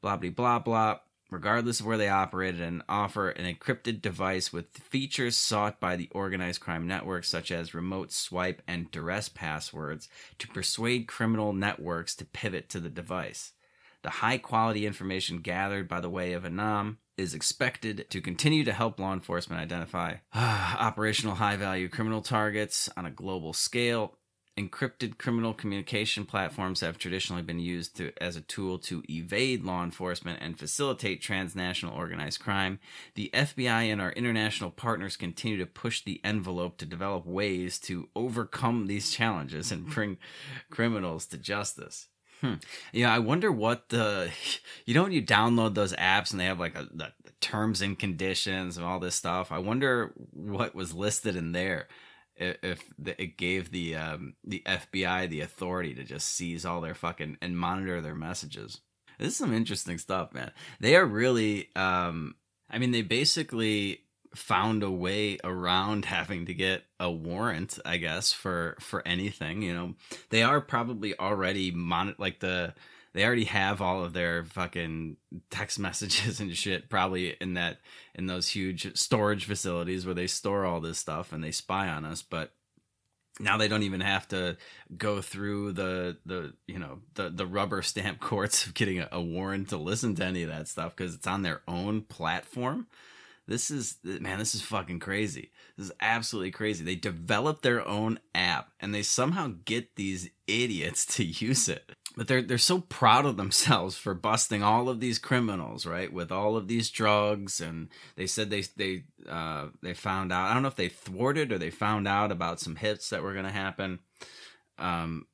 Blah, 0.00 0.16
blah, 0.16 0.30
blah, 0.30 0.58
blah 0.60 0.98
regardless 1.30 1.80
of 1.80 1.86
where 1.86 1.98
they 1.98 2.08
operated, 2.08 2.60
and 2.60 2.82
offer 2.88 3.30
an 3.30 3.52
encrypted 3.52 4.00
device 4.00 4.52
with 4.52 4.76
features 4.76 5.36
sought 5.36 5.80
by 5.80 5.96
the 5.96 6.08
organized 6.12 6.60
crime 6.60 6.86
networks, 6.86 7.28
such 7.28 7.50
as 7.50 7.74
remote 7.74 8.12
swipe 8.12 8.62
and 8.66 8.90
duress 8.90 9.28
passwords, 9.28 10.08
to 10.38 10.48
persuade 10.48 11.08
criminal 11.08 11.52
networks 11.52 12.14
to 12.14 12.24
pivot 12.24 12.68
to 12.68 12.80
the 12.80 12.88
device. 12.88 13.52
The 14.06 14.10
high 14.10 14.38
quality 14.38 14.86
information 14.86 15.38
gathered 15.38 15.88
by 15.88 15.98
the 15.98 16.08
way 16.08 16.34
of 16.34 16.44
Anom 16.44 16.98
is 17.16 17.34
expected 17.34 18.06
to 18.10 18.20
continue 18.20 18.62
to 18.62 18.72
help 18.72 19.00
law 19.00 19.12
enforcement 19.12 19.60
identify 19.60 20.18
operational 20.32 21.34
high 21.34 21.56
value 21.56 21.88
criminal 21.88 22.22
targets 22.22 22.88
on 22.96 23.04
a 23.04 23.10
global 23.10 23.52
scale 23.52 24.16
encrypted 24.56 25.18
criminal 25.18 25.52
communication 25.52 26.24
platforms 26.24 26.82
have 26.82 26.98
traditionally 26.98 27.42
been 27.42 27.58
used 27.58 27.96
to, 27.96 28.12
as 28.22 28.36
a 28.36 28.40
tool 28.40 28.78
to 28.78 29.02
evade 29.10 29.64
law 29.64 29.82
enforcement 29.82 30.38
and 30.40 30.56
facilitate 30.56 31.20
transnational 31.20 31.94
organized 31.94 32.38
crime. 32.38 32.78
The 33.16 33.30
FBI 33.34 33.92
and 33.92 34.00
our 34.00 34.12
international 34.12 34.70
partners 34.70 35.16
continue 35.16 35.58
to 35.58 35.66
push 35.66 36.02
the 36.04 36.20
envelope 36.22 36.78
to 36.78 36.86
develop 36.86 37.26
ways 37.26 37.80
to 37.80 38.08
overcome 38.14 38.86
these 38.86 39.10
challenges 39.10 39.72
and 39.72 39.84
bring 39.86 40.16
criminals 40.70 41.26
to 41.26 41.38
justice. 41.38 42.06
Hmm. 42.40 42.54
Yeah, 42.92 43.14
I 43.14 43.18
wonder 43.18 43.50
what 43.50 43.88
the 43.88 44.30
you 44.84 44.94
know 44.94 45.02
when 45.02 45.12
you 45.12 45.22
download 45.22 45.74
those 45.74 45.94
apps 45.94 46.30
and 46.30 46.40
they 46.40 46.44
have 46.46 46.60
like 46.60 46.76
a, 46.76 46.86
the 46.92 47.12
terms 47.40 47.80
and 47.80 47.98
conditions 47.98 48.76
and 48.76 48.84
all 48.84 49.00
this 49.00 49.14
stuff. 49.14 49.52
I 49.52 49.58
wonder 49.58 50.12
what 50.32 50.74
was 50.74 50.94
listed 50.94 51.36
in 51.36 51.52
there 51.52 51.88
if 52.36 52.82
it 53.06 53.38
gave 53.38 53.70
the 53.70 53.96
um, 53.96 54.34
the 54.44 54.62
FBI 54.66 55.28
the 55.28 55.40
authority 55.40 55.94
to 55.94 56.04
just 56.04 56.28
seize 56.28 56.66
all 56.66 56.80
their 56.80 56.94
fucking 56.94 57.38
and 57.40 57.58
monitor 57.58 58.00
their 58.00 58.14
messages. 58.14 58.80
This 59.18 59.28
is 59.28 59.36
some 59.36 59.54
interesting 59.54 59.98
stuff, 59.98 60.34
man. 60.34 60.52
They 60.80 60.96
are 60.96 61.06
really 61.06 61.70
um 61.74 62.34
I 62.70 62.78
mean 62.78 62.90
they 62.90 63.02
basically 63.02 64.02
found 64.36 64.82
a 64.82 64.90
way 64.90 65.38
around 65.42 66.04
having 66.04 66.46
to 66.46 66.54
get 66.54 66.84
a 67.00 67.10
warrant, 67.10 67.78
I 67.84 67.96
guess, 67.96 68.32
for 68.32 68.76
for 68.80 69.06
anything, 69.06 69.62
you 69.62 69.74
know. 69.74 69.94
They 70.30 70.42
are 70.42 70.60
probably 70.60 71.18
already 71.18 71.70
mon 71.70 72.14
like 72.18 72.40
the 72.40 72.74
they 73.16 73.24
already 73.24 73.44
have 73.44 73.80
all 73.80 74.04
of 74.04 74.12
their 74.12 74.44
fucking 74.44 75.16
text 75.50 75.78
messages 75.80 76.38
and 76.38 76.54
shit 76.54 76.88
probably 76.88 77.36
in 77.40 77.54
that 77.54 77.78
in 78.14 78.26
those 78.26 78.48
huge 78.48 78.96
storage 78.96 79.46
facilities 79.46 80.04
where 80.04 80.14
they 80.14 80.26
store 80.26 80.64
all 80.64 80.80
this 80.80 80.98
stuff 80.98 81.32
and 81.32 81.42
they 81.42 81.50
spy 81.50 81.88
on 81.88 82.04
us 82.04 82.22
but 82.22 82.52
now 83.40 83.56
they 83.56 83.68
don't 83.68 83.82
even 83.82 84.00
have 84.00 84.28
to 84.28 84.56
go 84.96 85.20
through 85.20 85.72
the 85.72 86.16
the 86.26 86.52
you 86.66 86.78
know 86.78 86.98
the 87.14 87.30
the 87.30 87.46
rubber 87.46 87.82
stamp 87.82 88.20
courts 88.20 88.66
of 88.66 88.74
getting 88.74 88.98
a, 88.98 89.08
a 89.12 89.20
warrant 89.20 89.70
to 89.70 89.76
listen 89.76 90.14
to 90.14 90.24
any 90.24 90.42
of 90.42 90.50
that 90.50 90.68
stuff 90.68 90.94
because 90.94 91.14
it's 91.14 91.26
on 91.26 91.42
their 91.42 91.62
own 91.66 92.02
platform 92.02 92.86
this 93.46 93.70
is 93.70 93.98
man 94.04 94.38
this 94.38 94.54
is 94.54 94.62
fucking 94.62 94.98
crazy 94.98 95.50
this 95.76 95.86
is 95.86 95.92
absolutely 96.00 96.50
crazy 96.50 96.84
they 96.84 96.94
develop 96.94 97.62
their 97.62 97.86
own 97.86 98.18
app 98.34 98.70
and 98.80 98.94
they 98.94 99.02
somehow 99.02 99.52
get 99.64 99.96
these 99.96 100.30
idiots 100.46 101.06
to 101.06 101.24
use 101.24 101.68
it 101.68 101.92
but 102.16 102.28
they're 102.28 102.42
they're 102.42 102.58
so 102.58 102.80
proud 102.80 103.26
of 103.26 103.36
themselves 103.36 103.96
for 103.96 104.14
busting 104.14 104.62
all 104.62 104.88
of 104.88 105.00
these 105.00 105.18
criminals, 105.18 105.84
right? 105.84 106.10
With 106.10 106.32
all 106.32 106.56
of 106.56 106.66
these 106.66 106.90
drugs, 106.90 107.60
and 107.60 107.88
they 108.16 108.26
said 108.26 108.48
they 108.48 108.62
they 108.74 109.04
uh, 109.28 109.66
they 109.82 109.92
found 109.92 110.32
out. 110.32 110.50
I 110.50 110.54
don't 110.54 110.62
know 110.62 110.68
if 110.68 110.76
they 110.76 110.88
thwarted 110.88 111.52
or 111.52 111.58
they 111.58 111.70
found 111.70 112.08
out 112.08 112.32
about 112.32 112.58
some 112.58 112.76
hits 112.76 113.10
that 113.10 113.22
were 113.22 113.34
going 113.34 113.44
to 113.44 113.52
happen. 113.52 113.98
Um, 114.78 115.26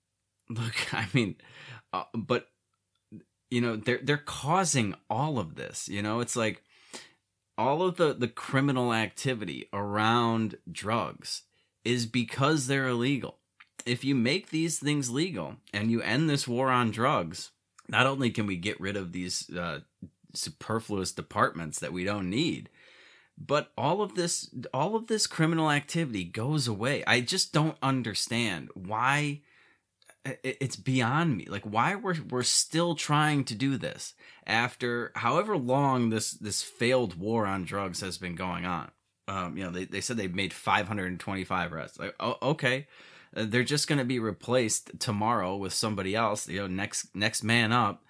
look, 0.50 0.74
I 0.92 1.06
mean, 1.14 1.36
uh, 1.92 2.04
but 2.14 2.48
you 3.48 3.60
know 3.60 3.76
they're 3.76 4.00
they're 4.02 4.16
causing 4.18 4.96
all 5.08 5.38
of 5.38 5.54
this. 5.54 5.88
You 5.88 6.02
know, 6.02 6.18
it's 6.18 6.34
like 6.34 6.64
all 7.56 7.82
of 7.82 7.96
the 7.96 8.14
the 8.14 8.28
criminal 8.28 8.92
activity 8.92 9.68
around 9.72 10.56
drugs 10.70 11.42
is 11.84 12.06
because 12.06 12.66
they're 12.66 12.88
illegal. 12.88 13.38
If 13.84 14.04
you 14.04 14.14
make 14.14 14.50
these 14.50 14.78
things 14.78 15.10
legal 15.10 15.56
and 15.72 15.90
you 15.90 16.00
end 16.02 16.30
this 16.30 16.46
war 16.46 16.70
on 16.70 16.92
drugs, 16.92 17.50
not 17.88 18.06
only 18.06 18.30
can 18.30 18.46
we 18.46 18.56
get 18.56 18.80
rid 18.80 18.96
of 18.96 19.12
these 19.12 19.50
uh, 19.50 19.80
superfluous 20.32 21.12
departments 21.12 21.80
that 21.80 21.92
we 21.92 22.04
don't 22.04 22.30
need, 22.30 22.70
but 23.36 23.72
all 23.76 24.02
of 24.02 24.14
this 24.14 24.54
all 24.72 24.94
of 24.94 25.08
this 25.08 25.26
criminal 25.26 25.70
activity 25.70 26.24
goes 26.24 26.68
away. 26.68 27.02
I 27.06 27.20
just 27.20 27.52
don't 27.52 27.76
understand 27.82 28.70
why 28.74 29.42
it's 30.24 30.76
beyond 30.76 31.36
me. 31.36 31.46
Like 31.48 31.64
why 31.64 31.94
we're 31.94 32.16
we're 32.30 32.42
still 32.42 32.94
trying 32.94 33.44
to 33.44 33.54
do 33.54 33.76
this 33.76 34.14
after 34.46 35.10
however 35.16 35.56
long 35.56 36.10
this 36.10 36.32
this 36.32 36.62
failed 36.62 37.18
war 37.18 37.46
on 37.46 37.64
drugs 37.64 38.00
has 38.00 38.18
been 38.18 38.34
going 38.34 38.64
on. 38.64 38.90
Um 39.26 39.56
you 39.56 39.64
know 39.64 39.70
they, 39.70 39.84
they 39.84 40.00
said 40.00 40.16
they've 40.16 40.34
made 40.34 40.52
525 40.52 41.72
arrests. 41.72 41.98
Like 41.98 42.14
oh 42.20 42.36
okay. 42.42 42.86
Uh, 43.34 43.46
they're 43.48 43.64
just 43.64 43.88
going 43.88 43.98
to 43.98 44.04
be 44.04 44.18
replaced 44.18 44.90
tomorrow 45.00 45.56
with 45.56 45.72
somebody 45.72 46.14
else 46.14 46.46
you 46.48 46.60
know 46.60 46.66
next 46.66 47.14
next 47.14 47.42
man 47.42 47.72
up. 47.72 48.04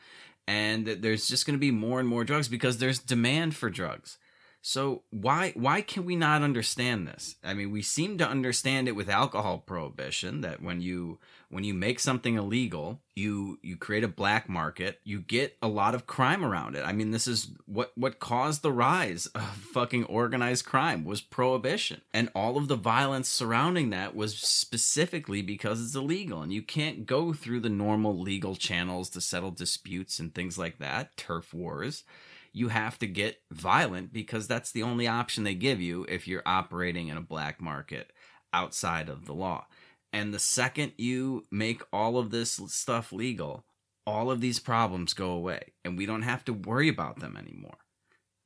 And 0.47 0.87
there's 0.87 1.29
just 1.29 1.47
going 1.47 1.57
to 1.57 1.61
be 1.61 1.71
more 1.71 2.01
and 2.01 2.09
more 2.09 2.25
drugs 2.25 2.49
because 2.49 2.79
there's 2.79 2.99
demand 2.99 3.55
for 3.55 3.71
drugs 3.71 4.19
so 4.65 5.03
why 5.11 5.51
why 5.57 5.81
can 5.81 6.05
we 6.05 6.15
not 6.15 6.43
understand 6.43 7.09
this? 7.09 7.35
I 7.43 7.53
mean, 7.53 7.73
we 7.73 7.83
seem 7.83 8.17
to 8.19 8.29
understand 8.29 8.87
it 8.87 8.93
with 8.93 9.09
alcohol 9.09 9.59
prohibition 9.59 10.41
that 10.43 10.63
when 10.63 10.81
you 10.81 11.19
when 11.49 11.65
you 11.65 11.75
make 11.75 11.99
something 11.99 12.37
illegal, 12.37 13.01
you 13.17 13.59
you 13.63 13.77
create 13.77 14.05
a 14.05 14.09
black 14.09 14.49
market, 14.49 15.01
you 15.03 15.21
get 15.21 15.57
a 15.61 15.67
lot 15.67 15.97
of 15.97 16.07
crime 16.07 16.45
around 16.45 16.77
it. 16.77 16.85
I 16.87 16.93
mean, 16.93 17.11
this 17.11 17.27
is 17.27 17.49
what 17.67 17.91
what 17.97 18.21
caused 18.21 18.63
the 18.63 18.71
rise 18.71 19.27
of 19.27 19.43
fucking 19.73 20.05
organized 20.05 20.65
crime 20.65 21.05
was 21.05 21.21
prohibition. 21.21 22.01
And 22.15 22.31
all 22.33 22.57
of 22.57 22.69
the 22.69 22.77
violence 22.77 23.29
surrounding 23.29 23.91
that 23.91 24.15
was 24.15 24.39
specifically 24.39 25.43
because 25.43 25.83
it's 25.83 25.97
illegal 25.97 26.41
and 26.41 26.53
you 26.53 26.63
can't 26.63 27.05
go 27.05 27.33
through 27.33 27.61
the 27.61 27.69
normal 27.69 28.17
legal 28.17 28.55
channels 28.55 29.11
to 29.11 29.21
settle 29.21 29.51
disputes 29.51 30.21
and 30.21 30.33
things 30.33 30.57
like 30.57 30.79
that, 30.79 31.17
turf 31.17 31.53
wars 31.53 32.05
you 32.53 32.68
have 32.68 32.98
to 32.98 33.07
get 33.07 33.40
violent 33.50 34.12
because 34.12 34.46
that's 34.46 34.72
the 34.72 34.82
only 34.82 35.07
option 35.07 35.44
they 35.44 35.55
give 35.55 35.80
you 35.80 36.05
if 36.09 36.28
you're 36.28 36.42
operating 36.44 37.09
in 37.09 37.16
a 37.16 37.22
black 37.22 37.61
market 37.61 38.12
outside 38.53 39.09
of 39.09 39.26
the 39.26 39.34
law. 39.34 39.66
And 40.12 40.32
the 40.32 40.38
second 40.38 40.92
you 40.98 41.44
make 41.50 41.82
all 41.92 42.18
of 42.18 42.30
this 42.30 42.61
stuff 42.66 43.12
legal, 43.12 43.64
all 44.07 44.30
of 44.30 44.40
these 44.40 44.59
problems 44.59 45.14
go 45.14 45.30
away 45.30 45.72
and 45.84 45.96
we 45.96 46.05
don't 46.05 46.22
have 46.22 46.44
to 46.44 46.53
worry 46.53 46.88
about 46.88 47.20
them 47.20 47.36
anymore. 47.36 47.78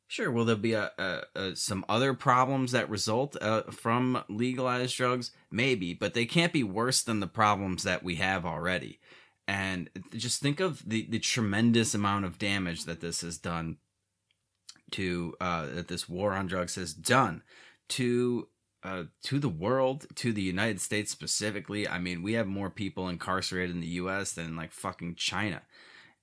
Sure, 0.08 0.30
will 0.30 0.44
there 0.44 0.54
be 0.54 0.74
a, 0.74 0.92
a, 0.98 1.22
a 1.34 1.56
some 1.56 1.84
other 1.88 2.14
problems 2.14 2.70
that 2.70 2.88
result 2.88 3.36
uh, 3.40 3.62
from 3.72 4.22
legalized 4.28 4.96
drugs? 4.96 5.32
Maybe, 5.50 5.94
but 5.94 6.14
they 6.14 6.26
can't 6.26 6.52
be 6.52 6.62
worse 6.62 7.02
than 7.02 7.18
the 7.18 7.26
problems 7.26 7.82
that 7.82 8.04
we 8.04 8.14
have 8.16 8.46
already. 8.46 9.00
And 9.48 9.90
just 10.14 10.40
think 10.40 10.60
of 10.60 10.88
the, 10.88 11.06
the 11.08 11.18
tremendous 11.18 11.92
amount 11.92 12.24
of 12.24 12.38
damage 12.38 12.84
that 12.84 13.00
this 13.00 13.22
has 13.22 13.36
done 13.36 13.78
to 14.92 15.34
uh, 15.40 15.66
that 15.66 15.88
this 15.88 16.08
war 16.08 16.32
on 16.32 16.46
drugs 16.46 16.76
has 16.76 16.94
done 16.94 17.42
to 17.88 18.48
uh, 18.82 19.04
to 19.24 19.40
the 19.40 19.48
world, 19.48 20.06
to 20.14 20.32
the 20.32 20.42
United 20.42 20.80
States 20.80 21.10
specifically. 21.10 21.88
I 21.88 21.98
mean, 21.98 22.22
we 22.22 22.34
have 22.34 22.46
more 22.46 22.70
people 22.70 23.08
incarcerated 23.08 23.74
in 23.74 23.80
the 23.80 23.86
U.S. 23.88 24.32
than 24.32 24.54
like 24.54 24.72
fucking 24.72 25.16
China, 25.16 25.62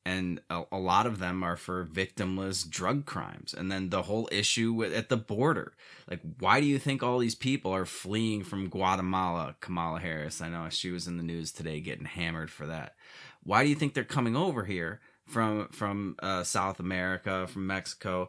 and 0.05 0.39
a, 0.49 0.63
a 0.71 0.77
lot 0.77 1.05
of 1.05 1.19
them 1.19 1.43
are 1.43 1.57
for 1.57 1.85
victimless 1.85 2.69
drug 2.69 3.05
crimes. 3.05 3.53
And 3.53 3.71
then 3.71 3.89
the 3.89 4.03
whole 4.03 4.29
issue 4.31 4.71
with, 4.71 4.93
at 4.93 5.09
the 5.09 5.17
border, 5.17 5.73
like, 6.09 6.21
why 6.39 6.61
do 6.61 6.65
you 6.65 6.79
think 6.79 7.03
all 7.03 7.19
these 7.19 7.35
people 7.35 7.73
are 7.73 7.85
fleeing 7.85 8.43
from 8.43 8.69
Guatemala? 8.69 9.55
Kamala 9.59 9.99
Harris, 9.99 10.41
I 10.41 10.49
know 10.49 10.67
she 10.69 10.91
was 10.91 11.07
in 11.07 11.17
the 11.17 11.23
news 11.23 11.51
today 11.51 11.79
getting 11.81 12.05
hammered 12.05 12.51
for 12.51 12.65
that. 12.67 12.95
Why 13.43 13.63
do 13.63 13.69
you 13.69 13.75
think 13.75 13.93
they're 13.93 14.03
coming 14.05 14.35
over 14.35 14.65
here? 14.65 15.01
From 15.25 15.69
from 15.69 16.17
uh, 16.21 16.43
South 16.43 16.81
America, 16.81 17.47
from 17.47 17.65
Mexico, 17.65 18.27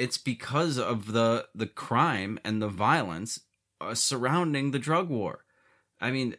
it's 0.00 0.18
because 0.18 0.78
of 0.78 1.12
the 1.12 1.46
the 1.54 1.66
crime 1.66 2.38
and 2.44 2.62
the 2.62 2.68
violence 2.68 3.40
uh, 3.80 3.94
surrounding 3.94 4.70
the 4.70 4.78
drug 4.78 5.08
war. 5.10 5.44
I 6.00 6.10
mean, 6.10 6.36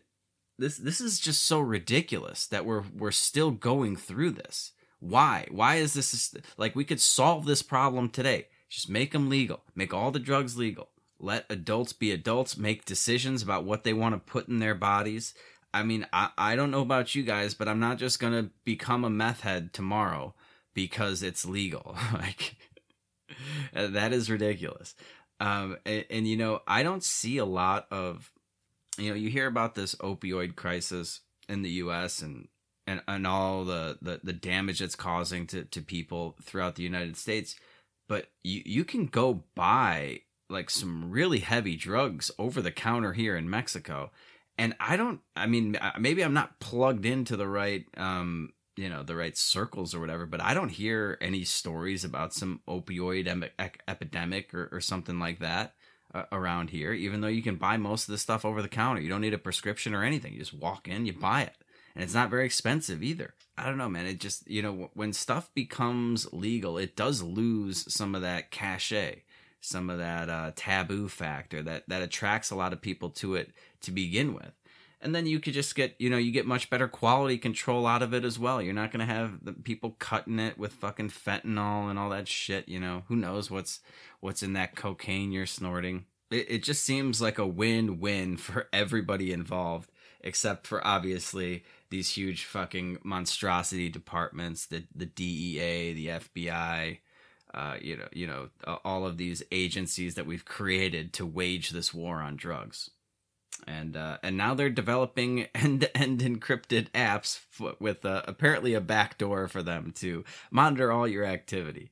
this 0.57 0.77
this 0.77 0.99
is 0.99 1.19
just 1.19 1.43
so 1.43 1.59
ridiculous 1.59 2.47
that 2.47 2.65
we're 2.65 2.83
we're 2.95 3.11
still 3.11 3.51
going 3.51 3.95
through 3.95 4.31
this. 4.31 4.71
Why? 4.99 5.47
Why 5.51 5.75
is 5.75 5.93
this 5.93 6.35
like 6.57 6.75
we 6.75 6.83
could 6.83 6.99
solve 6.99 7.45
this 7.45 7.61
problem 7.61 8.09
today? 8.09 8.47
Just 8.67 8.89
make 8.89 9.11
them 9.11 9.29
legal. 9.29 9.61
Make 9.75 9.93
all 9.93 10.11
the 10.11 10.19
drugs 10.19 10.57
legal. 10.57 10.89
Let 11.19 11.45
adults 11.49 11.93
be 11.93 12.11
adults, 12.11 12.57
make 12.57 12.85
decisions 12.85 13.43
about 13.43 13.63
what 13.63 13.83
they 13.83 13.93
want 13.93 14.15
to 14.15 14.31
put 14.31 14.47
in 14.47 14.57
their 14.57 14.73
bodies. 14.73 15.35
I 15.73 15.83
mean, 15.83 16.07
I, 16.11 16.29
I 16.37 16.55
don't 16.55 16.71
know 16.71 16.81
about 16.81 17.13
you 17.13 17.21
guys, 17.21 17.53
but 17.53 17.67
I'm 17.67 17.79
not 17.79 17.99
just 17.99 18.19
going 18.19 18.33
to 18.33 18.49
become 18.65 19.05
a 19.05 19.09
meth 19.09 19.41
head 19.41 19.71
tomorrow 19.71 20.33
because 20.73 21.21
it's 21.21 21.45
legal. 21.45 21.95
like 22.13 22.55
that 23.73 24.13
is 24.13 24.29
ridiculous. 24.29 24.95
Um, 25.39 25.77
and, 25.85 26.05
and, 26.09 26.27
you 26.27 26.37
know, 26.37 26.61
I 26.67 26.83
don't 26.83 27.03
see 27.03 27.37
a 27.37 27.45
lot 27.45 27.87
of, 27.89 28.31
you 28.97 29.09
know, 29.09 29.15
you 29.15 29.29
hear 29.29 29.47
about 29.47 29.73
this 29.75 29.95
opioid 29.95 30.55
crisis 30.55 31.21
in 31.49 31.63
the 31.63 31.69
U.S. 31.71 32.21
and 32.21 32.47
and, 32.87 33.01
and 33.07 33.27
all 33.27 33.63
the, 33.63 33.97
the, 34.01 34.19
the 34.23 34.33
damage 34.33 34.81
it's 34.81 34.95
causing 34.95 35.47
to, 35.47 35.63
to 35.65 35.81
people 35.81 36.35
throughout 36.41 36.75
the 36.75 36.83
United 36.83 37.15
States, 37.15 37.55
but 38.07 38.27
you 38.43 38.61
you 38.65 38.83
can 38.83 39.05
go 39.05 39.43
buy 39.55 40.21
like 40.49 40.69
some 40.69 41.09
really 41.09 41.39
heavy 41.39 41.75
drugs 41.75 42.31
over 42.37 42.61
the 42.61 42.71
counter 42.71 43.13
here 43.13 43.37
in 43.37 43.49
Mexico, 43.49 44.11
and 44.57 44.75
I 44.79 44.97
don't. 44.97 45.21
I 45.35 45.47
mean, 45.47 45.77
maybe 45.97 46.23
I'm 46.23 46.33
not 46.33 46.59
plugged 46.59 47.05
into 47.05 47.37
the 47.37 47.47
right 47.47 47.85
um, 47.95 48.51
you 48.81 48.89
know 48.89 49.03
the 49.03 49.15
right 49.15 49.37
circles 49.37 49.93
or 49.93 49.99
whatever 49.99 50.25
but 50.25 50.41
i 50.41 50.53
don't 50.53 50.69
hear 50.69 51.17
any 51.21 51.43
stories 51.43 52.03
about 52.03 52.33
some 52.33 52.61
opioid 52.67 53.27
em- 53.27 53.45
epidemic 53.87 54.53
or, 54.53 54.69
or, 54.71 54.81
something 54.81 55.19
like 55.19 55.39
that 55.39 55.75
uh, 56.15 56.23
around 56.31 56.71
here 56.71 56.91
even 56.91 57.21
though 57.21 57.27
you 57.27 57.43
can 57.43 57.57
buy 57.57 57.77
most 57.77 58.07
of 58.07 58.11
the 58.11 58.17
stuff 58.17 58.43
over 58.43 58.61
the 58.61 58.67
counter. 58.67 59.01
You 59.01 59.09
don't 59.09 59.21
need 59.21 59.33
a 59.33 59.37
prescription 59.37 59.93
or 59.93 60.03
anything. 60.03 60.33
You 60.33 60.39
just 60.39 60.53
walk 60.53 60.87
in 60.87 61.05
you 61.05 61.13
buy 61.13 61.43
it. 61.43 61.55
And 61.93 62.03
it's 62.03 62.13
not 62.13 62.29
very 62.29 62.45
expensive 62.45 63.03
either. 63.03 63.33
I 63.57 63.65
don't 63.65 63.77
know 63.77 63.89
man. 63.89 64.07
It 64.07 64.19
just 64.19 64.49
you 64.49 64.61
know 64.61 64.89
when 64.93 65.13
stuff 65.13 65.53
becomes 65.53 66.31
legal 66.33 66.77
it 66.77 66.95
does 66.95 67.21
lose 67.21 67.91
some 67.93 68.15
of 68.15 68.23
that 68.23 68.49
cachet 68.49 69.23
some 69.63 69.91
of 69.91 69.99
that 69.99 70.27
uh, 70.27 70.51
taboo 70.55 71.07
factor 71.07 71.61
that 71.61 71.87
that 71.87 72.01
attracts 72.01 72.49
a 72.49 72.55
lot 72.55 72.73
of 72.73 72.81
people 72.81 73.11
to 73.11 73.35
it 73.35 73.51
to 73.81 73.91
begin 73.91 74.33
with 74.33 74.51
and 75.01 75.15
then 75.15 75.25
you 75.25 75.39
could 75.39 75.53
just 75.53 75.75
get 75.75 75.95
you 75.99 76.09
know 76.09 76.17
you 76.17 76.31
get 76.31 76.45
much 76.45 76.69
better 76.69 76.87
quality 76.87 77.37
control 77.37 77.87
out 77.87 78.01
of 78.01 78.13
it 78.13 78.23
as 78.23 78.37
well. 78.37 78.61
You're 78.61 78.73
not 78.73 78.91
going 78.91 79.05
to 79.05 79.13
have 79.13 79.43
the 79.43 79.53
people 79.53 79.95
cutting 79.99 80.39
it 80.39 80.57
with 80.57 80.73
fucking 80.73 81.09
fentanyl 81.09 81.89
and 81.89 81.97
all 81.97 82.09
that 82.09 82.27
shit 82.27 82.69
you 82.69 82.79
know? 82.79 83.03
Who 83.07 83.15
knows 83.15 83.49
what's 83.49 83.79
what's 84.19 84.43
in 84.43 84.53
that 84.53 84.75
cocaine 84.75 85.31
you're 85.31 85.45
snorting? 85.45 86.05
It, 86.29 86.45
it 86.49 86.63
just 86.63 86.83
seems 86.83 87.21
like 87.21 87.37
a 87.37 87.47
win-win 87.47 88.37
for 88.37 88.67
everybody 88.71 89.33
involved 89.33 89.91
except 90.21 90.67
for 90.67 90.85
obviously 90.85 91.63
these 91.89 92.11
huge 92.11 92.45
fucking 92.45 92.99
monstrosity 93.03 93.89
departments 93.89 94.67
the 94.67 94.83
the 94.95 95.07
DEA 95.07 95.93
the 95.93 96.07
FBI 96.07 96.99
uh, 97.53 97.75
you 97.81 97.97
know, 97.97 98.07
you 98.13 98.25
know, 98.25 98.47
all 98.85 99.05
of 99.05 99.17
these 99.17 99.43
agencies 99.51 100.15
that 100.15 100.25
we've 100.25 100.45
created 100.45 101.11
to 101.11 101.25
wage 101.25 101.71
this 101.71 101.93
war 101.93 102.21
on 102.21 102.37
drugs 102.37 102.91
and 103.67 103.95
uh, 103.95 104.17
and 104.23 104.37
now 104.37 104.53
they're 104.53 104.69
developing 104.69 105.47
end-to-end 105.55 106.19
encrypted 106.19 106.89
apps 106.91 107.39
f- 107.59 107.75
with 107.79 108.05
uh, 108.05 108.23
apparently 108.27 108.73
a 108.73 108.81
backdoor 108.81 109.47
for 109.47 109.63
them 109.63 109.91
to 109.97 110.23
monitor 110.49 110.91
all 110.91 111.07
your 111.07 111.25
activity. 111.25 111.91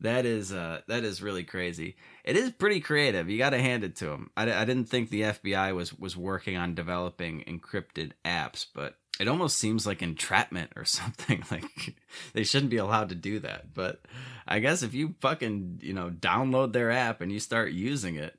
That 0.00 0.24
is 0.24 0.52
uh, 0.52 0.80
that 0.88 1.04
is 1.04 1.22
really 1.22 1.44
crazy. 1.44 1.96
It 2.24 2.36
is 2.36 2.50
pretty 2.52 2.80
creative. 2.80 3.28
You 3.28 3.36
got 3.36 3.50
to 3.50 3.60
hand 3.60 3.84
it 3.84 3.96
to 3.96 4.06
them. 4.06 4.30
I, 4.36 4.50
I 4.50 4.64
didn't 4.64 4.86
think 4.86 5.10
the 5.10 5.22
FBI 5.22 5.74
was 5.74 5.92
was 5.92 6.16
working 6.16 6.56
on 6.56 6.74
developing 6.74 7.44
encrypted 7.46 8.12
apps, 8.24 8.64
but 8.74 8.96
it 9.18 9.28
almost 9.28 9.58
seems 9.58 9.86
like 9.86 10.00
entrapment 10.00 10.72
or 10.74 10.84
something. 10.86 11.44
Like 11.50 11.96
they 12.32 12.44
shouldn't 12.44 12.70
be 12.70 12.78
allowed 12.78 13.10
to 13.10 13.14
do 13.14 13.40
that. 13.40 13.74
But 13.74 14.00
I 14.48 14.60
guess 14.60 14.82
if 14.82 14.94
you 14.94 15.14
fucking 15.20 15.80
you 15.82 15.92
know 15.92 16.08
download 16.08 16.72
their 16.72 16.90
app 16.90 17.20
and 17.20 17.30
you 17.30 17.38
start 17.38 17.72
using 17.72 18.16
it, 18.16 18.38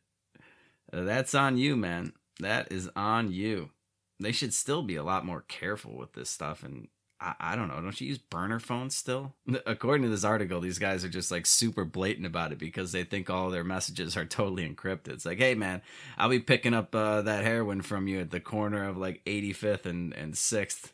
that's 0.91 1.35
on 1.35 1.57
you, 1.57 1.75
man 1.75 2.13
that 2.41 2.71
is 2.71 2.89
on 2.95 3.31
you. 3.31 3.69
They 4.19 4.31
should 4.31 4.53
still 4.53 4.83
be 4.83 4.95
a 4.95 5.03
lot 5.03 5.25
more 5.25 5.45
careful 5.47 5.97
with 5.97 6.13
this 6.13 6.29
stuff. 6.29 6.63
And 6.63 6.87
I, 7.21 7.35
I 7.39 7.55
don't 7.55 7.67
know. 7.67 7.79
Don't 7.79 7.99
you 8.01 8.07
use 8.07 8.17
burner 8.17 8.59
phones 8.59 8.95
still? 8.95 9.33
According 9.65 10.03
to 10.03 10.09
this 10.09 10.23
article, 10.23 10.59
these 10.59 10.79
guys 10.79 11.05
are 11.05 11.09
just 11.09 11.31
like 11.31 11.45
super 11.45 11.85
blatant 11.85 12.25
about 12.25 12.51
it 12.51 12.57
because 12.57 12.91
they 12.91 13.03
think 13.03 13.29
all 13.29 13.49
their 13.49 13.63
messages 13.63 14.17
are 14.17 14.25
totally 14.25 14.67
encrypted. 14.67 15.09
It's 15.09 15.25
like, 15.25 15.37
hey 15.37 15.53
man, 15.55 15.81
I'll 16.17 16.29
be 16.29 16.39
picking 16.39 16.73
up 16.73 16.93
uh, 16.95 17.21
that 17.21 17.43
heroin 17.43 17.81
from 17.81 18.07
you 18.07 18.19
at 18.19 18.31
the 18.31 18.39
corner 18.39 18.87
of 18.87 18.97
like 18.97 19.23
85th 19.25 19.85
and, 19.85 20.13
and 20.13 20.33
6th 20.33 20.91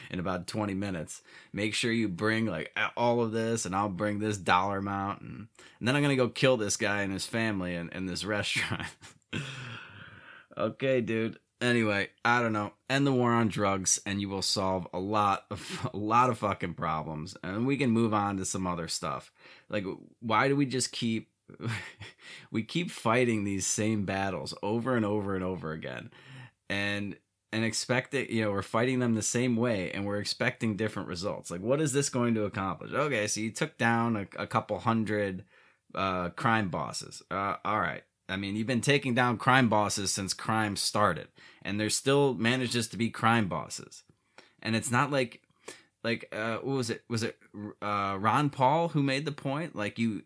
in 0.10 0.20
about 0.20 0.46
20 0.46 0.74
minutes. 0.74 1.22
Make 1.52 1.74
sure 1.74 1.92
you 1.92 2.08
bring 2.08 2.46
like 2.46 2.76
all 2.96 3.20
of 3.20 3.32
this 3.32 3.66
and 3.66 3.74
I'll 3.74 3.88
bring 3.88 4.20
this 4.20 4.38
dollar 4.38 4.78
amount. 4.78 5.22
And, 5.22 5.48
and 5.78 5.88
then 5.88 5.96
I'm 5.96 6.02
going 6.02 6.16
to 6.16 6.22
go 6.22 6.28
kill 6.28 6.56
this 6.56 6.76
guy 6.76 7.02
and 7.02 7.12
his 7.12 7.26
family 7.26 7.74
in, 7.74 7.90
in 7.90 8.06
this 8.06 8.24
restaurant. 8.24 8.86
Okay, 10.56 11.00
dude. 11.00 11.38
Anyway, 11.60 12.10
I 12.24 12.42
don't 12.42 12.52
know. 12.52 12.72
End 12.90 13.06
the 13.06 13.12
war 13.12 13.32
on 13.32 13.48
drugs, 13.48 14.00
and 14.04 14.20
you 14.20 14.28
will 14.28 14.42
solve 14.42 14.86
a 14.92 14.98
lot 14.98 15.46
of 15.50 15.88
a 15.94 15.96
lot 15.96 16.30
of 16.30 16.38
fucking 16.38 16.74
problems, 16.74 17.36
and 17.42 17.66
we 17.66 17.76
can 17.76 17.90
move 17.90 18.12
on 18.12 18.36
to 18.36 18.44
some 18.44 18.66
other 18.66 18.88
stuff. 18.88 19.32
Like, 19.68 19.84
why 20.20 20.48
do 20.48 20.56
we 20.56 20.66
just 20.66 20.92
keep 20.92 21.30
we 22.50 22.62
keep 22.62 22.90
fighting 22.90 23.44
these 23.44 23.66
same 23.66 24.04
battles 24.04 24.54
over 24.62 24.96
and 24.96 25.04
over 25.04 25.34
and 25.34 25.44
over 25.44 25.72
again. 25.72 26.10
And 26.68 27.16
and 27.52 27.64
expect 27.64 28.14
it, 28.14 28.30
you 28.30 28.42
know, 28.42 28.50
we're 28.50 28.62
fighting 28.62 28.98
them 28.98 29.14
the 29.14 29.22
same 29.22 29.54
way 29.54 29.92
and 29.92 30.04
we're 30.04 30.18
expecting 30.18 30.76
different 30.76 31.08
results. 31.08 31.52
Like, 31.52 31.60
what 31.60 31.80
is 31.80 31.92
this 31.92 32.08
going 32.08 32.34
to 32.34 32.46
accomplish? 32.46 32.92
Okay, 32.92 33.28
so 33.28 33.40
you 33.40 33.52
took 33.52 33.78
down 33.78 34.16
a, 34.16 34.42
a 34.42 34.46
couple 34.48 34.76
hundred 34.80 35.44
uh, 35.94 36.30
crime 36.30 36.68
bosses. 36.68 37.22
Uh, 37.30 37.56
all 37.64 37.78
right. 37.78 38.02
I 38.28 38.36
mean, 38.36 38.56
you've 38.56 38.66
been 38.66 38.80
taking 38.80 39.14
down 39.14 39.36
crime 39.36 39.68
bosses 39.68 40.10
since 40.10 40.32
crime 40.32 40.76
started, 40.76 41.28
and 41.62 41.78
there 41.78 41.90
still 41.90 42.34
manages 42.34 42.88
to 42.88 42.96
be 42.96 43.10
crime 43.10 43.48
bosses. 43.48 44.02
And 44.62 44.74
it's 44.74 44.90
not 44.90 45.10
like, 45.10 45.42
like, 46.02 46.28
uh, 46.32 46.56
what 46.56 46.76
was 46.76 46.90
it? 46.90 47.02
Was 47.08 47.22
it 47.22 47.36
uh, 47.82 48.16
Ron 48.18 48.50
Paul 48.50 48.88
who 48.88 49.02
made 49.02 49.24
the 49.24 49.32
point? 49.32 49.76
Like, 49.76 49.98
you, 49.98 50.22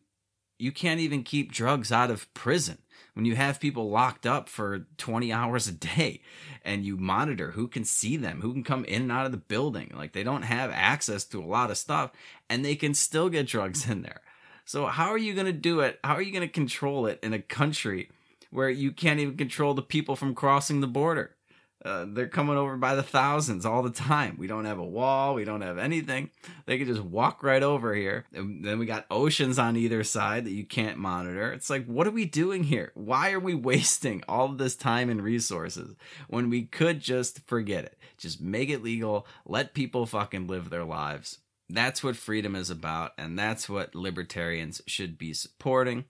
you 0.59 0.72
can't 0.72 1.01
even 1.01 1.22
keep 1.22 1.53
drugs 1.53 1.90
out 1.90 2.11
of 2.11 2.32
prison 2.34 2.78
when 3.14 3.24
you 3.24 3.36
have 3.36 3.61
people 3.61 3.90
locked 3.90 4.26
up 4.26 4.49
for 4.49 4.86
20 4.96 5.32
hours 5.32 5.66
a 5.66 5.72
day 5.72 6.20
and 6.64 6.84
you 6.84 6.96
monitor 6.96 7.53
who 7.53 7.68
can 7.68 7.84
see 7.84 8.16
them, 8.16 8.40
who 8.40 8.53
can 8.53 8.64
come 8.64 8.84
in 8.84 9.03
and 9.03 9.12
out 9.12 9.26
of 9.26 9.32
the 9.32 9.38
building. 9.38 9.92
Like 9.96 10.12
they 10.12 10.22
don't 10.22 10.42
have 10.42 10.70
access 10.72 11.24
to 11.26 11.42
a 11.42 11.46
lot 11.46 11.70
of 11.70 11.78
stuff 11.78 12.12
and 12.49 12.64
they 12.64 12.76
can 12.76 12.94
still 12.94 13.28
get 13.28 13.46
drugs 13.46 13.88
in 13.88 14.03
there. 14.03 14.20
So 14.69 14.85
how 14.85 15.09
are 15.09 15.16
you 15.16 15.33
going 15.33 15.47
to 15.47 15.53
do 15.55 15.81
it? 15.81 15.99
How 16.05 16.12
are 16.12 16.21
you 16.21 16.31
going 16.31 16.47
to 16.47 16.53
control 16.53 17.07
it 17.07 17.19
in 17.23 17.33
a 17.33 17.39
country 17.39 18.11
where 18.51 18.69
you 18.69 18.93
can't 18.93 19.19
even 19.19 19.35
control 19.35 19.73
the 19.73 19.81
people 19.81 20.14
from 20.14 20.35
crossing 20.35 20.83
the 20.83 20.87
border? 20.87 21.35
Uh, 21.83 22.05
they're 22.07 22.29
coming 22.29 22.59
over 22.59 22.77
by 22.77 22.95
the 22.95 23.03
thousands 23.03 23.64
all 23.64 23.83
the 23.83 23.89
time. 23.89 24.37
We 24.39 24.47
don't 24.47 24.66
have 24.66 24.79
a 24.79 24.85
wall. 24.85 25.33
We 25.33 25.45
don't 25.45 25.62
have 25.62 25.79
anything. 25.79 26.29
They 26.66 26.77
can 26.77 26.87
just 26.87 27.01
walk 27.01 27.43
right 27.43 27.62
over 27.62 27.95
here. 27.95 28.27
And 28.35 28.62
then 28.62 28.79
we 28.79 28.85
got 28.85 29.07
oceans 29.11 29.59
on 29.59 29.75
either 29.75 30.05
side 30.05 30.45
that 30.45 30.53
you 30.53 30.66
can't 30.66 30.99
monitor. 30.99 31.51
It's 31.51 31.71
like, 31.71 31.87
what 31.87 32.07
are 32.07 32.11
we 32.11 32.27
doing 32.27 32.64
here? 32.64 32.93
Why 32.93 33.33
are 33.33 33.41
we 33.41 33.55
wasting 33.71 34.23
all 34.29 34.49
this 34.49 34.77
time 34.77 35.09
and 35.09 35.23
resources 35.23 35.97
when 36.29 36.51
we 36.51 36.64
could 36.64 37.01
just 37.01 37.41
forget 37.47 37.87
it? 37.87 37.97
Just 38.19 38.43
make 38.43 38.69
it 38.69 38.83
legal. 38.83 39.27
Let 39.47 39.73
people 39.73 40.05
fucking 40.05 40.47
live 40.47 40.69
their 40.69 40.85
lives. 40.85 41.39
That's 41.71 42.03
what 42.03 42.16
freedom 42.16 42.55
is 42.55 42.71
about. 42.71 43.12
And 43.19 43.39
that's 43.39 43.69
what 43.69 43.95
libertarians 43.95 44.81
should 44.87 45.19
be 45.19 45.35
supporting. 45.35 46.05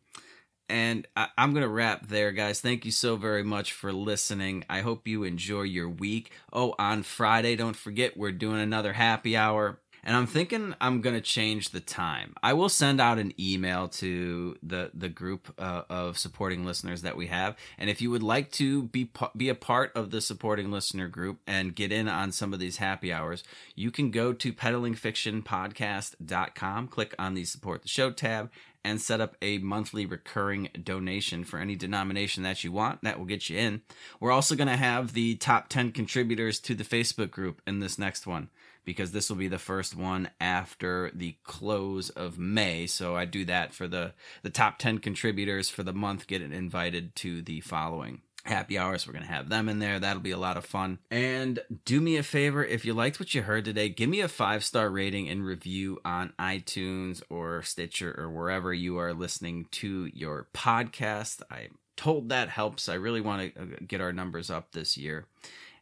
And 0.68 1.06
I, 1.16 1.28
am 1.38 1.52
going 1.52 1.62
to 1.62 1.68
wrap 1.68 2.08
there, 2.08 2.30
guys. 2.30 2.60
Thank 2.60 2.84
you 2.84 2.90
so 2.90 3.16
very 3.16 3.42
much 3.42 3.72
for 3.72 3.92
listening. 3.92 4.64
I 4.68 4.80
hope 4.80 5.08
you 5.08 5.24
enjoy 5.24 5.62
your 5.62 5.88
week. 5.88 6.30
Oh, 6.52 6.74
on 6.78 7.02
Friday, 7.02 7.56
don't 7.56 7.76
forget, 7.76 8.18
we're 8.18 8.32
doing 8.32 8.60
another 8.60 8.92
happy 8.92 9.34
hour. 9.36 9.80
And 10.04 10.16
I'm 10.16 10.26
thinking 10.26 10.74
I'm 10.80 11.02
to 11.02 11.20
change 11.20 11.70
the 11.70 11.80
time. 11.80 12.34
I 12.42 12.52
will 12.52 12.68
send 12.68 13.00
out 13.00 13.18
an 13.18 13.32
email 13.38 13.86
to 13.88 14.56
the, 14.62 14.90
the 14.94 15.08
group 15.08 15.52
uh, 15.58 15.82
of 15.90 16.18
supporting 16.18 16.64
listeners 16.64 17.02
that 17.02 17.16
we 17.16 17.26
have. 17.28 17.56
And 17.78 17.88
if 17.90 18.00
you 18.00 18.10
would 18.10 18.22
like 18.22 18.50
to 18.52 18.84
be, 18.84 19.10
be 19.36 19.48
a 19.48 19.54
part 19.54 19.92
of 19.94 20.10
the 20.10 20.20
supporting 20.20 20.70
listener 20.70 21.08
group 21.08 21.40
and 21.46 21.74
get 21.74 21.90
in 21.92 22.08
on 22.08 22.32
some 22.32 22.52
of 22.52 22.60
these 22.60 22.76
happy 22.78 23.12
hours, 23.12 23.44
you 23.74 23.90
can 23.90 24.10
go 24.10 24.32
to 24.32 24.52
peddlingfictionpodcast.com, 24.52 26.88
click 26.88 27.14
on 27.18 27.34
the 27.34 27.44
support 27.44 27.82
the 27.82 27.88
show 27.88 28.10
tab, 28.10 28.50
and 28.84 29.00
set 29.00 29.20
up 29.20 29.36
a 29.42 29.58
monthly 29.58 30.06
recurring 30.06 30.68
donation 30.82 31.44
for 31.44 31.58
any 31.58 31.76
denomination 31.76 32.42
that 32.44 32.64
you 32.64 32.72
want. 32.72 33.02
That 33.02 33.18
will 33.18 33.26
get 33.26 33.50
you 33.50 33.58
in. 33.58 33.82
We're 34.20 34.32
also 34.32 34.54
going 34.54 34.68
to 34.68 34.76
have 34.76 35.12
the 35.12 35.34
top 35.36 35.68
10 35.68 35.92
contributors 35.92 36.58
to 36.60 36.74
the 36.74 36.84
Facebook 36.84 37.30
group 37.30 37.60
in 37.66 37.80
this 37.80 37.98
next 37.98 38.26
one 38.26 38.48
because 38.88 39.12
this 39.12 39.28
will 39.28 39.36
be 39.36 39.48
the 39.48 39.58
first 39.58 39.94
one 39.94 40.30
after 40.40 41.10
the 41.12 41.36
close 41.44 42.08
of 42.08 42.38
May. 42.38 42.86
So 42.86 43.14
I 43.14 43.26
do 43.26 43.44
that 43.44 43.74
for 43.74 43.86
the 43.86 44.14
the 44.42 44.48
top 44.48 44.78
10 44.78 45.00
contributors 45.00 45.68
for 45.68 45.82
the 45.82 45.92
month 45.92 46.26
get 46.26 46.40
invited 46.40 47.14
to 47.16 47.42
the 47.42 47.60
following 47.60 48.22
happy 48.44 48.78
hours. 48.78 49.06
We're 49.06 49.12
going 49.12 49.26
to 49.26 49.30
have 49.30 49.50
them 49.50 49.68
in 49.68 49.78
there. 49.78 50.00
That'll 50.00 50.22
be 50.22 50.30
a 50.30 50.38
lot 50.38 50.56
of 50.56 50.64
fun. 50.64 51.00
And 51.10 51.58
do 51.84 52.00
me 52.00 52.16
a 52.16 52.22
favor 52.22 52.64
if 52.64 52.86
you 52.86 52.94
liked 52.94 53.20
what 53.20 53.34
you 53.34 53.42
heard 53.42 53.66
today, 53.66 53.90
give 53.90 54.08
me 54.08 54.22
a 54.22 54.28
five 54.28 54.64
star 54.64 54.88
rating 54.88 55.28
and 55.28 55.44
review 55.44 56.00
on 56.02 56.32
iTunes 56.38 57.22
or 57.28 57.60
Stitcher 57.60 58.14
or 58.18 58.30
wherever 58.30 58.72
you 58.72 58.96
are 58.96 59.12
listening 59.12 59.66
to 59.72 60.06
your 60.14 60.48
podcast. 60.54 61.42
I'm 61.50 61.76
told 61.98 62.30
that 62.30 62.48
helps. 62.48 62.88
I 62.88 62.94
really 62.94 63.20
want 63.20 63.54
to 63.54 63.60
uh, 63.60 63.66
get 63.86 64.00
our 64.00 64.14
numbers 64.14 64.50
up 64.50 64.72
this 64.72 64.96
year 64.96 65.26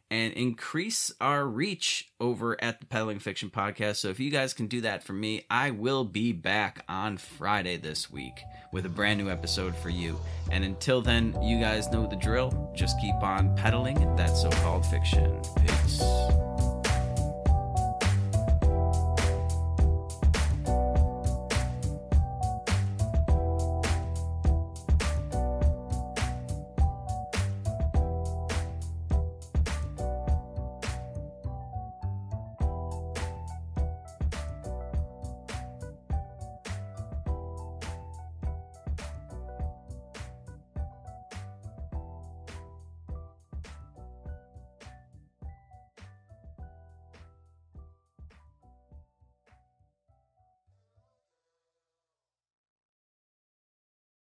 and 0.09 0.33
increase 0.33 1.11
our 1.19 1.45
reach 1.45 2.09
over 2.19 2.61
at 2.63 2.79
the 2.79 2.85
Peddling 2.85 3.19
Fiction 3.19 3.49
Podcast. 3.49 3.97
So 3.97 4.09
if 4.09 4.19
you 4.19 4.31
guys 4.31 4.53
can 4.53 4.67
do 4.67 4.81
that 4.81 5.03
for 5.03 5.13
me, 5.13 5.45
I 5.49 5.71
will 5.71 6.03
be 6.03 6.31
back 6.31 6.83
on 6.87 7.17
Friday 7.17 7.77
this 7.77 8.09
week 8.11 8.41
with 8.71 8.85
a 8.85 8.89
brand 8.89 9.19
new 9.19 9.29
episode 9.29 9.75
for 9.75 9.89
you. 9.89 10.19
And 10.51 10.63
until 10.63 11.01
then, 11.01 11.35
you 11.41 11.59
guys 11.59 11.91
know 11.91 12.07
the 12.07 12.15
drill. 12.15 12.71
Just 12.75 12.99
keep 12.99 13.15
on 13.15 13.55
peddling 13.55 14.15
that 14.15 14.35
so 14.35 14.49
called 14.49 14.85
fiction. 14.85 15.41
Peace. 15.65 16.01